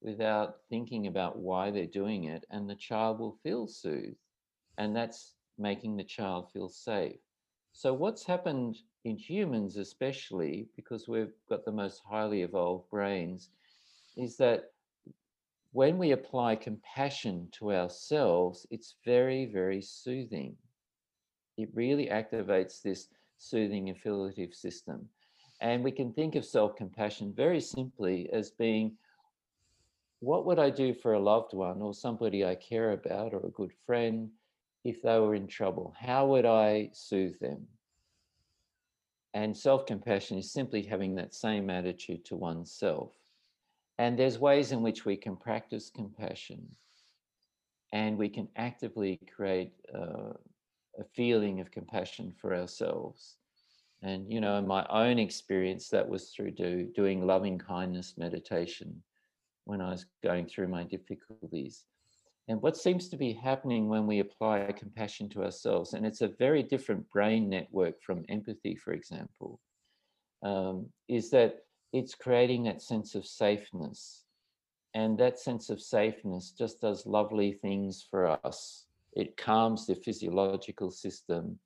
without 0.01 0.57
thinking 0.69 1.07
about 1.07 1.37
why 1.37 1.69
they're 1.69 1.85
doing 1.85 2.25
it 2.25 2.45
and 2.51 2.69
the 2.69 2.75
child 2.75 3.19
will 3.19 3.37
feel 3.43 3.67
soothed 3.67 4.15
and 4.77 4.95
that's 4.95 5.33
making 5.57 5.95
the 5.97 6.03
child 6.03 6.49
feel 6.51 6.69
safe 6.69 7.19
so 7.73 7.93
what's 7.93 8.25
happened 8.25 8.77
in 9.05 9.15
humans 9.15 9.77
especially 9.77 10.67
because 10.75 11.07
we've 11.07 11.33
got 11.49 11.65
the 11.65 11.71
most 11.71 12.01
highly 12.09 12.41
evolved 12.41 12.89
brains 12.89 13.49
is 14.17 14.37
that 14.37 14.71
when 15.71 15.97
we 15.97 16.11
apply 16.11 16.55
compassion 16.55 17.47
to 17.51 17.71
ourselves, 17.71 18.65
it's 18.71 18.95
very, 19.05 19.45
very 19.45 19.81
soothing. 19.81 20.55
It 21.57 21.69
really 21.73 22.07
activates 22.07 22.81
this 22.81 23.07
soothing 23.37 23.89
affiliative 23.89 24.53
system. 24.53 25.07
And 25.61 25.83
we 25.83 25.91
can 25.91 26.13
think 26.13 26.35
of 26.35 26.45
self 26.45 26.75
compassion 26.75 27.33
very 27.35 27.61
simply 27.61 28.29
as 28.31 28.49
being 28.49 28.97
what 30.19 30.45
would 30.45 30.59
I 30.59 30.69
do 30.69 30.93
for 30.93 31.13
a 31.13 31.19
loved 31.19 31.53
one 31.53 31.81
or 31.81 31.93
somebody 31.93 32.45
I 32.45 32.55
care 32.55 32.91
about 32.91 33.33
or 33.33 33.45
a 33.45 33.51
good 33.51 33.71
friend 33.85 34.29
if 34.83 35.01
they 35.01 35.17
were 35.17 35.35
in 35.35 35.47
trouble? 35.47 35.93
How 35.97 36.27
would 36.27 36.45
I 36.45 36.89
soothe 36.93 37.39
them? 37.39 37.67
And 39.33 39.55
self 39.55 39.85
compassion 39.85 40.37
is 40.37 40.51
simply 40.51 40.81
having 40.81 41.15
that 41.15 41.33
same 41.33 41.69
attitude 41.69 42.25
to 42.25 42.35
oneself. 42.35 43.13
And 43.97 44.17
there's 44.17 44.39
ways 44.39 44.71
in 44.71 44.81
which 44.81 45.05
we 45.05 45.15
can 45.15 45.35
practice 45.37 45.89
compassion 45.93 46.67
and 47.93 48.17
we 48.17 48.29
can 48.29 48.47
actively 48.55 49.19
create 49.33 49.73
uh, 49.93 50.33
a 50.99 51.03
feeling 51.15 51.59
of 51.59 51.71
compassion 51.71 52.33
for 52.39 52.55
ourselves. 52.55 53.37
And, 54.01 54.31
you 54.31 54.39
know, 54.39 54.57
in 54.57 54.67
my 54.67 54.85
own 54.89 55.19
experience, 55.19 55.89
that 55.89 56.07
was 56.07 56.29
through 56.29 56.51
do, 56.51 56.89
doing 56.95 57.25
loving 57.25 57.57
kindness 57.57 58.15
meditation 58.17 59.01
when 59.69 59.81
I 59.81 59.91
was 59.91 60.07
going 60.23 60.47
through 60.47 60.69
my 60.69 60.83
difficulties. 60.83 61.85
And 62.47 62.61
what 62.61 62.77
seems 62.77 63.09
to 63.09 63.17
be 63.17 63.33
happening 63.33 63.89
when 63.89 64.07
we 64.07 64.19
apply 64.19 64.71
compassion 64.73 65.29
to 65.29 65.43
ourselves, 65.43 65.93
and 65.93 66.05
it's 66.05 66.21
a 66.21 66.27
very 66.27 66.63
different 66.63 67.09
brain 67.09 67.49
network 67.49 68.01
from 68.01 68.25
empathy, 68.29 68.75
for 68.75 68.93
example, 68.93 69.59
um, 70.43 70.91
is 71.07 71.29
that 71.31 71.65
it's 71.93 72.15
creating 72.15 72.63
that 72.63 72.81
sense 72.81 73.15
of 73.15 73.25
safeness. 73.25 74.25
And 74.95 75.17
that 75.19 75.39
sense 75.39 75.69
of 75.69 75.81
safeness 75.81 76.51
just 76.51 76.81
does 76.81 77.05
lovely 77.05 77.53
things 77.53 78.03
for 78.09 78.27
us. 78.45 78.87
It 79.13 79.37
calms 79.37 79.85
the 79.85 79.95
physiological 79.95 80.91
system, 80.91 81.59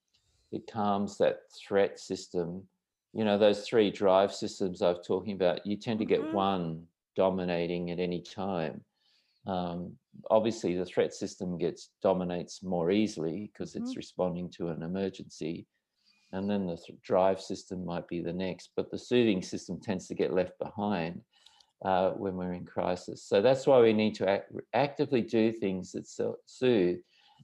it 0.52 0.68
calms 0.68 1.18
that 1.20 1.42
threat 1.52 2.00
system. 2.00 2.68
You 3.14 3.26
know, 3.26 3.38
those 3.38 3.68
three 3.68 3.92
drive 3.92 4.34
systems 4.34 4.82
I 4.82 4.92
was 4.92 5.08
talking 5.08 5.34
about, 5.36 5.66
you 5.66 5.78
tend 5.78 6.00
to 6.00 6.06
get 6.06 6.22
Mhm. 6.22 6.34
one 6.34 6.88
dominating 7.16 7.92
at 7.92 8.00
any 8.00 8.22
time. 8.22 8.84
Um, 9.46 9.98
obviously, 10.32 10.76
the 10.76 10.86
threat 10.86 11.14
system 11.14 11.58
gets 11.58 11.90
dominates 12.02 12.64
more 12.64 12.92
easily 12.92 13.52
because 13.52 13.76
it's 13.76 13.92
Mhm. 13.92 13.98
responding 13.98 14.50
to 14.52 14.70
an 14.70 14.84
emergency 14.84 15.68
and 16.34 16.50
then 16.50 16.66
the 16.66 16.76
th- 16.78 17.00
drive 17.02 17.40
system 17.40 17.86
might 17.86 18.08
be 18.08 18.20
the 18.22 18.34
next, 18.34 18.72
but 18.76 18.90
the 18.90 18.98
soothing 18.98 19.42
system 19.42 19.80
tends 19.80 20.08
to 20.08 20.16
get 20.16 20.34
left 20.34 20.58
behind 20.60 21.22
uh, 21.86 22.12
when 22.12 22.36
we're 22.36 22.54
in 22.54 22.66
crisis. 22.66 23.24
So 23.24 23.42
that's 23.42 23.68
why 23.68 23.80
we 23.82 23.94
need 23.94 24.16
to 24.16 24.30
act, 24.30 24.52
actively 24.74 25.22
do 25.22 25.52
things 25.52 25.92
that 25.92 26.08
so- 26.08 26.38
soothe. 26.46 27.00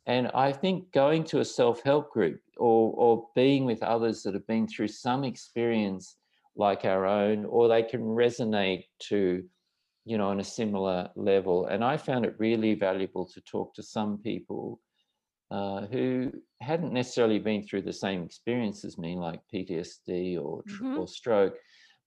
And 0.07 0.29
I 0.33 0.51
think 0.51 0.91
going 0.91 1.23
to 1.25 1.39
a 1.39 1.45
self 1.45 1.83
help 1.83 2.11
group 2.11 2.41
or, 2.57 2.93
or 2.93 3.29
being 3.35 3.65
with 3.65 3.83
others 3.83 4.23
that 4.23 4.33
have 4.33 4.47
been 4.47 4.67
through 4.67 4.87
some 4.87 5.23
experience 5.23 6.17
like 6.55 6.83
our 6.83 7.05
own, 7.05 7.45
or 7.45 7.67
they 7.67 7.83
can 7.83 8.01
resonate 8.01 8.85
to, 8.99 9.47
you 10.09 10.17
know, 10.17 10.29
on 10.29 10.39
a 10.39 10.43
similar 10.43 11.11
level. 11.15 11.67
And 11.67 11.83
I 11.83 11.95
found 11.97 12.25
it 12.25 12.35
really 12.39 12.73
valuable 12.73 13.27
to 13.27 13.39
talk 13.41 13.75
to 13.75 13.83
some 13.83 14.17
people 14.17 14.81
uh, 15.51 15.85
who 15.87 16.31
hadn't 16.61 16.93
necessarily 16.93 17.39
been 17.39 17.63
through 17.63 17.83
the 17.83 17.93
same 17.93 18.23
experience 18.23 18.85
as 18.85 18.97
me, 18.97 19.15
like 19.17 19.41
PTSD 19.53 20.37
or, 20.37 20.63
Mhm. 20.63 20.97
or 20.97 21.07
stroke, 21.07 21.57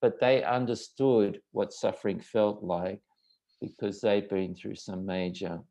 but 0.00 0.20
they 0.20 0.42
understood 0.42 1.40
what 1.52 1.72
suffering 1.72 2.20
felt 2.20 2.64
like 2.64 3.02
because 3.60 4.00
they'd 4.00 4.28
been 4.28 4.54
through 4.54 4.76
some 4.76 5.06
major 5.06 5.62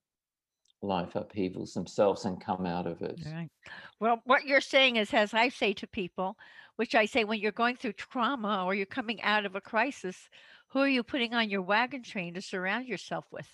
life 0.82 1.16
upheavals 1.16 1.74
themselves 1.74 2.26
and 2.26 2.42
come 2.44 2.66
out 2.66 2.88
of 2.88 3.02
it. 3.02 3.20
Right. 3.26 3.52
Well, 4.00 4.22
what 4.26 4.46
you're 4.46 4.62
saying 4.62 4.96
is, 4.96 5.14
as 5.14 5.34
I 5.34 5.50
say 5.50 5.74
to 5.74 5.88
people, 5.88 6.38
which 6.78 6.96
I 6.96 7.06
say 7.06 7.24
when 7.24 7.40
you're 7.40 7.52
going 7.52 7.76
through 7.76 7.94
trauma 7.94 8.66
or 8.66 8.74
you're 8.74 8.86
coming 8.86 9.22
out 9.22 9.46
of 9.46 9.56
a 9.56 9.62
crisis, 9.62 10.30
who 10.72 10.80
are 10.80 10.88
you 10.88 11.04
putting 11.04 11.34
on 11.34 11.50
your 11.50 11.62
wagon 11.62 12.04
train 12.04 12.34
to 12.34 12.42
surround 12.42 12.88
yourself 12.88 13.26
with? 13.32 13.48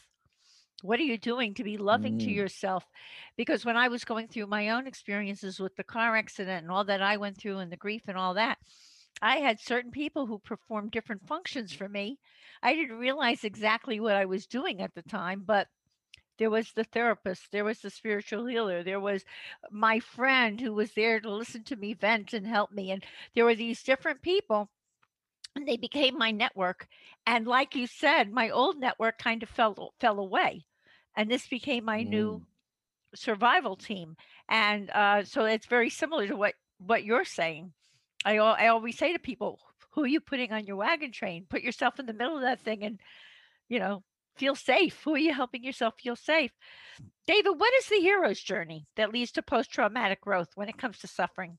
What 0.82 1.00
are 1.00 1.04
you 1.04 1.18
doing 1.18 1.54
to 1.56 1.64
be 1.64 1.78
loving 1.78 2.18
to 2.20 2.30
Mm, 2.30 2.32
yourself? 2.32 2.86
Because 3.36 3.66
when 3.66 3.78
I 3.78 3.88
was 3.90 4.06
going 4.06 4.28
through 4.28 4.48
my 4.48 4.70
own 4.70 4.88
experiences 4.88 5.60
with 5.60 5.76
the 5.76 5.84
car 5.84 6.16
accident 6.16 6.64
and 6.64 6.72
all 6.72 6.84
that 6.86 7.02
I 7.02 7.18
went 7.18 7.38
through 7.38 7.60
and 7.60 7.72
the 7.72 7.78
grief 7.78 8.04
and 8.08 8.18
all 8.18 8.34
that, 8.36 8.60
I 9.22 9.38
had 9.38 9.60
certain 9.60 9.92
people 9.92 10.28
who 10.28 10.40
performed 10.40 10.92
different 10.92 11.28
functions 11.28 11.74
for 11.74 11.90
me. 11.90 12.20
I 12.62 12.74
didn't 12.76 12.98
realize 13.00 13.44
exactly 13.44 14.00
what 14.00 14.16
I 14.16 14.26
was 14.26 14.48
doing 14.48 14.82
at 14.82 14.94
the 14.94 15.04
time, 15.04 15.44
but 15.46 15.68
there 16.38 16.50
was 16.50 16.72
the 16.74 16.84
therapist, 16.84 17.52
there 17.52 17.66
was 17.66 17.82
the 17.82 17.90
spiritual 17.90 18.46
healer, 18.46 18.84
there 18.84 19.00
was 19.00 19.26
my 19.72 20.00
friend 20.00 20.60
who 20.62 20.74
was 20.74 20.94
there 20.94 21.20
to 21.20 21.30
listen 21.32 21.64
to 21.66 21.76
me 21.76 21.94
vent 21.94 22.34
and 22.34 22.48
help 22.48 22.72
me. 22.72 22.92
And 22.92 23.04
there 23.36 23.46
were 23.46 23.56
these 23.56 23.84
different 23.84 24.22
people, 24.22 24.70
they 25.66 25.78
became 25.78 26.18
my 26.18 26.32
network. 26.32 26.88
And 27.26 27.48
like 27.48 27.76
you 27.76 27.88
said, 27.88 28.32
my 28.32 28.50
old 28.50 28.78
network 28.78 29.18
kind 29.18 29.44
of 29.44 29.50
fell 29.50 29.94
fell 30.00 30.20
away, 30.20 30.66
and 31.16 31.30
this 31.30 31.48
became 31.48 31.86
my 31.86 32.04
new 32.04 32.40
mm, 32.40 32.46
survival 33.16 33.76
team. 33.76 34.16
And 34.50 34.90
uh, 34.92 35.24
so 35.24 35.46
it's 35.46 35.66
very 35.66 35.90
similar 35.90 36.28
to 36.28 36.36
what 36.36 36.56
what 36.80 37.04
you're 37.04 37.26
saying. 37.26 37.74
I 38.26 38.38
I 38.38 38.68
always 38.68 38.98
say 38.98 39.14
to 39.14 39.20
people, 39.20 39.60
who 39.92 40.04
are 40.04 40.08
you 40.08 40.20
putting 40.20 40.52
on 40.52 40.66
your 40.66 40.78
wagon 40.78 41.12
train? 41.12 41.46
Put 41.50 41.62
yourself 41.62 42.00
in 42.00 42.06
the 42.06 42.14
middle 42.14 42.36
of 42.36 42.44
that 42.44 42.62
thing 42.62 42.84
and 42.84 43.00
you 43.70 43.80
know, 43.80 44.04
feel 44.38 44.56
safe. 44.56 45.02
Who 45.04 45.16
are 45.16 45.20
you 45.20 45.34
helping 45.34 45.64
yourself 45.64 45.96
feel 46.00 46.16
safe? 46.16 46.52
David, 47.26 47.52
what 47.52 47.74
is 47.76 47.88
the 47.88 48.00
hero's 48.00 48.40
journey 48.40 48.86
that 48.96 49.12
leads 49.12 49.32
to 49.34 49.42
post 49.42 49.72
traumatic 49.72 50.22
growth 50.22 50.50
when 50.56 50.70
it 50.70 50.78
comes 50.78 51.00
to 51.00 51.08
suffering? 51.08 51.58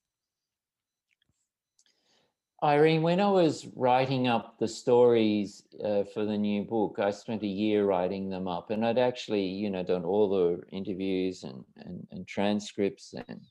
Irene, 2.63 3.03
when 3.03 3.21
I 3.21 3.31
was 3.31 3.67
writing 3.77 4.27
up 4.27 4.59
the 4.59 4.67
stories 4.67 5.63
uh, 5.85 6.03
for 6.05 6.25
the 6.25 6.37
new 6.39 6.65
book, 6.65 6.99
I 6.99 7.13
spent 7.13 7.43
a 7.45 7.47
year 7.47 7.85
writing 7.85 8.31
them 8.31 8.49
up, 8.49 8.71
and 8.71 8.85
I'd 8.85 8.99
actually, 8.99 9.45
you 9.47 9.71
know, 9.71 9.85
done 9.85 10.05
all 10.05 10.29
the 10.29 10.63
interviews 10.77 11.45
and 11.45 11.65
and, 11.77 12.07
and 12.11 12.27
transcripts, 12.27 13.15
and 13.29 13.43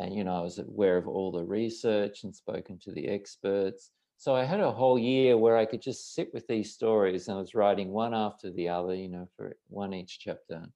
and 0.00 0.14
you 0.14 0.24
know, 0.24 0.36
I 0.36 0.42
was 0.42 0.58
aware 0.58 0.96
of 0.96 1.06
all 1.06 1.30
the 1.32 1.44
research 1.44 2.24
and 2.24 2.34
spoken 2.34 2.78
to 2.80 2.92
the 2.92 3.08
experts. 3.08 3.90
So 4.16 4.34
I 4.34 4.44
had 4.44 4.60
a 4.60 4.72
whole 4.72 4.98
year 4.98 5.36
where 5.38 5.56
I 5.56 5.64
could 5.66 5.82
just 5.82 6.14
sit 6.14 6.34
with 6.34 6.46
these 6.48 6.74
stories, 6.74 7.28
and 7.28 7.36
I 7.38 7.40
was 7.40 7.54
writing 7.54 7.90
one 7.92 8.14
after 8.14 8.50
the 8.50 8.68
other, 8.68 8.94
you 8.94 9.08
know, 9.08 9.28
for 9.36 9.56
one 9.68 9.94
each 9.94 10.18
chapter. 10.18 10.66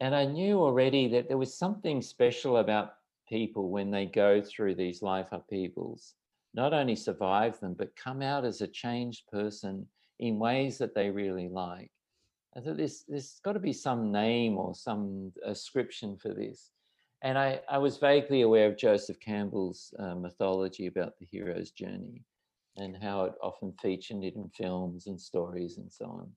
and 0.00 0.14
I 0.14 0.24
knew 0.24 0.60
already 0.60 1.08
that 1.08 1.28
there 1.28 1.38
was 1.38 1.56
something 1.56 2.02
special 2.02 2.58
about 2.58 2.94
people 3.28 3.70
when 3.70 3.90
they 3.90 4.06
go 4.06 4.40
through 4.40 4.76
these 4.76 5.02
life 5.02 5.28
upheavals, 5.32 6.14
not 6.54 6.72
only 6.72 6.96
survive 6.96 7.58
them, 7.60 7.74
but 7.74 7.96
come 7.96 8.22
out 8.22 8.44
as 8.44 8.60
a 8.60 8.68
changed 8.68 9.26
person 9.28 9.86
in 10.18 10.38
ways 10.38 10.78
that 10.78 10.94
they 10.94 11.10
really 11.10 11.48
like. 11.48 11.90
I 12.56 12.60
thought 12.60 12.76
there's, 12.76 13.04
there's 13.06 13.40
got 13.44 13.52
to 13.52 13.60
be 13.60 13.72
some 13.72 14.10
name 14.10 14.56
or 14.56 14.74
some 14.74 15.32
ascription 15.44 16.16
for 16.16 16.34
this. 16.34 16.70
And 17.22 17.36
I, 17.36 17.60
I 17.68 17.78
was 17.78 17.98
vaguely 17.98 18.42
aware 18.42 18.68
of 18.68 18.76
Joseph 18.76 19.18
Campbell's 19.20 19.92
uh, 19.98 20.14
mythology 20.14 20.86
about 20.86 21.18
the 21.18 21.26
hero's 21.30 21.70
journey 21.70 22.24
and 22.76 22.96
how 22.96 23.24
it 23.24 23.34
often 23.42 23.72
featured 23.82 24.22
in 24.22 24.50
films 24.56 25.08
and 25.08 25.20
stories 25.20 25.78
and 25.78 25.92
so 25.92 26.06
on. 26.06 26.30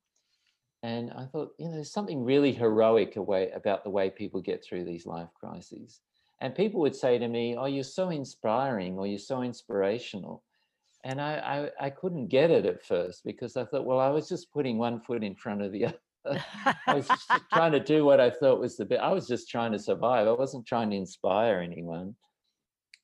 And 0.83 1.11
I 1.11 1.25
thought, 1.25 1.51
you 1.59 1.67
know, 1.67 1.75
there's 1.75 1.93
something 1.93 2.23
really 2.23 2.51
heroic 2.51 3.15
away 3.15 3.51
about 3.51 3.83
the 3.83 3.91
way 3.91 4.09
people 4.09 4.41
get 4.41 4.63
through 4.63 4.83
these 4.83 5.05
life 5.05 5.29
crises. 5.39 6.01
And 6.41 6.55
people 6.55 6.81
would 6.81 6.95
say 6.95 7.19
to 7.19 7.27
me, 7.27 7.55
Oh, 7.55 7.65
you're 7.65 7.83
so 7.83 8.09
inspiring 8.09 8.97
or 8.97 9.07
you're 9.07 9.19
so 9.19 9.43
inspirational. 9.43 10.43
And 11.03 11.21
I, 11.21 11.69
I, 11.79 11.85
I 11.85 11.89
couldn't 11.89 12.27
get 12.27 12.51
it 12.51 12.65
at 12.65 12.83
first 12.83 13.23
because 13.23 13.55
I 13.57 13.65
thought, 13.65 13.85
well, 13.85 13.99
I 13.99 14.09
was 14.09 14.27
just 14.27 14.51
putting 14.51 14.77
one 14.77 14.99
foot 14.99 15.23
in 15.23 15.35
front 15.35 15.61
of 15.61 15.71
the 15.71 15.85
other. 15.85 15.97
I 16.87 16.93
was 16.93 17.07
just 17.07 17.31
trying 17.51 17.71
to 17.71 17.79
do 17.79 18.05
what 18.05 18.19
I 18.19 18.29
thought 18.29 18.59
was 18.59 18.77
the 18.77 18.85
best. 18.85 19.01
I 19.01 19.11
was 19.11 19.27
just 19.27 19.49
trying 19.49 19.71
to 19.71 19.79
survive. 19.79 20.27
I 20.27 20.31
wasn't 20.33 20.67
trying 20.67 20.91
to 20.91 20.95
inspire 20.95 21.59
anyone. 21.59 22.15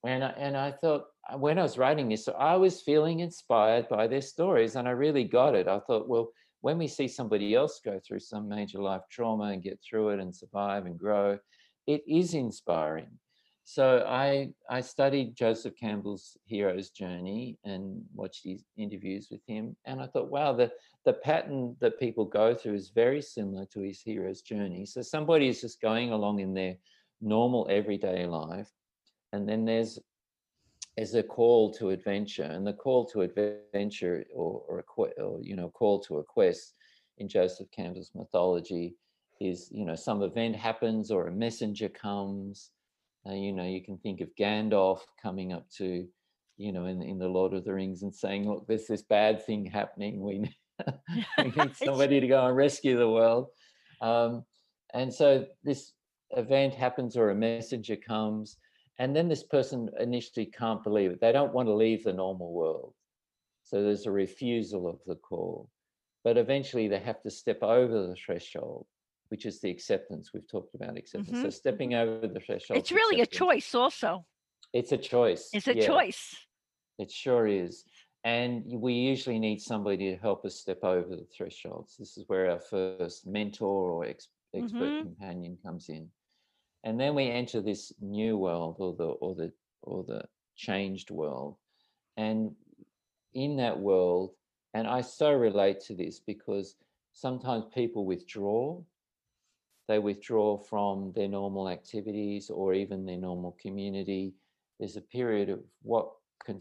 And 0.05 0.23
I, 0.23 0.29
and 0.37 0.55
I 0.55 0.71
thought 0.71 1.05
uh, 1.31 1.37
when 1.37 1.57
I 1.57 1.63
was 1.63 1.77
writing 1.77 2.09
this, 2.09 2.29
I 2.37 2.55
was 2.55 2.81
feeling 2.81 3.21
inspired 3.21 3.89
by 3.89 4.05
their 4.07 4.21
stories, 4.21 4.75
and 4.75 4.87
I 4.87 4.91
really 4.91 5.23
got 5.23 5.55
it. 5.55 5.67
I 5.67 5.79
thought, 5.79 6.07
well, 6.07 6.29
when 6.61 6.77
we 6.77 6.87
see 6.87 7.07
somebody 7.07 7.55
else 7.55 7.81
go 7.83 7.99
through 8.05 8.19
some 8.19 8.47
major 8.47 8.79
life 8.79 9.01
trauma 9.11 9.45
and 9.45 9.63
get 9.63 9.79
through 9.81 10.09
it 10.09 10.19
and 10.19 10.35
survive 10.35 10.85
and 10.85 10.97
grow, 10.97 11.39
it 11.87 12.03
is 12.07 12.35
inspiring. 12.35 13.09
So 13.69 14.05
I 14.07 14.53
I 14.69 14.79
studied 14.79 15.35
Joseph 15.35 15.75
Campbell's 15.75 16.37
hero's 16.45 16.89
journey 16.89 17.57
and 17.65 18.01
watched 18.15 18.45
his 18.45 18.63
interviews 18.77 19.27
with 19.29 19.41
him, 19.45 19.75
and 19.83 19.99
I 19.99 20.07
thought, 20.07 20.29
wow, 20.29 20.53
the 20.53 20.71
the 21.03 21.11
pattern 21.11 21.75
that 21.81 21.99
people 21.99 22.23
go 22.23 22.55
through 22.55 22.75
is 22.75 22.91
very 22.95 23.21
similar 23.21 23.65
to 23.73 23.81
his 23.81 23.99
hero's 24.01 24.41
journey. 24.41 24.85
So 24.85 25.01
somebody 25.01 25.49
is 25.49 25.59
just 25.59 25.81
going 25.81 26.13
along 26.13 26.39
in 26.39 26.53
their 26.53 26.77
normal 27.19 27.67
everyday 27.69 28.25
life, 28.25 28.71
and 29.33 29.49
then 29.49 29.65
there's 29.65 29.99
is 30.95 31.15
a 31.15 31.21
call 31.21 31.69
to 31.73 31.89
adventure, 31.89 32.43
and 32.43 32.65
the 32.65 32.71
call 32.71 33.03
to 33.07 33.21
adventure, 33.21 34.23
or, 34.33 34.63
or, 34.69 34.79
a, 34.79 35.21
or 35.21 35.41
you 35.43 35.57
know, 35.57 35.69
call 35.71 35.99
to 36.03 36.19
a 36.19 36.23
quest 36.23 36.73
in 37.17 37.27
Joseph 37.27 37.69
Campbell's 37.71 38.11
mythology, 38.15 38.95
is 39.41 39.67
you 39.73 39.83
know 39.83 39.95
some 39.95 40.23
event 40.23 40.55
happens 40.55 41.11
or 41.11 41.27
a 41.27 41.31
messenger 41.33 41.89
comes. 41.89 42.71
Uh, 43.27 43.33
you 43.33 43.51
know, 43.51 43.63
you 43.63 43.83
can 43.83 43.97
think 43.97 44.21
of 44.21 44.35
Gandalf 44.39 44.99
coming 45.21 45.51
up 45.51 45.69
to, 45.77 46.07
you 46.57 46.71
know, 46.71 46.85
in 46.85 47.01
in 47.01 47.17
the 47.17 47.27
Lord 47.27 47.53
of 47.53 47.65
the 47.65 47.73
Rings 47.73 48.03
and 48.03 48.13
saying, 48.13 48.49
"Look, 48.49 48.67
there's 48.67 48.87
this 48.87 49.01
bad 49.01 49.45
thing 49.45 49.65
happening. 49.65 50.21
We 50.21 50.39
need, 50.39 50.55
we 51.37 51.51
need 51.51 51.75
somebody 51.75 52.19
to 52.19 52.27
go 52.27 52.45
and 52.45 52.55
rescue 52.55 52.97
the 52.97 53.09
world." 53.09 53.47
Um, 54.01 54.45
and 54.93 55.13
so 55.13 55.45
this 55.63 55.93
event 56.31 56.73
happens 56.73 57.17
or 57.17 57.29
a 57.29 57.35
messenger 57.35 57.95
comes 57.95 58.57
and 58.99 59.15
then 59.15 59.27
this 59.27 59.43
person 59.43 59.89
initially 59.99 60.47
can't 60.47 60.83
believe 60.83 61.11
it. 61.11 61.21
They 61.21 61.31
don't 61.31 61.53
want 61.53 61.67
to 61.67 61.73
leave 61.73 62.03
the 62.03 62.13
normal 62.13 62.51
world. 62.51 62.93
So 63.63 63.83
there's 63.83 64.07
a 64.07 64.11
refusal 64.11 64.87
of 64.87 64.99
the 65.05 65.15
call. 65.15 65.69
But 66.23 66.37
eventually 66.37 66.87
they 66.87 66.99
have 66.99 67.21
to 67.21 67.29
step 67.29 67.61
over 67.61 68.07
the 68.07 68.15
threshold, 68.15 68.87
which 69.29 69.45
is 69.45 69.59
the 69.61 69.69
acceptance. 69.69 70.31
We've 70.33 70.47
talked 70.47 70.75
about 70.75 70.97
acceptance. 70.97 71.37
Mm-hmm. 71.37 71.43
So 71.43 71.49
stepping 71.49 71.93
over 71.93 72.27
the 72.27 72.39
threshold. 72.39 72.79
It's 72.79 72.91
really 72.91 73.21
a 73.21 73.25
choice, 73.25 73.73
also. 73.75 74.25
It's 74.73 74.91
a 74.91 74.97
choice. 74.97 75.49
It's 75.53 75.67
a 75.67 75.75
yeah. 75.75 75.85
choice. 75.85 76.35
It 76.99 77.11
sure 77.11 77.47
is. 77.47 77.83
And 78.23 78.63
we 78.67 78.93
usually 78.93 79.39
need 79.39 79.61
somebody 79.61 80.11
to 80.11 80.17
help 80.17 80.43
us 80.43 80.55
step 80.55 80.83
over 80.83 81.15
the 81.15 81.27
thresholds. 81.35 81.95
This 81.97 82.17
is 82.17 82.25
where 82.27 82.51
our 82.51 82.59
first 82.59 83.25
mentor 83.25 83.91
or 83.91 84.05
ex- 84.05 84.27
expert 84.53 84.79
mm-hmm. 84.79 85.03
companion 85.03 85.57
comes 85.63 85.89
in 85.89 86.09
and 86.87 86.97
then 86.97 87.15
we 87.15 87.29
enter 87.29 87.61
this 87.61 87.91
new 87.99 88.37
world 88.37 88.77
or 88.79 88.93
the 88.93 89.07
or 89.07 89.35
the 89.35 89.51
or 89.81 90.03
the 90.03 90.21
changed 90.55 91.11
world 91.11 91.57
and 92.15 92.51
in 93.33 93.57
that 93.57 93.77
world 93.77 94.31
and 94.73 94.87
i 94.87 95.01
so 95.01 95.31
relate 95.31 95.79
to 95.79 95.93
this 95.93 96.19
because 96.19 96.77
sometimes 97.13 97.65
people 97.73 98.05
withdraw 98.05 98.81
they 99.87 99.99
withdraw 99.99 100.57
from 100.57 101.11
their 101.13 101.27
normal 101.27 101.69
activities 101.69 102.49
or 102.49 102.73
even 102.73 103.05
their 103.05 103.17
normal 103.17 103.57
community 103.61 104.33
there's 104.79 104.97
a 104.97 105.01
period 105.01 105.49
of 105.49 105.59
what 105.81 106.11
can 106.45 106.59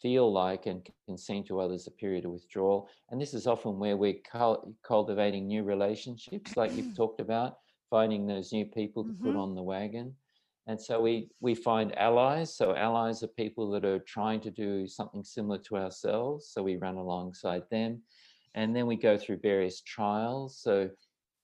feel 0.00 0.32
like 0.32 0.66
and 0.66 0.88
can 1.06 1.16
seem 1.16 1.44
to 1.44 1.60
others 1.60 1.86
a 1.86 1.90
period 1.90 2.24
of 2.24 2.32
withdrawal 2.32 2.88
and 3.10 3.20
this 3.20 3.34
is 3.34 3.46
often 3.46 3.78
where 3.78 3.96
we're 3.96 4.18
cultivating 4.82 5.46
new 5.46 5.62
relationships 5.62 6.56
like 6.56 6.72
you've 6.74 6.96
talked 6.96 7.20
about 7.20 7.58
finding 7.92 8.26
those 8.26 8.54
new 8.54 8.64
people 8.64 9.04
to 9.04 9.10
mm-hmm. 9.10 9.26
put 9.26 9.36
on 9.36 9.54
the 9.54 9.62
wagon. 9.62 10.14
And 10.66 10.80
so 10.80 10.98
we 10.98 11.28
we 11.40 11.54
find 11.54 11.96
allies. 11.98 12.56
So 12.56 12.74
allies 12.74 13.22
are 13.22 13.42
people 13.42 13.70
that 13.72 13.84
are 13.84 13.98
trying 13.98 14.40
to 14.40 14.50
do 14.50 14.86
something 14.88 15.22
similar 15.22 15.58
to 15.58 15.76
ourselves. 15.76 16.48
So 16.48 16.62
we 16.62 16.76
run 16.76 16.96
alongside 16.96 17.64
them, 17.70 18.00
and 18.54 18.74
then 18.74 18.86
we 18.86 18.96
go 18.96 19.18
through 19.18 19.40
various 19.42 19.82
trials. 19.82 20.56
So, 20.56 20.88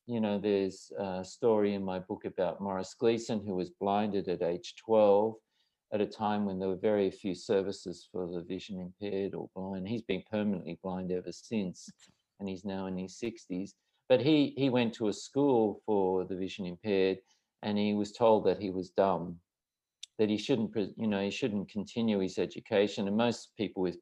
you 0.09 0.21
know, 0.21 0.39
there's 0.39 0.91
a 0.99 1.25
story 1.25 1.75
in 1.75 1.85
my 1.85 1.99
book 1.99 2.25
about 2.25 2.61
Morris 2.61 2.95
Gleason 2.99 3.45
who 3.45 3.55
was 3.55 3.71
blinded 3.71 4.29
at 4.29 4.43
age 4.43 4.75
12, 4.85 5.35
at 5.93 6.01
a 6.01 6.07
time 6.07 6.45
when 6.45 6.59
there 6.59 6.69
were 6.69 6.77
very 6.77 7.11
few 7.11 7.35
services 7.35 8.09
for 8.11 8.27
the 8.27 8.43
vision 8.43 8.81
impaired 8.81 9.35
or 9.35 9.49
blind. 9.55 9.87
He's 9.87 10.03
been 10.03 10.23
permanently 10.31 10.79
blind 10.83 11.13
ever 11.13 11.33
since, 11.33 11.89
and 12.41 12.49
he's 12.49 12.65
now 12.65 12.87
in 12.87 12.99
his 12.99 13.21
60s 13.23 13.73
but 14.09 14.21
he 14.21 14.55
he 14.57 14.71
went 14.71 14.95
to 14.95 15.09
a 15.09 15.13
school 15.13 15.81
for 15.85 16.25
the 16.25 16.35
vision 16.35 16.67
impaired 16.67 17.19
and 17.63 17.77
he 17.79 17.95
was 17.95 18.13
told 18.13 18.45
that 18.45 18.61
he 18.61 18.71
was 18.71 18.91
dumb 18.91 19.37
that 20.19 20.29
he 20.29 20.39
shouldn't 20.39 20.75
you 20.97 21.07
know 21.07 21.21
he 21.21 21.31
shouldn't 21.31 21.71
continue 21.71 22.19
his 22.19 22.39
education 22.39 23.07
and 23.07 23.17
most 23.17 23.51
people 23.57 23.83
with 23.83 23.99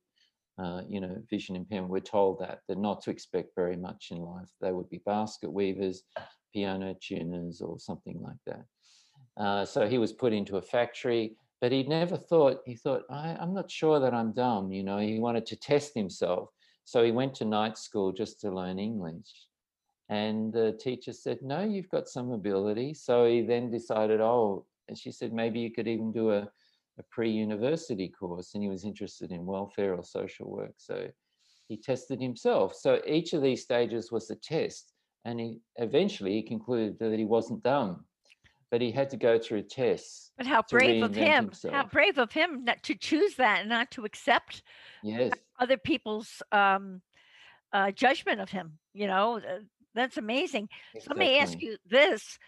uh, 0.59 0.83
you 0.89 1.01
know 1.01 1.17
vision 1.29 1.57
impairment 1.57 1.91
we're 1.91 2.01
told 2.01 2.39
that 2.39 2.61
that 2.69 2.79
not 2.79 3.03
to 3.03 3.11
expect 3.11 3.55
very 3.55 3.77
much 3.77 4.09
in 4.11 4.19
life. 4.19 4.51
They 4.61 4.73
would 4.73 4.89
be 4.89 5.03
basket 5.05 5.53
weavers 5.53 6.03
piano 6.55 6.95
tuners 7.01 7.61
or 7.61 7.79
something 7.79 8.21
like 8.23 8.39
that. 8.47 8.65
Uh, 9.43 9.65
so 9.65 9.87
he 9.87 9.99
was 9.99 10.13
put 10.13 10.33
into 10.33 10.57
a 10.57 10.63
factory 10.63 11.37
but 11.61 11.73
he 11.73 11.83
never 11.83 12.17
thought 12.17 12.61
he 12.67 12.75
thought 12.75 13.03
I, 13.11 13.37
i'm 13.41 13.55
not 13.55 13.71
sure 13.71 13.99
that 14.01 14.15
i'm 14.15 14.33
dumb 14.33 14.73
you 14.73 14.83
know 14.83 14.99
he 14.99 15.19
wanted 15.19 15.47
to 15.47 15.57
test 15.57 15.95
himself. 15.95 16.51
So 16.85 17.03
he 17.03 17.11
went 17.11 17.35
to 17.37 17.45
night 17.45 17.77
school 17.77 18.13
just 18.13 18.41
to 18.41 18.51
learn 18.51 18.79
english. 18.79 19.47
And 20.09 20.53
the 20.53 20.79
teacher 20.81 21.13
said, 21.13 21.39
No, 21.43 21.63
you've 21.63 21.89
got 21.89 22.09
some 22.09 22.31
ability. 22.31 22.95
So 22.95 23.27
he 23.27 23.43
then 23.43 23.71
decided, 23.71 24.21
Oh, 24.21 24.65
and 24.89 24.97
she 24.97 25.11
said, 25.11 25.33
maybe 25.33 25.61
you 25.61 25.73
could 25.73 25.89
even 25.89 26.13
do 26.13 26.31
a, 26.31 26.49
a 26.99 27.03
pre 27.11 27.31
university 27.31 28.09
course. 28.09 28.55
And 28.55 28.63
he 28.63 28.69
was 28.69 28.85
interested 28.85 29.33
in 29.33 29.47
welfare 29.47 29.95
or 29.95 30.05
social 30.05 30.51
work. 30.51 30.75
So 30.79 31.09
he 31.69 31.77
tested 31.77 32.21
himself. 32.21 32.75
So 32.75 33.01
each 33.07 33.33
of 33.33 33.43
these 33.43 33.63
stages 33.63 34.13
was 34.13 34.31
a 34.31 34.37
test. 34.37 34.93
And 35.25 35.41
he 35.41 35.61
eventually 35.77 36.33
he 36.33 36.43
concluded 36.43 36.99
that 37.01 37.19
he 37.19 37.25
wasn't 37.25 37.63
dumb, 37.63 38.05
but 38.71 38.81
he 38.81 38.93
had 38.93 39.11
to 39.11 39.17
go 39.17 39.39
through 39.39 39.63
tests. 39.63 40.31
But 40.37 40.47
how 40.47 40.63
brave 40.71 41.03
of 41.03 41.17
him! 41.17 41.47
Himself. 41.47 41.75
How 41.75 41.85
brave 41.85 42.19
of 42.19 42.31
him 42.31 42.65
not 42.65 42.83
to 42.85 42.95
choose 42.95 43.35
that 43.35 43.61
and 43.61 43.69
not 43.69 43.91
to 43.93 44.05
accept 44.05 44.63
yes. 45.03 45.33
other 45.59 45.77
people's 45.77 46.43
um, 46.53 47.03
uh, 47.73 47.91
judgment 47.91 48.41
of 48.41 48.51
him. 48.51 48.79
You 48.95 49.09
know, 49.09 49.41
that's 49.97 50.17
amazing. 50.17 50.69
So 50.95 51.07
let 51.09 51.19
me 51.19 51.39
ask 51.39 51.61
you 51.61 51.77
this. 51.85 52.39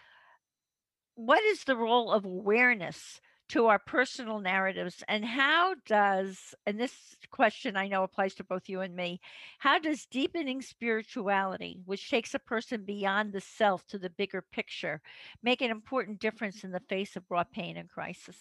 What 1.15 1.43
is 1.43 1.65
the 1.65 1.75
role 1.75 2.13
of 2.13 2.23
awareness 2.23 3.19
to 3.49 3.65
our 3.65 3.79
personal 3.79 4.39
narratives 4.39 5.03
and 5.07 5.25
how 5.25 5.73
does 5.85 6.53
and 6.65 6.79
this 6.79 6.93
question 7.31 7.75
I 7.75 7.87
know 7.87 8.03
applies 8.03 8.35
to 8.35 8.43
both 8.43 8.69
you 8.69 8.81
and 8.81 8.95
me. 8.95 9.19
How 9.57 9.79
does 9.79 10.05
deepening 10.05 10.61
spirituality, 10.61 11.81
which 11.85 12.09
takes 12.09 12.33
a 12.33 12.39
person 12.39 12.85
beyond 12.85 13.33
the 13.33 13.41
self 13.41 13.85
to 13.87 13.97
the 13.97 14.09
bigger 14.09 14.41
picture, 14.41 15.01
make 15.43 15.61
an 15.61 15.71
important 15.71 16.19
difference 16.19 16.63
in 16.63 16.71
the 16.71 16.79
face 16.79 17.15
of 17.15 17.23
raw 17.29 17.43
pain 17.43 17.75
and 17.75 17.89
crisis? 17.89 18.37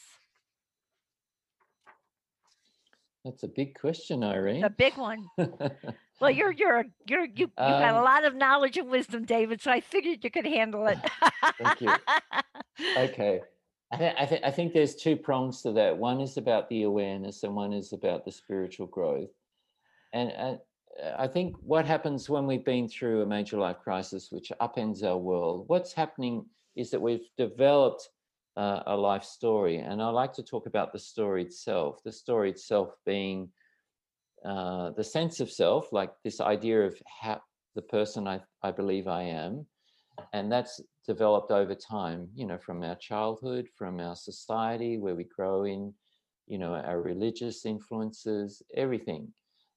That's 3.25 3.43
a 3.43 3.49
big 3.49 3.79
question, 3.79 4.23
Irene. 4.23 4.65
A 4.65 4.71
big 4.71 4.97
one. 4.97 5.29
well, 6.21 6.31
you're 6.31 6.53
you're 6.53 6.85
you're 7.09 7.25
you 7.25 7.47
you 7.47 7.51
um, 7.59 7.81
got 7.81 7.95
a 7.95 8.03
lot 8.03 8.25
of 8.25 8.35
knowledge 8.35 8.77
and 8.77 8.89
wisdom, 8.89 9.25
David. 9.25 9.61
So 9.61 9.71
I 9.71 9.81
figured 9.81 10.23
you 10.23 10.31
could 10.31 10.47
handle 10.47 10.87
it. 10.87 10.99
thank 11.59 11.81
you. 11.81 11.93
Okay, 12.97 13.41
I, 13.91 13.97
th- 13.97 14.15
I, 14.19 14.27
th- 14.27 14.43
I 14.45 14.51
think 14.51 14.73
there's 14.73 14.95
two 14.95 15.17
prongs 15.17 15.63
to 15.63 15.73
that. 15.73 15.97
One 15.97 16.21
is 16.21 16.37
about 16.37 16.69
the 16.69 16.83
awareness, 16.83 17.43
and 17.43 17.55
one 17.55 17.73
is 17.73 17.93
about 17.93 18.25
the 18.25 18.33
spiritual 18.33 18.87
growth. 18.87 19.31
And 20.13 20.33
uh, 20.39 20.57
I 21.19 21.27
think 21.27 21.57
what 21.63 21.87
happens 21.87 22.29
when 22.29 22.47
we've 22.47 22.65
been 22.65 22.89
through 22.89 23.23
a 23.23 23.27
major 23.27 23.57
life 23.57 23.79
crisis, 23.83 24.29
which 24.31 24.53
upends 24.61 25.03
our 25.03 25.17
world, 25.17 25.65
what's 25.69 25.93
happening 25.93 26.45
is 26.77 26.91
that 26.91 27.01
we've 27.01 27.29
developed 27.37 28.09
uh, 28.57 28.83
a 28.87 28.97
life 28.97 29.25
story. 29.25 29.79
And 29.79 30.03
I 30.03 30.09
like 30.11 30.33
to 30.35 30.43
talk 30.43 30.67
about 30.67 30.93
the 30.93 30.99
story 30.99 31.43
itself, 31.43 32.03
the 32.05 32.13
story 32.13 32.51
itself 32.51 32.91
being 33.07 33.49
uh, 34.45 34.91
the 34.91 35.05
sense 35.05 35.41
of 35.41 35.51
self, 35.51 35.93
like 35.93 36.13
this 36.25 36.41
idea 36.41 36.83
of 36.83 37.01
how 37.21 37.41
the 37.75 37.83
person 37.83 38.27
I, 38.27 38.41
I 38.63 38.71
believe 38.71 39.07
I 39.09 39.23
am. 39.23 39.67
And 40.33 40.51
that's 40.51 40.81
developed 41.09 41.51
over 41.51 41.75
time, 41.75 42.29
you 42.35 42.47
know, 42.47 42.59
from 42.59 42.85
our 42.85 42.95
childhood, 42.97 43.67
from 43.75 43.99
our 43.99 44.15
society 44.15 44.99
where 44.99 45.15
we 45.15 45.25
grow 45.25 45.65
in, 45.65 45.93
you 46.47 46.59
know, 46.59 46.75
our 46.75 47.01
religious 47.01 47.65
influences, 47.65 48.63
everything. 48.77 49.33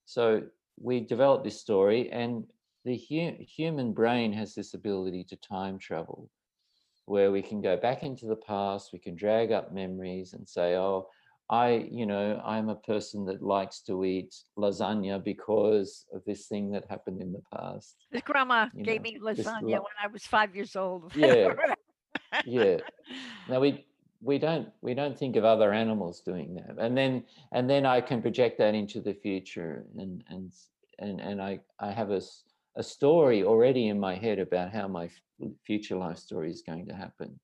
So 0.05 0.43
we 0.77 0.99
develop 0.99 1.43
this 1.43 1.59
story, 1.59 2.11
and 2.11 2.43
the 2.83 2.97
hu- 3.09 3.37
human 3.39 3.93
brain 3.93 4.33
has 4.33 4.53
this 4.53 4.73
ability 4.73 5.23
to 5.29 5.37
time 5.37 5.79
travel 5.79 6.29
where 7.05 7.31
we 7.31 7.41
can 7.41 7.61
go 7.61 7.77
back 7.77 8.03
into 8.03 8.25
the 8.25 8.35
past, 8.35 8.91
we 8.93 8.99
can 8.99 9.15
drag 9.15 9.51
up 9.51 9.73
memories 9.73 10.33
and 10.33 10.47
say, 10.47 10.75
oh, 10.75 11.07
I, 11.51 11.85
you 11.91 12.05
know, 12.05 12.41
I'm 12.45 12.69
a 12.69 12.75
person 12.75 13.25
that 13.25 13.43
likes 13.43 13.81
to 13.81 14.05
eat 14.05 14.33
lasagna 14.57 15.21
because 15.21 16.05
of 16.13 16.23
this 16.25 16.47
thing 16.47 16.71
that 16.71 16.85
happened 16.89 17.21
in 17.21 17.33
the 17.33 17.43
past. 17.53 17.97
His 18.09 18.21
grandma 18.21 18.67
You 18.73 18.83
gave 18.83 19.01
know, 19.01 19.03
me 19.03 19.19
lasagna 19.19 19.63
when 19.63 19.97
I 20.01 20.07
was 20.07 20.23
five 20.23 20.55
years 20.55 20.75
old. 20.77 21.11
Yeah. 21.15 21.53
Yeah. 22.45 22.77
Now 23.49 23.59
we 23.59 23.85
we 24.21 24.37
don't 24.37 24.69
we 24.81 24.93
don't 24.93 25.17
think 25.17 25.35
of 25.35 25.43
other 25.43 25.73
animals 25.73 26.21
doing 26.21 26.55
that, 26.55 26.77
and 26.77 26.95
then 26.95 27.25
and 27.51 27.69
then 27.69 27.85
I 27.85 27.99
can 27.99 28.21
project 28.21 28.57
that 28.59 28.73
into 28.73 29.01
the 29.01 29.13
future, 29.13 29.83
and 29.97 30.23
and 30.29 30.53
and 30.99 31.19
and 31.19 31.41
I 31.41 31.59
I 31.79 31.91
have 31.91 32.11
a 32.11 32.21
a 32.77 32.83
story 32.83 33.43
already 33.43 33.87
in 33.89 33.99
my 33.99 34.15
head 34.15 34.39
about 34.39 34.71
how 34.71 34.87
my 34.87 35.09
future 35.65 35.97
life 35.97 36.17
story 36.17 36.49
is 36.49 36.61
going 36.61 36.85
to 36.87 36.95
happen. 36.95 37.37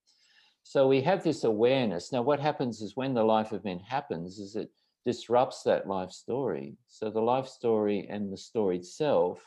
So 0.69 0.85
we 0.85 0.99
have 1.03 1.23
this 1.23 1.45
awareness. 1.45 2.11
Now, 2.11 2.21
what 2.23 2.41
happens 2.41 2.81
is 2.81 2.97
when 2.97 3.13
the 3.13 3.23
life 3.23 3.53
event 3.53 3.81
happens, 3.83 4.37
is 4.37 4.57
it 4.57 4.69
disrupts 5.05 5.63
that 5.63 5.87
life 5.87 6.11
story. 6.11 6.75
So 6.89 7.09
the 7.09 7.21
life 7.21 7.47
story 7.47 8.05
and 8.09 8.29
the 8.29 8.35
story 8.35 8.75
itself 8.75 9.41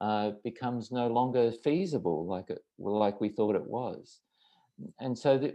uh, 0.00 0.32
becomes 0.42 0.90
no 0.90 1.06
longer 1.06 1.52
feasible 1.52 2.26
like 2.26 2.50
it 2.50 2.58
like 2.76 3.20
we 3.20 3.28
thought 3.28 3.54
it 3.54 3.64
was. 3.64 4.18
And 4.98 5.16
so 5.16 5.38
that 5.38 5.54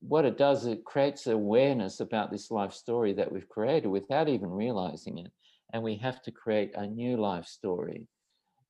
what 0.00 0.24
it 0.24 0.38
does, 0.38 0.64
it 0.64 0.82
creates 0.86 1.26
awareness 1.26 2.00
about 2.00 2.30
this 2.30 2.50
life 2.50 2.72
story 2.72 3.12
that 3.12 3.30
we've 3.30 3.50
created 3.50 3.88
without 3.88 4.30
even 4.30 4.48
realizing 4.48 5.18
it. 5.18 5.30
And 5.74 5.82
we 5.82 5.96
have 5.96 6.22
to 6.22 6.30
create 6.30 6.72
a 6.74 6.86
new 6.86 7.18
life 7.18 7.44
story. 7.44 8.06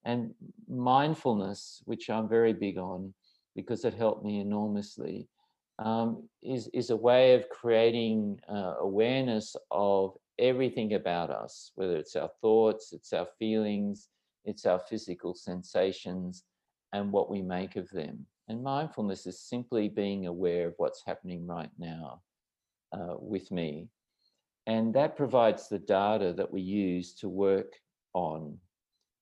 And 0.05 0.35
mindfulness, 0.69 1.83
which 1.85 2.11
I'm 2.11 2.29
very 2.29 2.53
big 2.53 2.79
on 2.79 3.15
because 3.55 3.85
it 3.85 3.95
helped 3.95 4.25
me 4.25 4.41
enormously, 4.41 5.29
um, 5.85 6.29
is, 6.43 6.69
is 6.73 6.91
a 6.91 6.97
way 6.97 7.35
of 7.35 7.49
creating 7.49 8.41
uh, 8.49 8.75
awareness 8.81 9.57
of 9.71 10.17
everything 10.39 10.95
about 10.95 11.31
us, 11.31 11.73
whether 11.75 11.97
it's 11.97 12.17
our 12.17 12.31
thoughts, 12.41 12.93
it's 12.93 13.13
our 13.13 13.27
feelings, 13.39 14.09
it's 14.45 14.65
our 14.67 14.79
physical 14.79 15.35
sensations, 15.35 16.45
and 16.93 17.11
what 17.11 17.31
we 17.31 17.43
make 17.43 17.77
of 17.77 17.89
them. 17.91 18.27
And 18.49 18.63
mindfulness 18.63 19.27
is 19.27 19.41
simply 19.41 19.89
being 19.89 20.27
aware 20.27 20.69
of 20.69 20.75
what's 20.77 21.03
happening 21.05 21.47
right 21.47 21.71
now 21.79 22.23
uh, 22.93 23.15
with 23.19 23.51
me. 23.51 23.89
And 24.67 24.95
that 24.95 25.17
provides 25.17 25.69
the 25.69 25.79
data 25.79 26.33
that 26.37 26.53
we 26.53 26.61
use 26.61 27.15
to 27.15 27.29
work 27.29 27.73
on. 28.15 28.59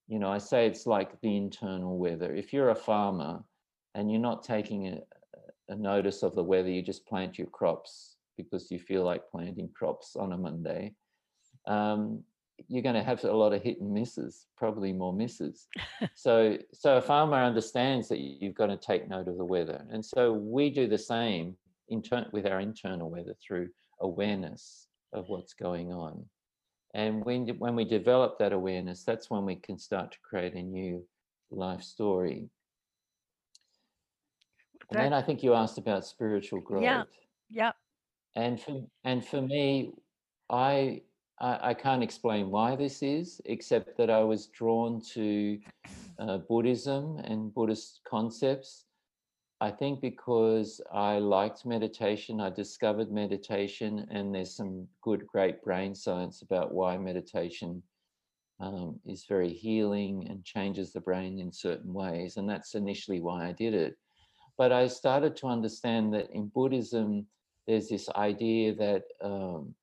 You 0.09 0.19
know, 0.19 0.31
I 0.31 0.39
say 0.39 0.67
it's 0.67 0.87
like 0.87 1.21
the 1.21 1.37
internal 1.37 1.97
weather. 1.97 2.35
If 2.35 2.53
you're 2.53 2.71
a 2.71 2.75
farmer 2.75 3.43
and 3.95 4.11
you're 4.11 4.21
not 4.21 4.43
taking 4.43 4.89
a, 4.89 4.99
a 5.71 5.77
notice 5.77 6.23
of 6.23 6.35
the 6.35 6.45
weather, 6.45 6.69
you 6.69 6.83
just 6.83 7.07
plant 7.07 7.39
your 7.39 7.47
crops 7.49 8.17
because 8.37 8.71
you 8.71 8.79
feel 8.79 9.05
like 9.05 9.31
planting 9.31 9.71
crops 9.75 10.17
on 10.17 10.33
a 10.33 10.37
Monday. 10.37 10.93
Um, 11.67 12.23
you're 12.69 12.83
going 12.83 12.97
to 12.97 13.03
have 13.03 13.25
a 13.25 13.33
lot 13.33 13.55
of 13.55 13.63
hit 13.63 13.81
and 13.81 13.93
misses, 13.93 14.47
probably 14.57 14.93
more 14.93 15.13
misses. 15.13 15.69
so, 16.15 16.59
so 16.75 16.97
a 16.99 17.01
farmer 17.01 17.39
understands 17.43 18.09
that 18.09 18.19
you- 18.19 18.37
you've 18.41 18.55
got 18.55 18.67
to 18.67 18.77
take 18.77 19.09
note 19.09 19.29
of 19.29 19.39
the 19.39 19.45
weather, 19.45 19.87
and 19.91 20.05
so 20.05 20.33
we 20.33 20.69
do 20.71 20.87
the 20.87 20.99
same 20.99 21.57
in 21.89 22.03
with 22.33 22.47
our 22.47 22.61
internal 22.61 23.11
weather 23.11 23.35
through 23.35 23.69
awareness 24.01 24.89
of 25.13 25.29
what's 25.29 25.55
going 25.55 25.93
on. 25.93 26.25
And 26.95 27.25
when 27.25 27.49
when 27.59 27.77
we 27.77 27.85
develop 27.85 28.39
that 28.39 28.53
awareness, 28.53 29.05
that's 29.05 29.31
when 29.31 29.45
we 29.45 29.57
can 29.57 29.79
start 29.79 30.13
to 30.13 30.19
create 30.21 30.55
a 30.55 30.63
new 30.63 31.05
life 31.51 31.83
story. 31.83 32.49
And 34.91 35.01
then 35.01 35.13
I 35.13 35.23
think 35.23 35.43
you 35.43 35.55
asked 35.55 35.79
about 35.79 36.05
spiritual 36.05 36.61
growth 36.61 36.83
Yeah. 36.83 37.05
Yep. 37.51 37.75
and 38.37 38.61
for 38.61 38.83
and 39.05 39.25
for 39.25 39.43
me 39.43 39.93
I, 40.49 41.03
I 41.41 41.71
i 41.71 41.75
can't 41.75 42.03
explain 42.03 42.51
why 42.51 42.77
this 42.77 43.03
is 43.03 43.41
except 43.45 43.97
that 43.99 44.09
i 44.11 44.23
was 44.23 44.47
drawn 44.47 45.01
to 45.15 45.59
uh, 46.19 46.39
buddhism 46.39 47.19
and 47.25 47.53
buddhist 47.53 48.01
concepts 48.09 48.87
i 49.61 49.71
think 49.71 50.01
because 50.01 50.81
i 50.93 51.19
liked 51.19 51.67
meditation 51.67 52.41
i 52.41 52.51
discovered 52.51 53.11
meditation 53.11 54.07
and 54.11 54.33
there's 54.33 54.55
some 54.55 54.87
good 55.03 55.27
great 55.27 55.61
brain 55.63 55.95
science 55.95 56.43
about 56.43 56.73
why 56.73 56.97
meditation 56.97 57.83
um, 58.61 59.01
is 59.07 59.25
very 59.27 59.53
healing 59.53 60.27
and 60.29 60.45
changes 60.45 60.93
the 60.93 61.01
brain 61.01 61.41
in 61.41 61.51
certain 61.51 61.93
ways 61.93 62.37
and 62.37 62.49
that's 62.49 62.75
initially 62.77 63.21
why 63.21 63.49
i 63.49 63.53
did 63.53 63.75
it 63.75 63.97
but 64.61 64.73
i 64.73 64.87
started 64.87 65.35
to 65.35 65.47
understand 65.47 66.13
that 66.15 66.29
in 66.39 66.47
buddhism 66.49 67.27
there's 67.67 67.89
this 67.89 68.09
idea 68.11 68.75
that 68.75 69.05
um, 69.23 69.75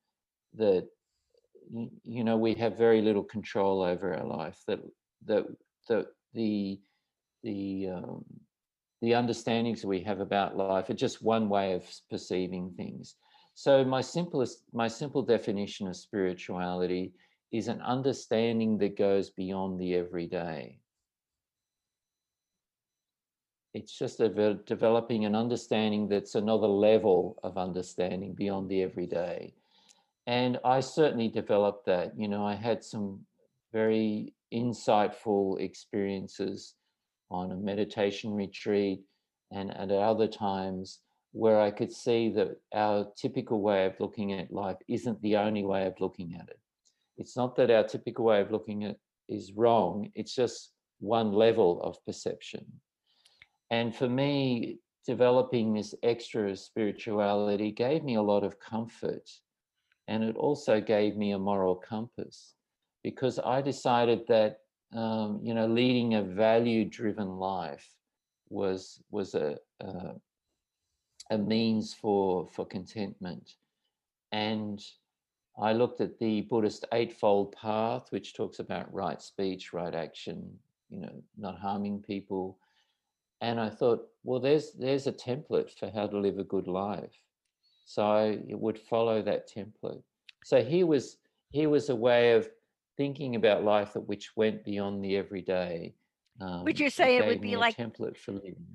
that 0.54 0.86
you 2.04 2.22
know 2.24 2.36
we 2.36 2.54
have 2.54 2.78
very 2.86 3.00
little 3.02 3.24
control 3.24 3.82
over 3.82 4.14
our 4.14 4.24
life 4.24 4.58
that 4.68 4.80
that 5.26 5.44
that 5.88 6.06
the 6.34 6.78
the 7.42 7.88
um, 7.94 8.24
the 9.00 9.14
understandings 9.14 9.84
we 9.84 10.00
have 10.00 10.20
about 10.20 10.56
life 10.56 10.90
are 10.90 10.94
just 11.06 11.22
one 11.22 11.48
way 11.48 11.72
of 11.72 11.84
perceiving 12.10 12.72
things. 12.76 13.14
So 13.54 13.84
my 13.84 14.00
simplest 14.00 14.64
my 14.72 14.88
simple 14.88 15.22
definition 15.22 15.88
of 15.88 15.96
spirituality 15.96 17.12
is 17.52 17.68
an 17.68 17.80
understanding 17.82 18.78
that 18.78 18.98
goes 18.98 19.30
beyond 19.30 19.80
the 19.80 19.94
everyday 19.94 20.78
it's 23.74 23.96
just 23.96 24.20
a 24.20 24.54
developing 24.66 25.24
an 25.24 25.34
understanding 25.34 26.08
that's 26.08 26.34
another 26.34 26.66
level 26.66 27.38
of 27.42 27.58
understanding 27.58 28.34
beyond 28.34 28.68
the 28.68 28.82
everyday. 28.82 29.52
And 30.26 30.58
i 30.64 30.80
certainly 30.80 31.28
developed 31.28 31.86
that 31.86 32.12
you 32.18 32.28
know 32.28 32.46
i 32.46 32.54
had 32.54 32.84
some 32.84 33.20
very 33.72 34.34
insightful 34.52 35.60
experiences 35.60 36.74
on 37.30 37.52
a 37.52 37.56
meditation 37.56 38.32
retreat 38.32 39.00
and, 39.52 39.70
at 39.70 39.90
other 39.90 40.26
times 40.26 41.00
where 41.32 41.60
i 41.60 41.70
could 41.70 41.92
see 41.92 42.30
that 42.30 42.56
our 42.74 43.06
typical 43.16 43.60
way 43.60 43.86
of 43.86 44.00
looking 44.00 44.32
at 44.32 44.52
life 44.52 44.76
isn't 44.88 45.20
the 45.22 45.36
only 45.36 45.64
way 45.64 45.86
of 45.86 46.00
looking 46.00 46.34
at 46.34 46.48
it. 46.48 46.58
It's 47.18 47.36
not 47.36 47.56
that 47.56 47.70
our 47.70 47.84
typical 47.84 48.24
way 48.26 48.40
of 48.40 48.50
looking 48.50 48.84
at 48.84 48.96
is 49.28 49.52
wrong 49.52 50.10
it's 50.14 50.34
just 50.34 50.72
one 51.00 51.32
level 51.32 51.82
of 51.82 52.04
perception 52.06 52.64
and 53.70 53.94
for 53.94 54.08
me, 54.08 54.78
developing 55.06 55.74
this 55.74 55.94
extra 56.02 56.54
spirituality 56.54 57.70
gave 57.70 58.04
me 58.04 58.16
a 58.16 58.22
lot 58.22 58.44
of 58.44 58.60
comfort. 58.60 59.30
And 60.06 60.24
it 60.24 60.36
also 60.36 60.80
gave 60.80 61.16
me 61.16 61.32
a 61.32 61.38
moral 61.38 61.74
compass 61.74 62.54
because 63.02 63.38
I 63.38 63.60
decided 63.60 64.26
that, 64.28 64.60
um, 64.94 65.40
you 65.42 65.54
know, 65.54 65.66
leading 65.66 66.14
a 66.14 66.22
value 66.22 66.84
driven 66.84 67.38
life 67.38 67.86
was, 68.48 69.02
was 69.10 69.34
a, 69.34 69.56
a, 69.80 70.12
a 71.30 71.38
means 71.38 71.94
for, 71.94 72.46
for 72.48 72.66
contentment. 72.66 73.54
And 74.32 74.82
I 75.58 75.72
looked 75.72 76.00
at 76.00 76.18
the 76.18 76.42
Buddhist 76.42 76.86
Eightfold 76.92 77.52
Path, 77.52 78.06
which 78.10 78.34
talks 78.34 78.58
about 78.58 78.92
right 78.92 79.20
speech, 79.20 79.72
right 79.72 79.94
action, 79.94 80.58
you 80.90 81.00
know, 81.00 81.22
not 81.36 81.58
harming 81.58 82.02
people, 82.02 82.58
and 83.40 83.60
I 83.60 83.68
thought, 83.70 84.06
well, 84.24 84.40
there's 84.40 84.72
there's 84.72 85.06
a 85.06 85.12
template 85.12 85.70
for 85.78 85.90
how 85.90 86.06
to 86.06 86.18
live 86.18 86.38
a 86.38 86.44
good 86.44 86.66
life. 86.66 87.14
So 87.84 88.04
I 88.04 88.38
would 88.50 88.78
follow 88.78 89.22
that 89.22 89.48
template. 89.50 90.02
So 90.44 90.62
here 90.62 90.86
was 90.86 91.16
here 91.50 91.68
was 91.68 91.88
a 91.88 91.96
way 91.96 92.32
of 92.32 92.48
thinking 92.96 93.36
about 93.36 93.64
life 93.64 93.92
that 93.94 94.00
which 94.00 94.32
went 94.36 94.64
beyond 94.64 95.04
the 95.04 95.16
everyday. 95.16 95.94
Um, 96.40 96.64
Would 96.64 96.78
you 96.78 96.90
say 96.90 97.16
it 97.16 97.26
would 97.26 97.40
be 97.40 97.48
me 97.48 97.54
a 97.54 97.58
like- 97.58 97.76
template 97.76 98.16
for 98.16 98.32
living? 98.32 98.66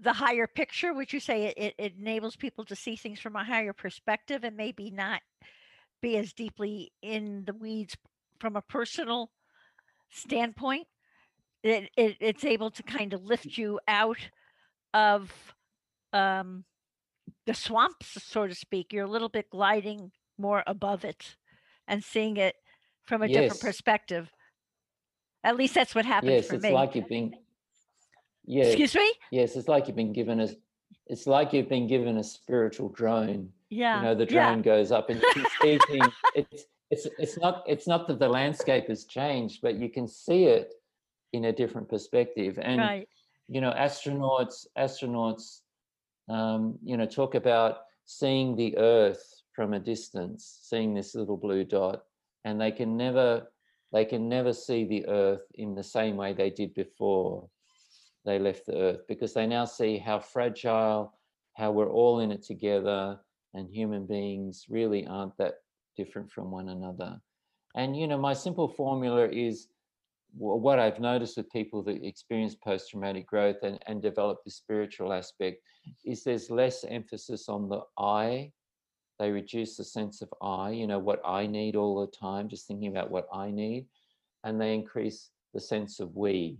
The 0.00 0.12
higher 0.12 0.46
picture, 0.46 0.94
would 0.94 1.12
you 1.12 1.18
say 1.18 1.46
it, 1.56 1.74
it 1.76 1.94
enables 1.98 2.36
people 2.36 2.64
to 2.66 2.76
see 2.76 2.94
things 2.94 3.18
from 3.18 3.34
a 3.34 3.42
higher 3.42 3.72
perspective 3.72 4.44
and 4.44 4.56
maybe 4.56 4.90
not 4.92 5.20
be 6.00 6.16
as 6.16 6.32
deeply 6.32 6.92
in 7.02 7.44
the 7.46 7.54
weeds 7.54 7.96
from 8.38 8.54
a 8.54 8.62
personal 8.62 9.32
standpoint? 10.10 10.86
It, 11.68 11.90
it 11.96 12.16
it's 12.20 12.44
able 12.44 12.70
to 12.72 12.82
kind 12.82 13.12
of 13.12 13.24
lift 13.24 13.58
you 13.58 13.80
out 13.86 14.18
of 14.94 15.32
um, 16.12 16.64
the 17.46 17.54
swamps, 17.54 18.22
so 18.22 18.46
to 18.46 18.54
speak. 18.54 18.92
You're 18.92 19.04
a 19.04 19.10
little 19.10 19.28
bit 19.28 19.50
gliding 19.50 20.12
more 20.38 20.62
above 20.66 21.04
it 21.04 21.36
and 21.86 22.02
seeing 22.02 22.36
it 22.36 22.54
from 23.06 23.22
a 23.22 23.28
different 23.28 23.60
perspective. 23.60 24.30
At 25.44 25.56
least 25.56 25.74
that's 25.74 25.94
what 25.94 26.04
happens 26.04 26.32
Yes, 26.32 26.46
for 26.48 26.56
it's 26.56 26.64
me. 26.64 26.72
like 26.72 26.94
you've 26.94 27.08
been. 27.08 27.34
Yes, 28.44 28.68
Excuse 28.68 28.94
me? 28.94 29.12
yes, 29.30 29.56
it's 29.56 29.68
like 29.68 29.86
you've 29.86 29.96
been 29.96 30.12
given 30.12 30.40
a. 30.40 30.48
It's 31.06 31.26
like 31.26 31.52
you've 31.52 31.68
been 31.68 31.86
given 31.86 32.18
a 32.18 32.24
spiritual 32.24 32.88
drone. 32.90 33.50
Yeah. 33.70 33.98
You 33.98 34.04
know, 34.04 34.14
the 34.14 34.24
yeah. 34.24 34.50
drone 34.50 34.62
goes 34.62 34.90
up 34.92 35.10
and 35.10 35.20
you 35.20 35.32
can 35.32 35.46
see 35.62 35.78
things. 35.90 36.14
It's 36.34 36.64
it's 36.90 37.06
it's 37.18 37.38
not 37.38 37.64
it's 37.66 37.86
not 37.86 38.08
that 38.08 38.18
the 38.18 38.28
landscape 38.28 38.88
has 38.88 39.04
changed, 39.04 39.60
but 39.62 39.76
you 39.76 39.88
can 39.90 40.08
see 40.08 40.44
it 40.44 40.72
in 41.32 41.46
a 41.46 41.52
different 41.52 41.88
perspective. 41.88 42.58
And 42.60 42.80
Right. 42.80 43.08
you 43.48 43.60
know, 43.60 43.72
astronauts 43.72 44.66
astronauts, 44.76 45.62
um, 46.28 46.78
you 46.82 46.96
know, 46.96 47.06
talk 47.06 47.34
about 47.34 47.78
seeing 48.04 48.56
the 48.56 48.76
Earth 48.76 49.42
from 49.52 49.72
a 49.72 49.80
distance, 49.80 50.60
seeing 50.62 50.94
this 50.94 51.14
little 51.14 51.36
blue 51.36 51.64
dot, 51.64 52.02
and 52.44 52.60
they 52.60 52.72
can 52.72 52.96
never 52.96 53.50
they 53.92 54.04
can 54.04 54.28
never 54.28 54.52
see 54.52 54.84
the 54.84 55.06
Earth 55.08 55.46
in 55.54 55.74
the 55.74 55.82
same 55.82 56.16
way 56.16 56.32
they 56.32 56.50
did 56.50 56.74
before 56.74 57.48
they 58.24 58.38
left 58.38 58.66
the 58.66 58.76
Earth 58.76 59.00
because 59.08 59.32
they 59.32 59.46
now 59.46 59.64
see 59.64 59.96
how 59.96 60.18
fragile, 60.18 61.14
how 61.54 61.72
we're 61.72 61.90
all 61.90 62.20
in 62.20 62.30
it 62.30 62.42
together, 62.42 63.18
and 63.54 63.70
human 63.70 64.06
beings 64.06 64.66
really 64.68 65.06
aren't 65.06 65.36
that 65.38 65.54
different 65.96 66.30
from 66.30 66.50
one 66.50 66.68
another. 66.68 67.20
And 67.74 67.96
you 67.96 68.06
know, 68.06 68.18
my 68.18 68.34
simple 68.34 68.68
formula 68.68 69.28
is 69.28 69.68
what 70.36 70.78
I've 70.78 71.00
noticed 71.00 71.36
with 71.36 71.50
people 71.50 71.82
that 71.84 72.04
experience 72.04 72.54
post-traumatic 72.54 73.26
growth 73.26 73.62
and, 73.62 73.78
and 73.86 74.00
develop 74.02 74.38
the 74.44 74.50
spiritual 74.50 75.12
aspect 75.12 75.62
is 76.04 76.22
there's 76.22 76.50
less 76.50 76.84
emphasis 76.84 77.48
on 77.48 77.68
the 77.68 77.80
I. 77.98 78.52
They 79.18 79.30
reduce 79.30 79.76
the 79.76 79.84
sense 79.84 80.22
of 80.22 80.32
I, 80.40 80.70
you 80.70 80.86
know, 80.86 80.98
what 80.98 81.20
I 81.24 81.46
need 81.46 81.76
all 81.76 82.00
the 82.00 82.16
time, 82.16 82.48
just 82.48 82.66
thinking 82.68 82.88
about 82.88 83.10
what 83.10 83.26
I 83.32 83.50
need. 83.50 83.86
And 84.44 84.60
they 84.60 84.74
increase 84.74 85.30
the 85.54 85.60
sense 85.60 85.98
of 85.98 86.14
we. 86.14 86.58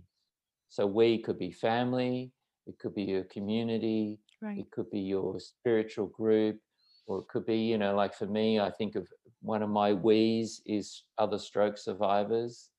So 0.67 0.85
we 0.85 1.19
could 1.19 1.39
be 1.39 1.51
family, 1.51 2.31
it 2.67 2.77
could 2.79 2.93
be 2.93 3.03
your 3.03 3.23
community, 3.23 4.19
Right. 4.41 4.59
it 4.59 4.71
could 4.71 4.89
be 4.89 5.01
your 5.01 5.39
spiritual 5.39 6.07
group, 6.07 6.59
or 7.07 7.19
it 7.19 7.27
could 7.27 7.45
be, 7.45 7.57
you 7.57 7.77
know, 7.77 7.95
like 7.95 8.13
for 8.13 8.27
me, 8.27 8.59
I 8.59 8.69
think 8.69 8.95
of 8.95 9.07
one 9.41 9.63
of 9.63 9.69
my 9.69 9.93
we's 9.93 10.61
is 10.65 11.03
other 11.17 11.37
stroke 11.37 11.77
survivors, 11.77 12.69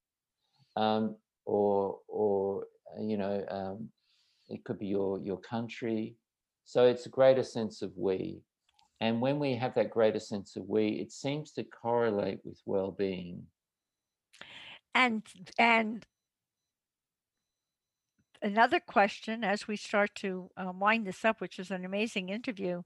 um, 0.76 1.16
or 1.44 1.98
or 2.08 2.64
uh, 2.96 3.02
you 3.02 3.16
know, 3.16 3.44
um, 3.48 3.88
it 4.48 4.64
could 4.64 4.78
be 4.78 4.86
your 4.86 5.18
your 5.20 5.38
country. 5.38 6.16
So 6.64 6.86
it's 6.86 7.06
a 7.06 7.10
greater 7.10 7.42
sense 7.42 7.82
of 7.82 7.92
we, 7.96 8.42
and 9.00 9.20
when 9.20 9.38
we 9.38 9.56
have 9.56 9.74
that 9.74 9.90
greater 9.90 10.20
sense 10.20 10.56
of 10.56 10.68
we, 10.68 10.88
it 10.88 11.12
seems 11.12 11.52
to 11.52 11.64
correlate 11.64 12.40
with 12.44 12.60
well-being. 12.66 13.46
And 14.94 15.22
and 15.58 16.04
another 18.42 18.80
question 18.80 19.44
as 19.44 19.68
we 19.68 19.76
start 19.76 20.14
to 20.16 20.50
um, 20.56 20.80
wind 20.80 21.06
this 21.06 21.24
up, 21.24 21.40
which 21.40 21.58
is 21.58 21.70
an 21.70 21.84
amazing 21.84 22.28
interview, 22.28 22.82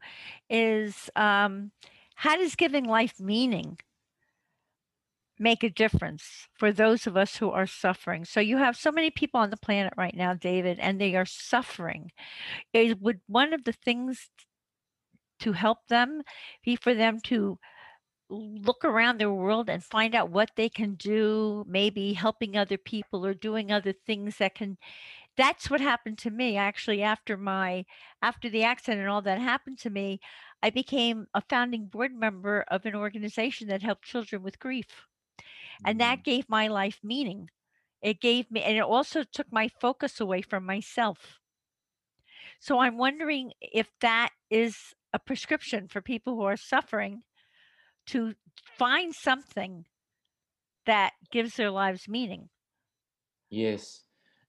is 0.49 1.11
um, 1.16 1.72
how 2.14 2.37
does 2.37 2.55
giving 2.57 2.85
life 2.85 3.20
meaning 3.20 3.78
make 5.39 5.62
a 5.64 5.70
difference 5.70 6.49
for 6.55 6.72
those 6.72 7.07
of 7.07 7.16
us 7.16 7.37
who 7.37 7.51
are 7.51 7.66
suffering? 7.66 8.24
So 8.24 8.41
you 8.41 8.59
have 8.59 8.76
so 8.76 8.93
many 8.93 9.11
people 9.11 9.41
on 9.41 9.51
the 9.51 9.57
planet 9.57 9.95
right 9.97 10.14
now, 10.14 10.35
David, 10.35 10.78
and 10.78 11.01
they 11.01 11.14
are 11.16 11.26
suffering. 11.26 12.12
Is 12.72 12.97
would 12.97 13.20
one 13.26 13.53
of 13.53 13.64
the 13.64 13.72
things 13.72 14.30
to 15.41 15.53
help 15.53 15.78
them 15.89 16.22
be 16.64 16.76
for 16.76 16.95
them 16.95 17.20
to 17.20 17.59
look 18.30 18.85
around 18.85 19.18
their 19.18 19.32
world 19.32 19.68
and 19.68 19.85
find 19.85 20.14
out 20.14 20.30
what 20.30 20.51
they 20.57 20.68
can 20.68 20.95
do, 20.95 21.64
maybe 21.68 22.14
helping 22.14 22.57
other 22.57 22.78
people 22.78 23.24
or 23.26 23.35
doing 23.35 23.70
other 23.70 23.93
things 23.93 24.39
that 24.39 24.55
can 24.55 24.78
that's 25.37 25.70
what 25.70 25.80
happened 25.80 26.18
to 26.18 26.30
me 26.30 26.57
actually 26.57 27.03
after 27.03 27.37
my 27.37 27.85
after 28.22 28.49
the 28.49 28.64
accident 28.64 29.01
and 29.01 29.11
all 29.11 29.22
that 29.22 29.41
happened 29.41 29.78
to 29.78 29.91
me 29.91 30.20
i 30.62 30.70
became 30.70 31.26
a 31.35 31.43
founding 31.49 31.87
board 31.87 32.12
member 32.14 32.64
of 32.68 32.87
an 32.87 32.95
organization 32.95 33.68
that 33.68 33.82
helped 33.82 34.05
children 34.05 34.43
with 34.43 34.59
grief 34.59 35.07
and 35.85 35.99
Mm, 35.99 36.01
that 36.01 36.25
gave 36.25 36.49
my 36.49 36.66
life 36.68 37.01
meaning 37.03 37.49
it 38.03 38.20
gave 38.20 38.51
me 38.51 38.62
and 38.62 38.77
it 38.77 38.83
also 38.83 39.22
took 39.22 39.51
my 39.53 39.68
focus 39.68 40.20
away 40.20 40.43
from 40.43 40.64
myself 40.64 41.41
so 42.61 42.79
i'm 42.79 42.97
wondering 42.97 43.53
if 43.61 43.89
that 44.01 44.31
is 44.51 44.95
a 45.12 45.18
prescription 45.18 45.89
for 45.89 46.01
people 46.01 46.35
who 46.35 46.43
are 46.43 46.57
suffering 46.57 47.22
to 48.07 48.35
find 48.79 49.14
something 49.14 49.87
that 50.87 51.12
gives 51.31 51.57
their 51.57 51.70
lives 51.70 52.09
meaning 52.09 52.49
Yes. 53.51 54.05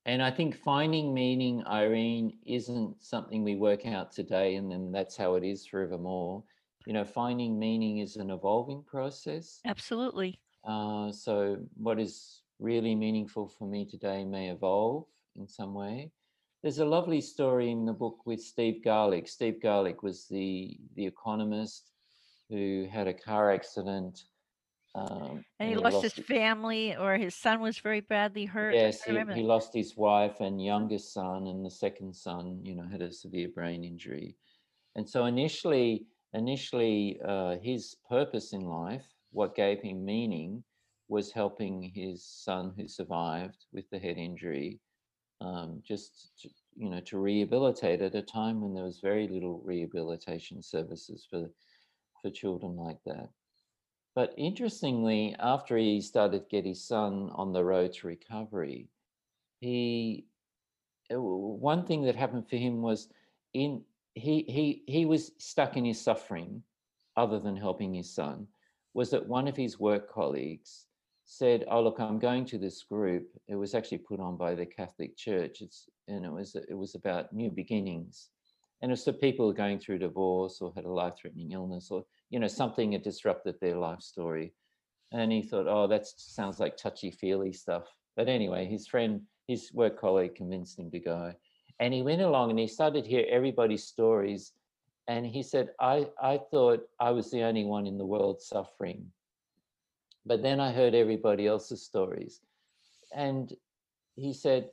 And 0.05 0.21
I 0.21 0.31
think 0.31 0.55
finding 0.55 1.13
meaning, 1.13 1.63
Irene, 1.65 2.39
isn't 2.45 3.01
something 3.01 3.43
we 3.43 3.55
work 3.55 3.85
out 3.85 4.11
today 4.11 4.55
and 4.55 4.69
then 4.71 4.91
that's 4.91 5.15
how 5.17 5.35
it 5.35 5.43
is 5.43 5.65
forevermore. 5.65 6.43
You 6.85 6.93
know, 6.93 7.03
finding 7.05 7.57
meaning 7.59 7.99
is 7.99 8.15
an 8.17 8.29
evolving 8.31 8.83
process. 8.83 9.63
absolutely 9.65 10.39
Uh, 10.65 11.11
so, 11.11 11.57
what 11.75 11.99
is 11.99 12.41
really 12.59 12.95
meaningful 12.95 13.47
for 13.47 13.67
me 13.67 13.85
today 13.85 14.23
may 14.23 14.49
evolve 14.49 15.05
in 15.35 15.47
some 15.47 15.73
way. 15.73 16.11
There's 16.63 16.79
a 16.79 16.85
lovely 16.85 17.21
story 17.21 17.69
in 17.69 17.85
the 17.85 17.93
book 17.93 18.25
with 18.25 18.41
Steve 18.41 18.83
Garlick. 18.83 19.27
Steve 19.27 19.61
Garlick 19.61 20.01
was 20.01 20.27
the 20.27 20.77
the 20.95 21.05
economist 21.05 21.91
who 22.49 22.87
had 22.91 23.07
a 23.07 23.13
car 23.13 23.51
accident. 23.51 24.23
Um, 24.95 25.43
and 25.59 25.69
he 25.69 25.75
lost 25.75 26.01
his 26.01 26.13
family 26.13 26.95
or 26.95 27.17
his 27.17 27.35
son 27.35 27.59
was 27.59 27.79
very 27.79 27.99
badly 27.99 28.45
hurt 28.45 28.73
Yes, 28.73 29.03
he, 29.03 29.19
he 29.33 29.43
lost 29.43 29.73
his 29.73 29.97
wife 29.97 30.39
and 30.39 30.63
youngest 30.63 31.13
son, 31.13 31.47
and 31.47 31.65
the 31.65 31.69
second 31.69 32.15
son, 32.15 32.61
you 32.63 32.75
know, 32.75 32.87
had 32.87 33.01
a 33.01 33.11
severe 33.11 33.49
brain 33.49 33.83
injury. 33.83 34.37
And 34.95 35.07
so 35.07 35.25
initially, 35.25 36.07
initially, 36.33 37.19
uh, 37.23 37.57
his 37.57 37.95
purpose 38.09 38.53
in 38.53 38.61
life, 38.61 39.05
what 39.35 39.53
gave 39.53 39.81
him 39.81 40.05
meaning, 40.05 40.63
was 41.09 41.31
helping 41.31 41.83
his 41.83 42.25
son 42.25 42.73
who 42.77 42.87
survived 42.87 43.65
with 43.73 43.87
the 43.89 43.99
head 43.99 44.17
injury, 44.17 44.79
um, 45.41 45.83
just 45.85 46.31
to, 46.41 46.49
you 46.77 46.89
know, 46.89 47.01
to 47.01 47.19
rehabilitate 47.19 48.01
at 48.01 48.15
a 48.15 48.21
time 48.21 48.61
when 48.61 48.73
there 48.73 48.85
was 48.85 48.99
very 49.01 49.27
little 49.27 49.61
rehabilitation 49.63 50.63
services 50.63 51.27
for 51.29 51.49
for 52.21 52.31
children 52.31 52.77
like 52.77 52.97
that. 53.05 53.29
But 54.15 54.33
interestingly, 54.37 55.35
after 55.37 55.77
he 55.77 55.99
started 55.99 56.39
to 56.39 56.49
get 56.49 56.65
his 56.65 56.81
son 56.81 57.29
on 57.35 57.51
the 57.51 57.63
road 57.63 57.91
to 57.93 58.07
recovery, 58.07 58.87
he 59.59 60.25
uh, 61.13 61.19
one 61.19 61.85
thing 61.85 62.03
that 62.03 62.15
happened 62.15 62.49
for 62.49 62.55
him 62.55 62.81
was 62.81 63.09
in 63.53 63.83
he 64.13 64.45
he 64.47 64.83
he 64.87 65.05
was 65.05 65.33
stuck 65.37 65.75
in 65.75 65.83
his 65.83 65.99
suffering, 66.01 66.63
other 67.17 67.39
than 67.39 67.57
helping 67.57 67.93
his 67.93 68.09
son, 68.09 68.47
was 68.95 69.11
that 69.11 69.27
one 69.27 69.47
of 69.47 69.57
his 69.57 69.77
work 69.77 70.09
colleagues 70.09 70.85
said, 71.25 71.65
"Oh 71.69 71.81
look, 71.83 71.99
I'm 71.99 72.17
going 72.17 72.45
to 72.45 72.57
this 72.57 72.81
group. 72.83 73.27
It 73.47 73.55
was 73.55 73.75
actually 73.75 73.97
put 73.99 74.21
on 74.21 74.37
by 74.37 74.55
the 74.55 74.65
Catholic 74.65 75.17
Church. 75.17 75.61
It's 75.61 75.89
and 76.07 76.25
it 76.25 76.31
was 76.31 76.55
it 76.55 76.77
was 76.77 76.95
about 76.95 77.33
new 77.33 77.51
beginnings, 77.51 78.29
and 78.81 78.91
it's 78.91 79.03
for 79.03 79.13
people 79.13 79.51
going 79.51 79.79
through 79.79 79.99
divorce 79.99 80.61
or 80.61 80.71
had 80.75 80.85
a 80.85 80.91
life-threatening 81.01 81.51
illness 81.51 81.91
or 81.91 82.05
you 82.29 82.39
know 82.39 82.47
something 82.47 82.93
had 82.93 83.03
disrupted 83.03 83.55
their 83.59 83.77
life 83.77 84.01
story." 84.01 84.53
And 85.11 85.31
he 85.31 85.41
thought, 85.41 85.67
"Oh, 85.67 85.87
that 85.87 86.07
sounds 86.07 86.59
like 86.61 86.77
touchy-feely 86.77 87.51
stuff." 87.53 87.85
But 88.15 88.29
anyway, 88.29 88.65
his 88.65 88.87
friend, 88.87 89.21
his 89.47 89.73
work 89.73 89.99
colleague, 89.99 90.35
convinced 90.35 90.79
him 90.79 90.89
to 90.91 90.99
go, 90.99 91.33
and 91.81 91.93
he 91.93 92.01
went 92.01 92.21
along 92.21 92.49
and 92.51 92.59
he 92.59 92.67
started 92.67 93.03
to 93.03 93.09
hear 93.09 93.25
everybody's 93.29 93.83
stories. 93.83 94.53
And 95.07 95.25
he 95.25 95.43
said, 95.43 95.69
"I 95.79 96.09
I 96.21 96.37
thought 96.37 96.87
I 96.99 97.11
was 97.11 97.29
the 97.29 97.43
only 97.43 97.65
one 97.65 97.87
in 97.87 97.97
the 97.97 98.05
world 98.05 98.41
suffering." 98.41 99.11
But 100.25 100.41
then 100.41 100.59
I 100.59 100.71
heard 100.71 100.95
everybody 100.95 101.45
else's 101.45 101.83
stories. 101.83 102.41
And 103.13 103.55
he 104.15 104.33
said, 104.33 104.71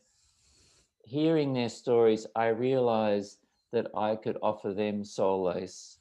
hearing 1.05 1.53
their 1.53 1.69
stories, 1.69 2.27
I 2.35 2.49
realized 2.49 3.39
that 3.73 3.89
I 3.95 4.17
could 4.17 4.39
offer 4.43 4.73
them 4.73 5.05
solace. 5.05 5.99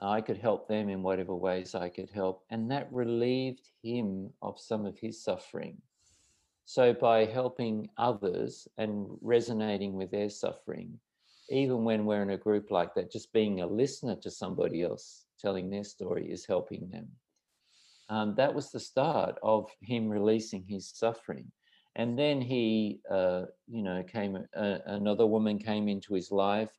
I 0.00 0.20
could 0.20 0.36
help 0.36 0.68
them 0.68 0.88
in 0.88 1.02
whatever 1.02 1.34
ways 1.34 1.74
I 1.74 1.88
could 1.88 2.10
help. 2.10 2.44
And 2.50 2.70
that 2.70 2.92
relieved 2.92 3.70
him 3.82 4.32
of 4.42 4.58
some 4.60 4.86
of 4.86 4.98
his 4.98 5.22
suffering. 5.22 5.80
So 6.64 6.92
by 6.92 7.24
helping 7.24 7.88
others 7.96 8.68
and 8.76 9.06
resonating 9.20 9.94
with 9.94 10.10
their 10.10 10.28
suffering, 10.28 10.98
even 11.50 11.84
when 11.84 12.04
we're 12.04 12.22
in 12.22 12.30
a 12.30 12.36
group 12.36 12.70
like 12.70 12.94
that, 12.94 13.10
just 13.10 13.32
being 13.32 13.60
a 13.60 13.66
listener 13.66 14.16
to 14.16 14.30
somebody 14.30 14.82
else 14.82 15.24
telling 15.40 15.70
their 15.70 15.84
story 15.84 16.30
is 16.30 16.46
helping 16.46 16.88
them 16.90 17.08
um, 18.08 18.34
that 18.36 18.54
was 18.54 18.70
the 18.70 18.80
start 18.80 19.38
of 19.42 19.70
him 19.82 20.08
releasing 20.08 20.64
his 20.66 20.90
suffering. 20.94 21.50
And 21.96 22.18
then 22.18 22.40
he, 22.40 23.00
uh, 23.10 23.44
you 23.66 23.82
know, 23.82 24.02
came, 24.02 24.36
uh, 24.56 24.78
another 24.86 25.26
woman 25.26 25.58
came 25.58 25.88
into 25.88 26.14
his 26.14 26.30
life 26.30 26.70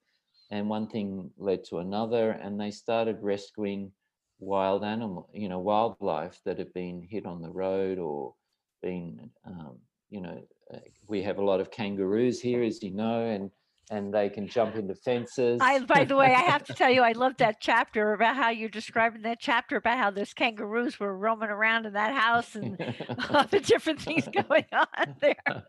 and 0.51 0.69
one 0.69 0.87
thing 0.87 1.29
led 1.37 1.63
to 1.65 1.77
another, 1.77 2.31
and 2.31 2.59
they 2.59 2.71
started 2.71 3.17
rescuing 3.21 3.91
wild 4.39 4.83
animal, 4.83 5.29
you 5.33 5.47
know, 5.47 5.59
wildlife 5.59 6.39
that 6.45 6.57
had 6.57 6.73
been 6.73 7.03
hit 7.07 7.25
on 7.25 7.41
the 7.41 7.51
road 7.51 7.99
or 7.99 8.33
been, 8.81 9.29
um, 9.45 9.77
you 10.09 10.21
know, 10.21 10.41
uh, 10.73 10.79
we 11.07 11.21
have 11.21 11.37
a 11.37 11.43
lot 11.43 11.59
of 11.59 11.69
kangaroos 11.69 12.41
here, 12.41 12.63
as 12.63 12.81
you 12.81 12.91
know, 12.91 13.25
and 13.25 13.51
and 13.89 14.13
they 14.13 14.29
can 14.29 14.47
jump 14.47 14.75
into 14.75 14.93
fences. 14.93 15.59
I, 15.61 15.79
by 15.79 16.03
the 16.05 16.15
way, 16.15 16.27
I 16.27 16.41
have 16.41 16.63
to 16.65 16.73
tell 16.73 16.91
you, 16.91 17.01
I 17.01 17.13
love 17.13 17.37
that 17.37 17.57
chapter 17.61 18.13
about 18.13 18.35
how 18.35 18.49
you're 18.49 18.69
describing 18.69 19.23
that 19.23 19.39
chapter 19.39 19.77
about 19.77 19.97
how 19.97 20.11
those 20.11 20.33
kangaroos 20.33 20.99
were 20.99 21.17
roaming 21.17 21.49
around 21.49 21.85
in 21.85 21.93
that 21.93 22.13
house 22.13 22.55
and 22.55 22.77
all 23.29 23.45
the 23.45 23.59
different 23.59 24.01
things 24.01 24.27
going 24.27 24.65
on 24.73 25.15
there. 25.19 25.63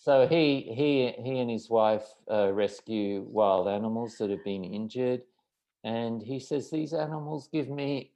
so 0.00 0.26
he 0.28 0.62
he 0.74 1.12
he 1.22 1.38
and 1.40 1.50
his 1.50 1.68
wife 1.68 2.06
uh, 2.30 2.52
rescue 2.52 3.26
wild 3.28 3.66
animals 3.68 4.16
that 4.18 4.30
have 4.30 4.44
been 4.44 4.64
injured, 4.64 5.22
and 5.82 6.22
he 6.22 6.38
says 6.38 6.70
these 6.70 6.92
animals 6.92 7.48
give 7.52 7.68
me 7.68 8.12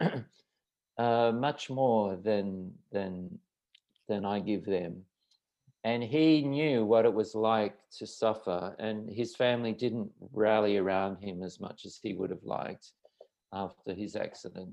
uh, 0.99 1.33
much 1.33 1.71
more 1.71 2.17
than 2.17 2.73
than 2.93 3.39
than 4.09 4.25
I 4.25 4.39
give 4.39 4.65
them 4.65 5.03
and 5.87 6.03
he 6.03 6.43
knew 6.43 6.85
what 6.85 7.05
it 7.05 7.15
was 7.15 7.37
like 7.37 7.77
to 7.97 8.09
suffer 8.09 8.75
and 8.81 9.09
his 9.09 9.37
family 9.37 9.73
didn't 9.73 10.11
rally 10.33 10.79
around 10.79 11.23
him 11.23 11.45
as 11.45 11.61
much 11.61 11.87
as 11.87 12.01
he 12.03 12.13
would 12.13 12.31
have 12.31 12.43
liked 12.43 12.91
after 13.53 13.95
his 13.95 14.17
accident. 14.17 14.71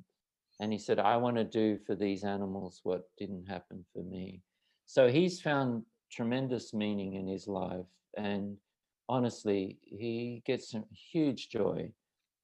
And 0.59 0.73
he 0.73 0.79
said 0.79 0.97
i 0.97 1.15
want 1.15 1.35
to 1.35 1.43
do 1.43 1.77
for 1.85 1.93
these 1.93 2.23
animals 2.23 2.79
what 2.81 3.03
didn't 3.19 3.45
happen 3.47 3.85
for 3.93 4.01
me. 4.01 4.41
So 4.87 5.07
he's 5.07 5.39
found 5.39 5.83
tremendous 6.11 6.73
meaning 6.73 7.13
in 7.13 7.27
his 7.27 7.47
life 7.47 7.85
and 8.17 8.57
honestly 9.07 9.77
he 9.83 10.41
gets 10.47 10.71
some 10.71 10.85
huge 11.11 11.49
joy 11.49 11.91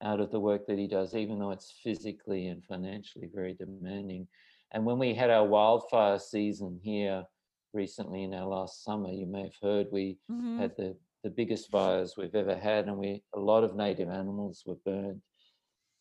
out 0.00 0.20
of 0.20 0.30
the 0.30 0.38
work 0.38 0.68
that 0.68 0.78
he 0.78 0.86
does 0.86 1.16
even 1.16 1.40
though 1.40 1.50
it's 1.50 1.74
physically 1.82 2.46
and 2.46 2.64
financially 2.64 3.28
very 3.34 3.54
demanding. 3.54 4.28
And 4.70 4.84
when 4.84 5.00
we 5.00 5.12
had 5.12 5.30
our 5.30 5.44
wildfire 5.44 6.20
season 6.20 6.78
here 6.84 7.24
recently 7.72 8.24
in 8.24 8.34
our 8.34 8.46
last 8.46 8.84
summer. 8.84 9.10
You 9.10 9.26
may 9.26 9.42
have 9.42 9.56
heard 9.62 9.86
we 9.90 10.18
mm-hmm. 10.30 10.58
had 10.58 10.76
the, 10.76 10.96
the 11.22 11.30
biggest 11.30 11.70
fires 11.70 12.14
we've 12.16 12.34
ever 12.34 12.56
had, 12.56 12.86
and 12.86 12.96
we 12.96 13.22
a 13.34 13.40
lot 13.40 13.64
of 13.64 13.76
native 13.76 14.08
animals 14.08 14.62
were 14.66 14.76
burned. 14.84 15.22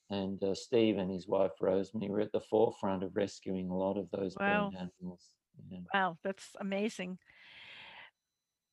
And 0.09 0.43
uh, 0.43 0.55
Steve 0.55 0.97
and 0.97 1.11
his 1.11 1.27
wife 1.27 1.51
Rosemary 1.61 2.09
were 2.09 2.21
at 2.21 2.31
the 2.31 2.39
forefront 2.39 3.03
of 3.03 3.15
rescuing 3.15 3.69
a 3.69 3.77
lot 3.77 3.97
of 3.97 4.09
those 4.11 4.35
wow. 4.39 4.71
burned 4.71 4.89
animals. 5.01 5.23
Yeah. 5.69 5.79
Wow, 5.93 6.17
that's 6.23 6.55
amazing. 6.59 7.19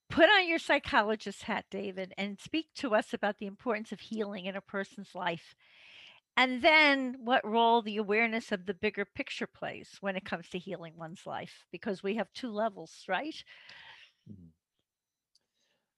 Put 0.08 0.30
on 0.30 0.48
your 0.48 0.58
psychologist 0.58 1.42
hat, 1.42 1.64
David, 1.70 2.14
and 2.16 2.38
speak 2.38 2.68
to 2.76 2.94
us 2.94 3.12
about 3.12 3.38
the 3.38 3.46
importance 3.46 3.90
of 3.90 4.00
healing 4.00 4.46
in 4.46 4.54
a 4.54 4.60
person's 4.60 5.14
life 5.14 5.56
and 6.36 6.60
then 6.60 7.16
what 7.24 7.46
role 7.46 7.82
the 7.82 7.96
awareness 7.96 8.52
of 8.52 8.66
the 8.66 8.74
bigger 8.74 9.04
picture 9.04 9.46
plays 9.46 9.96
when 10.00 10.16
it 10.16 10.24
comes 10.24 10.48
to 10.50 10.58
healing 10.58 10.94
one's 10.96 11.26
life, 11.26 11.64
because 11.72 12.02
we 12.02 12.16
have 12.16 12.32
two 12.34 12.50
levels, 12.50 13.04
right? 13.08 13.42
Mm-hmm. 14.30 14.48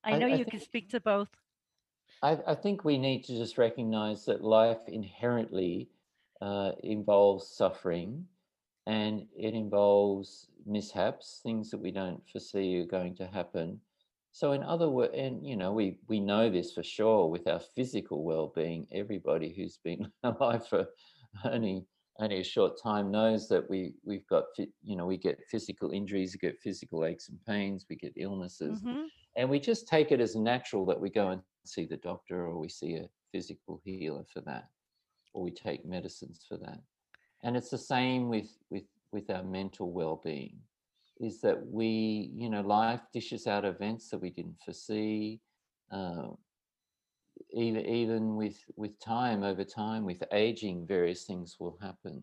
I 0.05 0.19
know 0.19 0.27
I, 0.27 0.31
I 0.31 0.33
you 0.33 0.45
think, 0.45 0.51
can 0.51 0.61
speak 0.61 0.91
to 0.91 1.01
both. 1.01 1.29
I, 2.23 2.39
I, 2.47 2.55
think 2.55 2.85
we 2.85 2.99
need 2.99 3.25
to 3.25 3.37
just 3.37 3.59
recognize 3.59 4.25
that 4.27 4.45
life 4.45 4.79
inherently 4.87 5.89
uh, 6.41 6.73
involves 6.83 7.47
suffering 7.47 8.27
and 8.87 9.27
it 9.37 9.55
involves 9.55 10.47
mishaps, 10.67 11.41
things 11.43 11.71
that 11.71 11.79
we 11.79 11.91
don't 11.91 12.23
foresee 12.31 12.81
are 12.81 12.87
going 12.87 13.15
to 13.17 13.27
happen. 13.27 13.81
So 14.39 14.53
in 14.53 14.63
other 14.63 14.89
words, 14.89 15.15
and 15.17 15.45
you 15.45 15.57
know, 15.57 15.73
we 15.73 15.99
we 16.07 16.21
know 16.21 16.49
this 16.49 16.73
for 16.73 16.85
sure 16.85 17.27
with 17.27 17.49
our 17.49 17.59
physical 17.59 18.23
well-being. 18.23 18.87
Everybody 18.93 19.53
who's 19.53 19.79
been 19.79 20.13
alive 20.23 20.65
for 20.65 20.87
only 21.45 21.85
only 22.21 22.39
a 22.39 22.45
short 22.45 22.81
time 22.81 23.11
knows 23.11 23.49
that 23.49 23.69
we 23.69 23.95
we've 24.05 24.29
got 24.29 24.45
you 24.57 24.97
know 24.97 25.07
we 25.07 25.17
get 25.17 25.41
physical 25.51 25.91
injuries, 25.91 26.37
we 26.37 26.49
get 26.49 26.63
physical 26.63 27.05
aches 27.05 27.29
and 27.29 27.45
pains, 27.47 27.87
we 27.91 27.97
get 27.97 28.13
illnesses, 28.15 28.81
mm-hmm. 28.81 29.07
and 29.35 29.51
we 29.51 29.59
just 29.59 29.89
take 29.89 30.13
it 30.13 30.21
as 30.21 30.37
natural 30.37 30.87
that 30.87 31.01
we 31.01 31.11
go 31.11 31.31
and 31.31 31.43
see 31.65 31.85
the 31.85 31.97
doctor 31.97 32.47
or 32.47 32.61
we 32.61 32.69
see 32.69 32.95
a 32.95 33.09
physical 33.33 33.81
healer 33.85 34.23
for 34.33 34.41
that, 34.43 34.69
or 35.35 35.43
we 35.43 35.51
take 35.51 35.85
medicines 35.85 36.45
for 36.49 36.59
that. 36.59 36.79
And 37.43 37.57
it's 37.57 37.71
the 37.71 37.85
same 37.95 38.29
with 38.29 38.57
with 38.71 38.85
with 39.11 39.31
our 39.31 39.43
mental 39.43 39.91
well-being 39.91 40.61
is 41.21 41.41
that 41.41 41.67
we, 41.67 42.31
you 42.35 42.49
know, 42.49 42.61
life 42.61 43.01
dishes 43.13 43.47
out 43.47 43.65
events 43.65 44.11
that 44.11 44.21
we 44.21 44.31
didn't 44.31 44.61
foresee. 44.65 45.41
Uh, 45.91 46.29
even 47.53 47.87
even 47.87 48.37
with 48.37 48.59
with 48.77 48.99
time 49.01 49.43
over 49.43 49.65
time 49.65 50.05
with 50.05 50.23
aging 50.33 50.87
various 50.87 51.25
things 51.25 51.57
will 51.59 51.79
happen 51.81 52.23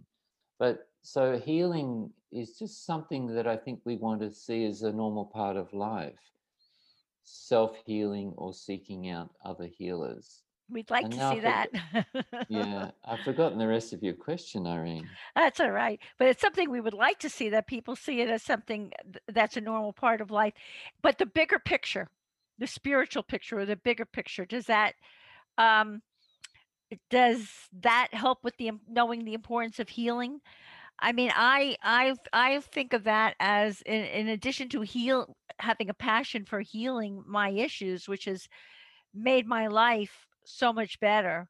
but 0.60 0.88
so 1.02 1.38
healing 1.38 2.10
is 2.32 2.58
just 2.58 2.86
something 2.86 3.28
that 3.28 3.48
i 3.48 3.56
think 3.56 3.80
we 3.86 3.96
want 3.96 4.22
to 4.22 4.32
see 4.32 4.66
as 4.66 4.84
a 4.84 4.92
normal 4.92 5.26
part 5.26 5.58
of 5.58 5.74
life 5.74 6.32
self-healing 7.24 8.34
or 8.38 8.54
seeking 8.54 9.10
out 9.10 9.30
other 9.44 9.66
healers 9.66 10.44
We'd 10.70 10.90
like 10.90 11.06
and 11.06 11.14
to 11.14 11.30
see 11.30 11.40
that. 11.42 11.70
yeah, 12.50 12.92
I've 13.06 13.24
forgotten 13.24 13.60
the 13.60 13.68
rest 13.68 13.94
of 13.94 14.02
your 14.02 14.14
question, 14.16 14.66
Irene. 14.66 15.08
That's 15.36 15.60
all 15.60 15.72
right. 15.72 16.00
But 16.18 16.28
it's 16.28 16.42
something 16.42 16.70
we 16.70 16.82
would 16.82 16.94
like 16.94 17.20
to 17.20 17.30
see 17.30 17.50
that 17.50 17.68
people 17.68 17.96
see 17.96 18.22
it 18.22 18.30
as 18.30 18.42
something 18.42 18.92
that's 19.28 19.58
a 19.58 19.62
normal 19.62 19.94
part 19.94 20.22
of 20.22 20.32
life. 20.32 20.54
But 21.02 21.18
the 21.20 21.26
bigger 21.26 21.60
picture, 21.60 22.08
the 22.58 22.68
spiritual 22.68 23.24
picture 23.24 23.60
or 23.60 23.66
the 23.66 23.76
bigger 23.76 24.06
picture, 24.06 24.46
does 24.46 24.66
that 24.66 24.94
um 25.58 26.02
does 27.10 27.48
that 27.82 28.10
help 28.12 28.44
with 28.44 28.58
the 28.58 28.72
knowing 28.88 29.26
the 29.26 29.34
importance 29.34 29.80
of 29.80 29.90
healing? 29.90 30.42
I 31.00 31.12
mean, 31.12 31.32
I 31.36 31.78
I 31.84 32.16
I 32.34 32.60
think 32.62 32.94
of 32.94 33.04
that 33.04 33.36
as 33.40 33.82
in, 33.82 34.04
in 34.06 34.28
addition 34.30 34.70
to 34.70 34.82
heal 34.82 35.36
having 35.60 35.90
a 35.90 35.94
passion 35.94 36.46
for 36.46 36.62
healing 36.62 37.24
my 37.28 37.50
issues, 37.50 38.08
which 38.08 38.26
has 38.26 38.48
made 39.14 39.48
my 39.48 39.68
life 39.68 40.28
so 40.46 40.74
much 40.74 41.00
better. 41.00 41.50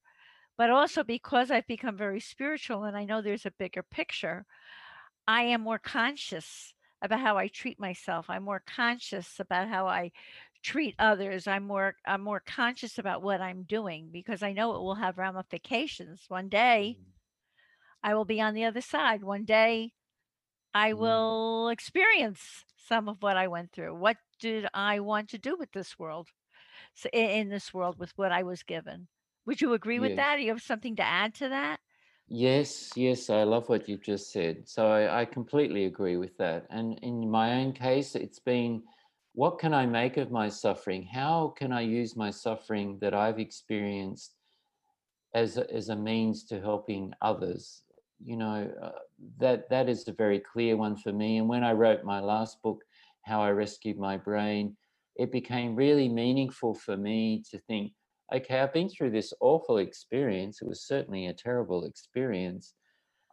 But 0.57 0.69
also 0.69 1.03
because 1.03 1.51
I've 1.51 1.67
become 1.67 1.97
very 1.97 2.19
spiritual 2.19 2.83
and 2.83 2.95
I 2.95 3.05
know 3.05 3.21
there's 3.21 3.45
a 3.45 3.51
bigger 3.51 3.83
picture, 3.83 4.45
I 5.27 5.43
am 5.43 5.61
more 5.61 5.79
conscious 5.79 6.73
about 7.01 7.19
how 7.19 7.37
I 7.37 7.47
treat 7.47 7.79
myself. 7.79 8.29
I'm 8.29 8.43
more 8.43 8.63
conscious 8.65 9.39
about 9.39 9.67
how 9.67 9.87
I 9.87 10.11
treat 10.63 10.95
others. 10.97 11.45
I'm 11.47 11.67
more 11.67 11.95
I'm 12.05 12.21
more 12.21 12.41
conscious 12.45 12.97
about 12.97 13.21
what 13.21 13.41
I'm 13.41 13.63
doing 13.63 14.09
because 14.11 14.41
I 14.41 14.53
know 14.53 14.75
it 14.75 14.81
will 14.81 14.95
have 14.95 15.17
ramifications. 15.17 16.25
One 16.27 16.49
day 16.49 16.97
mm-hmm. 16.99 17.09
I 18.03 18.15
will 18.15 18.25
be 18.25 18.41
on 18.41 18.53
the 18.53 18.65
other 18.65 18.81
side. 18.81 19.23
One 19.23 19.45
day 19.45 19.91
I 20.73 20.91
mm-hmm. 20.91 20.99
will 20.99 21.69
experience 21.69 22.63
some 22.87 23.07
of 23.07 23.21
what 23.21 23.37
I 23.37 23.47
went 23.47 23.71
through. 23.71 23.95
What 23.95 24.17
did 24.39 24.67
I 24.73 24.99
want 24.99 25.29
to 25.29 25.37
do 25.37 25.55
with 25.57 25.71
this 25.71 25.97
world? 25.99 26.29
In 27.11 27.49
this 27.49 27.73
world 27.73 27.97
with 27.99 28.11
what 28.15 28.31
I 28.31 28.43
was 28.43 28.63
given. 28.63 29.07
Would 29.45 29.61
you 29.61 29.73
agree 29.73 29.99
with 29.99 30.15
that? 30.15 30.37
Do 30.37 30.41
you 30.43 30.49
have 30.49 30.61
something 30.61 30.95
to 30.95 31.03
add 31.03 31.35
to 31.35 31.49
that? 31.49 31.79
Yes, 32.27 32.91
yes, 32.95 33.29
I 33.29 33.43
love 33.43 33.69
what 33.69 33.87
you've 33.87 34.01
just 34.01 34.31
said. 34.31 34.67
So 34.67 34.87
I, 34.87 35.21
I, 35.21 35.25
completely 35.25 35.85
agree 35.85 36.17
with 36.17 36.35
that. 36.37 36.65
And 36.71 36.97
in 37.03 37.29
my 37.29 37.61
own 37.61 37.71
case, 37.71 38.15
it's 38.15 38.39
been 38.39 38.81
what 39.33 39.59
can 39.59 39.73
I 39.73 39.85
make 39.85 40.17
of 40.17 40.31
my 40.31 40.49
suffering? 40.49 41.03
How 41.03 41.53
can 41.55 41.71
I 41.71 41.81
use 41.81 42.15
my 42.15 42.31
suffering 42.31 42.97
that 42.99 43.13
I've 43.13 43.37
experienced 43.37 44.33
as 45.35 45.57
a, 45.57 45.71
as 45.71 45.89
a 45.89 45.95
means 45.95 46.45
to 46.45 46.59
helping 46.59 47.13
others? 47.21 47.83
You 48.23 48.37
know, 48.37 48.71
uh, 48.81 48.91
that 49.37 49.69
that 49.69 49.87
is 49.87 50.07
a 50.07 50.13
very 50.13 50.39
clear 50.39 50.77
one 50.77 50.95
for 50.95 51.11
me. 51.11 51.37
And 51.37 51.47
when 51.47 51.63
I 51.63 51.73
wrote 51.73 52.03
my 52.03 52.21
last 52.21 52.59
book, 52.63 52.81
How 53.21 53.41
I 53.43 53.51
Rescued 53.51 53.99
My 53.99 54.17
Brain, 54.17 54.75
it 55.15 55.31
became 55.31 55.75
really 55.75 56.09
meaningful 56.09 56.73
for 56.73 56.97
me 56.97 57.43
to 57.51 57.59
think, 57.59 57.93
okay, 58.33 58.59
I've 58.59 58.73
been 58.73 58.89
through 58.89 59.11
this 59.11 59.33
awful 59.39 59.77
experience. 59.77 60.61
It 60.61 60.67
was 60.67 60.87
certainly 60.87 61.27
a 61.27 61.33
terrible 61.33 61.85
experience. 61.85 62.73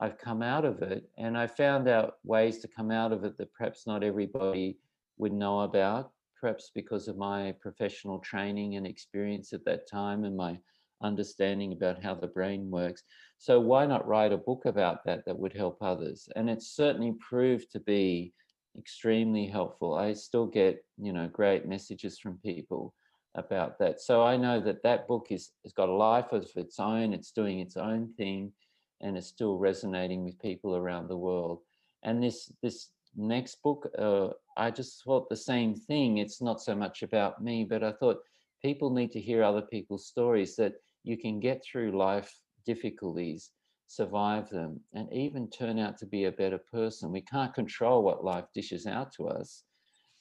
I've 0.00 0.18
come 0.18 0.42
out 0.42 0.64
of 0.64 0.82
it 0.82 1.04
and 1.18 1.36
I 1.36 1.46
found 1.46 1.88
out 1.88 2.14
ways 2.24 2.58
to 2.58 2.68
come 2.68 2.90
out 2.90 3.12
of 3.12 3.24
it 3.24 3.38
that 3.38 3.52
perhaps 3.52 3.86
not 3.86 4.02
everybody 4.02 4.78
would 5.18 5.32
know 5.32 5.60
about, 5.60 6.10
perhaps 6.40 6.70
because 6.74 7.08
of 7.08 7.16
my 7.16 7.54
professional 7.60 8.18
training 8.18 8.76
and 8.76 8.86
experience 8.86 9.52
at 9.52 9.64
that 9.64 9.88
time 9.88 10.24
and 10.24 10.36
my 10.36 10.58
understanding 11.02 11.72
about 11.72 12.02
how 12.02 12.14
the 12.14 12.26
brain 12.26 12.70
works. 12.70 13.02
So, 13.38 13.60
why 13.60 13.86
not 13.86 14.06
write 14.06 14.32
a 14.32 14.38
book 14.38 14.66
about 14.66 15.04
that 15.04 15.24
that 15.26 15.38
would 15.38 15.52
help 15.52 15.78
others? 15.80 16.28
And 16.36 16.48
it 16.48 16.62
certainly 16.62 17.14
proved 17.20 17.70
to 17.72 17.80
be 17.80 18.32
extremely 18.78 19.46
helpful. 19.46 19.94
I 19.94 20.12
still 20.14 20.46
get, 20.46 20.84
you 20.98 21.12
know, 21.12 21.28
great 21.28 21.66
messages 21.66 22.18
from 22.18 22.38
people 22.38 22.94
about 23.34 23.78
that. 23.78 24.00
So 24.00 24.22
I 24.22 24.36
know 24.36 24.60
that 24.60 24.82
that 24.82 25.08
book 25.08 25.28
is 25.30 25.50
has 25.64 25.72
got 25.72 25.88
a 25.88 25.92
life 25.92 26.32
of 26.32 26.48
its 26.56 26.78
own. 26.78 27.12
It's 27.12 27.32
doing 27.32 27.60
its 27.60 27.76
own 27.76 28.12
thing, 28.16 28.52
and 29.00 29.16
it's 29.16 29.28
still 29.28 29.58
resonating 29.58 30.24
with 30.24 30.40
people 30.40 30.76
around 30.76 31.08
the 31.08 31.16
world. 31.16 31.60
And 32.02 32.22
this 32.22 32.52
this 32.62 32.90
next 33.16 33.62
book, 33.62 33.90
uh, 33.98 34.28
I 34.56 34.70
just 34.70 35.04
thought 35.04 35.28
the 35.28 35.36
same 35.36 35.74
thing. 35.74 36.18
It's 36.18 36.42
not 36.42 36.60
so 36.60 36.74
much 36.74 37.02
about 37.02 37.42
me, 37.42 37.64
but 37.64 37.82
I 37.82 37.92
thought 37.92 38.22
people 38.62 38.90
need 38.90 39.12
to 39.12 39.20
hear 39.20 39.42
other 39.42 39.62
people's 39.62 40.06
stories 40.06 40.56
that 40.56 40.74
you 41.04 41.16
can 41.18 41.40
get 41.40 41.64
through 41.64 41.96
life 41.96 42.32
difficulties, 42.64 43.50
survive 43.92 44.48
them, 44.48 44.80
and 44.94 45.12
even 45.12 45.50
turn 45.50 45.78
out 45.78 45.98
to 45.98 46.06
be 46.06 46.24
a 46.24 46.32
better 46.32 46.56
person. 46.56 47.12
We 47.12 47.20
can't 47.20 47.52
control 47.52 48.02
what 48.02 48.24
life 48.24 48.46
dishes 48.54 48.86
out 48.86 49.12
to 49.16 49.28
us, 49.28 49.64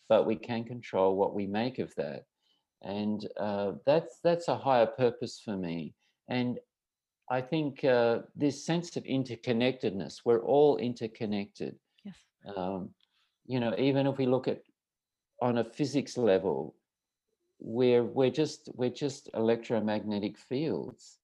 but 0.10 0.26
we 0.26 0.36
can 0.36 0.66
control 0.66 1.16
what 1.16 1.34
we 1.34 1.48
make 1.48 1.80
of 1.80 1.96
that. 1.96 2.26
And 2.82 3.26
uh, 3.40 3.74
that's 3.86 4.20
that's 4.24 4.50
a 4.50 4.58
higher 4.58 4.88
purpose 4.88 5.42
for 5.44 5.56
me. 5.56 5.94
And 6.28 6.60
I 7.30 7.40
think 7.40 7.86
uh, 7.86 8.20
this 8.36 8.66
sense 8.66 8.98
of 8.98 9.06
interconnectedness, 9.06 10.22
we're 10.26 10.44
all 10.44 10.76
interconnected. 10.76 11.78
Yes. 12.04 12.18
Um, 12.54 12.90
you 13.46 13.62
know, 13.62 13.74
even 13.78 14.06
if 14.06 14.18
we 14.18 14.26
look 14.26 14.50
at 14.50 14.64
on 15.42 15.60
a 15.60 15.64
physics 15.64 16.18
level, 16.18 16.76
we're 17.62 18.04
we're 18.04 18.32
just 18.32 18.70
we're 18.74 18.90
just 19.06 19.30
electromagnetic 19.34 20.38
fields. 20.38 21.20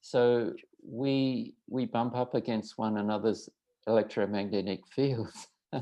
So 0.00 0.54
we 0.86 1.54
we 1.68 1.86
bump 1.86 2.16
up 2.16 2.34
against 2.34 2.78
one 2.78 2.98
another's 2.98 3.48
electromagnetic 3.86 4.80
fields. 4.94 5.48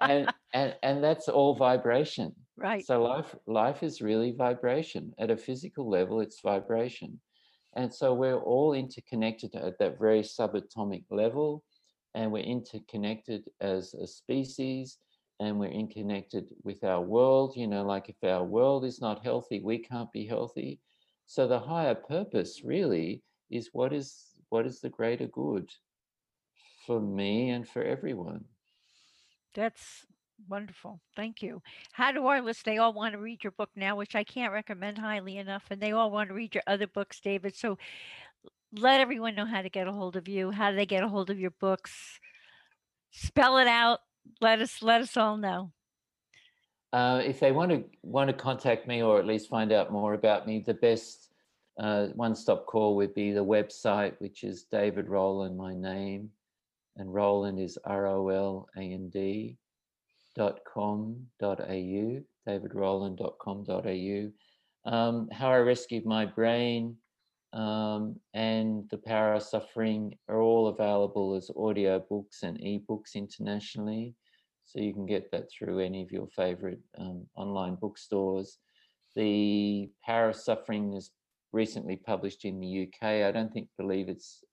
and, 0.00 0.32
and 0.54 0.74
and 0.82 1.02
that's 1.02 1.28
all 1.28 1.54
vibration. 1.54 2.34
Right. 2.56 2.84
So 2.84 3.02
life 3.02 3.34
life 3.46 3.82
is 3.82 4.02
really 4.02 4.32
vibration. 4.32 5.14
At 5.18 5.30
a 5.30 5.36
physical 5.36 5.88
level, 5.88 6.20
it's 6.20 6.40
vibration. 6.40 7.20
And 7.76 7.92
so 7.92 8.14
we're 8.14 8.40
all 8.40 8.72
interconnected 8.72 9.54
at 9.54 9.78
that 9.78 9.98
very 9.98 10.22
subatomic 10.22 11.04
level, 11.10 11.62
and 12.14 12.32
we're 12.32 12.42
interconnected 12.42 13.44
as 13.60 13.94
a 13.94 14.06
species, 14.06 14.98
and 15.38 15.58
we're 15.60 15.70
interconnected 15.70 16.48
with 16.64 16.82
our 16.82 17.00
world. 17.00 17.54
You 17.56 17.68
know, 17.68 17.84
like 17.84 18.08
if 18.08 18.16
our 18.24 18.44
world 18.44 18.84
is 18.84 19.00
not 19.00 19.24
healthy, 19.24 19.60
we 19.60 19.78
can't 19.78 20.10
be 20.12 20.26
healthy. 20.26 20.80
So 21.26 21.46
the 21.46 21.60
higher 21.60 21.94
purpose 21.94 22.62
really 22.64 23.22
is 23.50 23.70
what 23.72 23.92
is 23.92 24.24
what 24.48 24.66
is 24.66 24.80
the 24.80 24.88
greater 24.88 25.26
good 25.26 25.70
for 26.86 27.00
me 27.00 27.50
and 27.50 27.68
for 27.68 27.82
everyone. 27.82 28.44
That's 29.54 30.06
wonderful. 30.48 31.00
Thank 31.16 31.42
you. 31.42 31.62
How 31.92 32.12
do 32.12 32.26
our 32.26 32.40
list? 32.40 32.64
they 32.64 32.78
all 32.78 32.92
want 32.92 33.12
to 33.12 33.18
read 33.18 33.44
your 33.44 33.50
book 33.52 33.70
now, 33.76 33.96
which 33.96 34.14
I 34.14 34.24
can't 34.24 34.52
recommend 34.52 34.98
highly 34.98 35.36
enough, 35.38 35.64
and 35.70 35.80
they 35.80 35.92
all 35.92 36.10
want 36.10 36.28
to 36.28 36.34
read 36.34 36.54
your 36.54 36.62
other 36.66 36.86
books, 36.86 37.20
David. 37.20 37.56
So 37.56 37.78
let 38.72 39.00
everyone 39.00 39.34
know 39.34 39.46
how 39.46 39.62
to 39.62 39.68
get 39.68 39.88
a 39.88 39.92
hold 39.92 40.16
of 40.16 40.28
you. 40.28 40.50
How 40.50 40.70
do 40.70 40.76
they 40.76 40.86
get 40.86 41.02
a 41.02 41.08
hold 41.08 41.30
of 41.30 41.38
your 41.38 41.50
books? 41.50 42.20
Spell 43.10 43.58
it 43.58 43.66
out. 43.66 44.00
Let 44.40 44.60
us 44.60 44.82
let 44.82 45.00
us 45.00 45.16
all 45.16 45.36
know. 45.36 45.72
Uh, 46.92 47.20
if 47.24 47.40
they 47.40 47.52
want 47.52 47.70
to 47.70 47.84
want 48.02 48.28
to 48.28 48.34
contact 48.34 48.86
me 48.86 49.02
or 49.02 49.18
at 49.18 49.26
least 49.26 49.48
find 49.48 49.72
out 49.72 49.92
more 49.92 50.14
about 50.14 50.46
me, 50.46 50.60
the 50.60 50.74
best 50.74 51.27
uh, 51.78 52.08
one-stop 52.08 52.66
call 52.66 52.96
would 52.96 53.14
be 53.14 53.32
the 53.32 53.44
website, 53.44 54.14
which 54.18 54.42
is 54.42 54.64
David 54.64 55.08
Roland, 55.08 55.56
my 55.56 55.74
name, 55.74 56.30
and 56.96 57.12
Roland 57.12 57.60
is 57.60 57.78
R 57.84 58.06
O 58.06 58.28
L 58.28 58.68
A 58.76 58.80
N 58.80 59.08
D 59.08 59.56
dot 60.34 60.60
com 60.72 61.26
dot 61.40 61.60
au, 61.60 62.22
davidroland.com.au. 62.48 64.30
Um, 64.90 65.28
How 65.30 65.52
I 65.52 65.58
Rescued 65.58 66.06
My 66.06 66.24
Brain 66.24 66.96
um, 67.52 68.16
and 68.34 68.88
The 68.90 68.98
Power 68.98 69.34
of 69.34 69.42
Suffering 69.42 70.16
are 70.28 70.40
all 70.40 70.68
available 70.68 71.34
as 71.34 71.50
audio 71.56 71.98
books 72.08 72.42
and 72.42 72.58
ebooks 72.58 73.14
internationally. 73.14 74.14
So 74.64 74.80
you 74.80 74.92
can 74.92 75.06
get 75.06 75.30
that 75.32 75.50
through 75.50 75.78
any 75.78 76.02
of 76.02 76.12
your 76.12 76.28
favorite 76.28 76.80
um, 76.98 77.26
online 77.36 77.76
bookstores. 77.76 78.58
The 79.16 79.90
Power 80.04 80.28
of 80.30 80.36
Suffering 80.36 80.92
is 80.94 81.10
recently 81.52 81.96
published 81.96 82.44
in 82.44 82.60
the 82.60 82.88
UK. 82.88 83.26
I 83.26 83.32
don't 83.32 83.52
think 83.52 83.68
believe 83.76 84.08
it's 84.08 84.44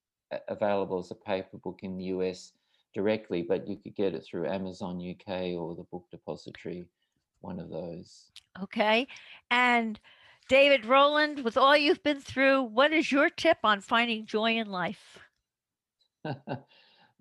available 0.47 0.99
as 0.99 1.11
a 1.11 1.15
paper 1.15 1.57
book 1.57 1.79
in 1.83 1.97
the 1.97 2.05
US 2.05 2.53
directly, 2.93 3.41
but 3.41 3.67
you 3.67 3.77
could 3.77 3.95
get 3.95 4.13
it 4.13 4.23
through 4.23 4.47
Amazon 4.47 4.97
UK 4.97 5.55
or 5.57 5.75
the 5.75 5.85
Book 5.91 6.05
Depository, 6.11 6.85
one 7.41 7.59
of 7.59 7.69
those. 7.69 8.31
Okay. 8.61 9.07
And 9.51 9.99
David 10.47 10.85
Roland, 10.85 11.43
with 11.43 11.57
all 11.57 11.75
you've 11.75 12.03
been 12.03 12.21
through, 12.21 12.63
what 12.63 12.93
is 12.93 13.11
your 13.11 13.29
tip 13.29 13.57
on 13.63 13.81
finding 13.81 14.25
joy 14.25 14.57
in 14.57 14.69
life? 14.69 15.19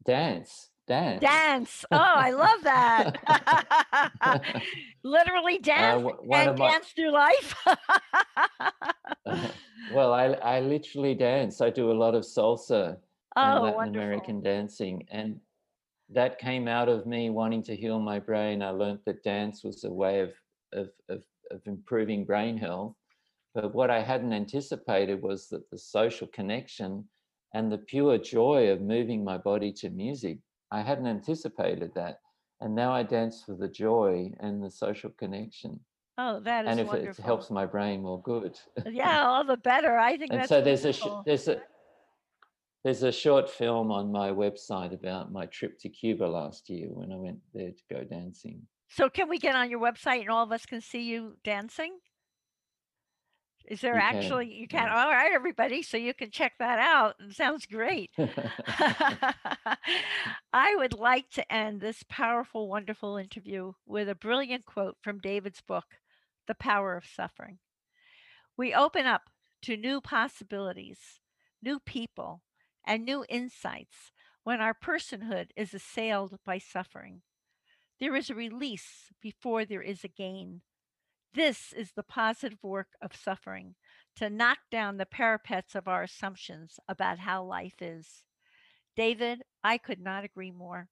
dance, 0.05 0.71
dance. 0.87 1.21
Dance. 1.21 1.85
Oh, 1.91 1.97
I 1.97 2.31
love 2.31 2.63
that. 2.65 4.13
Literally 5.03 5.59
dance 5.59 6.05
uh, 6.05 6.35
and 6.35 6.59
my... 6.59 6.71
dance 6.71 6.89
through 6.89 7.13
life. 7.13 7.55
well, 9.93 10.13
I, 10.13 10.27
I 10.27 10.61
literally 10.61 11.15
dance. 11.15 11.61
I 11.61 11.71
do 11.71 11.91
a 11.91 11.93
lot 11.93 12.15
of 12.15 12.23
salsa 12.23 12.97
oh, 13.37 13.43
and 13.43 13.63
Latin 13.63 13.77
wonderful. 13.77 14.03
American 14.03 14.43
dancing. 14.43 15.07
And 15.11 15.41
that 16.11 16.39
came 16.39 16.69
out 16.69 16.89
of 16.89 17.07
me 17.07 17.31
wanting 17.31 17.63
to 17.65 17.77
heal 17.77 17.99
my 17.99 18.19
brain. 18.19 18.63
I 18.63 18.71
learned 18.71 19.01
that 19.07 19.23
dance 19.23 19.65
was 19.65 19.85
a 19.85 19.93
way 19.93 20.21
of, 20.21 20.33
of, 20.73 20.89
of, 21.09 21.23
of 21.51 21.61
improving 21.67 22.25
brain 22.25 22.57
health. 22.57 22.95
But 23.55 23.75
what 23.75 23.91
I 23.91 24.03
hadn't 24.03 24.33
anticipated 24.33 25.23
was 25.23 25.49
that 25.49 25.71
the 25.71 25.79
social 25.79 26.27
connection 26.27 27.09
and 27.55 27.71
the 27.71 27.79
pure 27.79 28.19
joy 28.19 28.69
of 28.71 28.81
moving 28.81 29.25
my 29.25 29.39
body 29.39 29.73
to 29.73 29.89
music, 29.91 30.39
I 30.75 30.83
hadn't 30.83 31.07
anticipated 31.07 31.93
that. 31.95 32.19
And 32.61 32.75
now 32.75 32.93
I 32.93 33.05
dance 33.05 33.45
for 33.45 33.55
the 33.55 33.69
joy 33.69 34.33
and 34.41 34.63
the 34.63 34.71
social 34.71 35.11
connection. 35.11 35.79
Oh, 36.19 36.41
that 36.41 36.65
is 36.65 36.71
and 36.71 36.81
if 36.81 36.87
wonderful. 36.89 37.23
it 37.23 37.25
helps 37.25 37.51
my 37.51 37.65
brain, 37.67 38.03
well, 38.03 38.19
good. 38.19 38.59
yeah, 38.91 39.25
all 39.25 39.45
the 39.45 39.57
better. 39.57 39.97
I 39.97 40.17
think 40.17 40.33
and 40.33 40.41
that's 40.41 40.49
so 40.49 40.61
there's 40.61 40.85
wonderful. 40.85 41.19
a 41.19 41.23
there's 41.27 41.49
a 41.49 41.63
there's 42.85 43.03
a 43.03 43.13
short 43.13 43.49
film 43.49 43.91
on 43.91 44.11
my 44.11 44.31
website 44.31 44.93
about 44.93 45.33
my 45.33 45.47
trip 45.47 45.79
to 45.81 45.89
Cuba 45.89 46.25
last 46.25 46.69
year 46.69 46.89
when 46.91 47.13
I 47.13 47.17
went 47.17 47.39
there 47.53 47.71
to 47.71 47.95
go 47.95 48.05
dancing. 48.05 48.63
So 48.89 49.09
can 49.09 49.29
we 49.29 49.39
get 49.39 49.55
on 49.55 49.71
your 49.71 49.81
website 49.81 50.21
and 50.21 50.31
all 50.31 50.45
of 50.45 50.53
us 50.53 50.67
can 50.67 50.81
see 50.81 51.03
you 51.03 51.37
dancing? 51.45 51.99
Is 53.67 53.81
there 53.81 53.95
You 53.95 54.01
actually 54.01 54.47
can, 54.47 54.57
you 54.57 54.69
can 54.69 54.87
yes. 54.87 54.93
all 54.95 55.11
right 55.11 55.33
everybody 55.33 55.83
so 55.83 55.97
you 55.97 56.13
can 56.13 56.31
check 56.31 56.53
that 56.59 56.79
out. 56.79 57.15
It 57.21 57.35
sounds 57.35 57.67
great. 57.67 58.11
I 60.53 60.77
would 60.77 60.93
like 60.93 61.31
to 61.31 61.53
end 61.53 61.81
this 61.81 62.05
powerful 62.09 62.69
wonderful 62.69 63.17
interview 63.17 63.73
with 63.87 64.09
a 64.09 64.15
brilliant 64.15 64.67
quote 64.67 64.97
from 65.03 65.19
David's 65.19 65.63
book 65.63 65.87
The 66.47 66.55
Power 66.55 66.97
of 66.97 67.07
Suffering. 67.07 67.59
We 68.57 68.75
open 68.75 69.07
up 69.07 69.23
to 69.63 69.77
new 69.77 70.01
possibilities, 70.01 70.99
new 71.63 71.81
people, 71.81 72.43
and 72.87 73.05
new 73.05 73.25
insights 73.29 74.13
when 74.43 74.61
our 74.61 74.75
personhood 74.75 75.49
is 75.57 75.73
assailed 75.73 76.37
by 76.45 76.59
suffering. 76.59 77.23
There 77.99 78.15
is 78.15 78.29
a 78.29 78.35
release 78.35 79.11
before 79.23 79.65
there 79.65 79.83
is 79.83 80.05
a 80.05 80.09
gain. 80.09 80.61
This 81.35 81.73
is 81.73 81.91
the 81.93 82.05
positive 82.05 82.63
work 82.63 82.91
of 83.03 83.17
suffering 83.17 83.75
to 84.15 84.31
knock 84.31 84.59
down 84.71 84.97
the 84.97 85.05
parapets 85.05 85.75
of 85.75 85.89
our 85.89 86.05
assumptions 86.05 86.79
about 86.89 87.19
how 87.19 87.43
life 87.43 87.83
is. 87.83 88.23
David, 88.97 89.43
I 89.65 89.79
could 89.79 90.01
not 90.01 90.25
agree 90.25 90.53
more. 90.53 90.89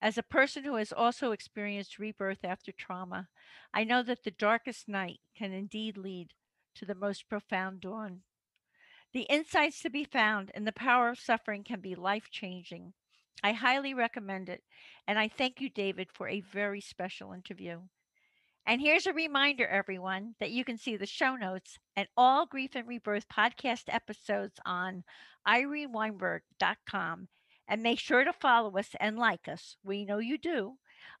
As 0.00 0.16
a 0.16 0.22
person 0.22 0.64
who 0.64 0.76
has 0.76 0.90
also 0.90 1.32
experienced 1.32 1.98
rebirth 1.98 2.44
after 2.44 2.72
trauma, 2.72 3.28
I 3.74 3.84
know 3.84 4.02
that 4.02 4.24
the 4.24 4.30
darkest 4.30 4.88
night 4.88 5.20
can 5.36 5.52
indeed 5.52 5.98
lead 5.98 6.32
to 6.76 6.86
the 6.86 6.94
most 6.94 7.28
profound 7.28 7.82
dawn. 7.82 8.22
The 9.12 9.22
insights 9.22 9.82
to 9.82 9.90
be 9.90 10.04
found 10.04 10.50
in 10.54 10.64
the 10.64 10.72
power 10.72 11.10
of 11.10 11.20
suffering 11.20 11.62
can 11.62 11.80
be 11.80 11.94
life 11.94 12.30
changing. 12.30 12.94
I 13.42 13.52
highly 13.52 13.92
recommend 13.92 14.48
it, 14.48 14.64
and 15.06 15.18
I 15.18 15.28
thank 15.28 15.60
you, 15.60 15.68
David, 15.68 16.08
for 16.10 16.26
a 16.26 16.40
very 16.40 16.80
special 16.80 17.32
interview. 17.32 17.82
And 18.66 18.80
here's 18.80 19.06
a 19.06 19.12
reminder, 19.12 19.66
everyone, 19.66 20.34
that 20.40 20.50
you 20.50 20.64
can 20.64 20.78
see 20.78 20.96
the 20.96 21.06
show 21.06 21.36
notes 21.36 21.78
and 21.96 22.08
all 22.16 22.46
Grief 22.46 22.70
and 22.74 22.88
Rebirth 22.88 23.26
podcast 23.28 23.84
episodes 23.88 24.58
on 24.64 25.04
ireneweinberg.com. 25.46 27.28
And 27.66 27.82
make 27.82 27.98
sure 27.98 28.24
to 28.24 28.32
follow 28.32 28.76
us 28.76 28.90
and 29.00 29.18
like 29.18 29.48
us. 29.48 29.76
We 29.82 30.04
know 30.04 30.18
you 30.18 30.36
do 30.36 30.74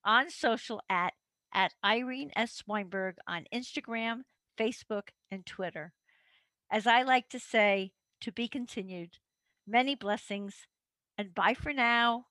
on 0.04 0.28
social 0.28 0.80
at, 0.90 1.14
at 1.54 1.72
Irene 1.84 2.32
S. 2.36 2.62
Weinberg 2.66 3.16
on 3.26 3.46
Instagram, 3.52 4.22
Facebook, 4.58 5.08
and 5.30 5.46
Twitter. 5.46 5.92
As 6.70 6.86
I 6.86 7.02
like 7.02 7.30
to 7.30 7.38
say, 7.38 7.92
to 8.20 8.32
be 8.32 8.48
continued. 8.48 9.18
Many 9.66 9.94
blessings 9.94 10.66
and 11.16 11.34
bye 11.34 11.54
for 11.54 11.72
now. 11.72 12.26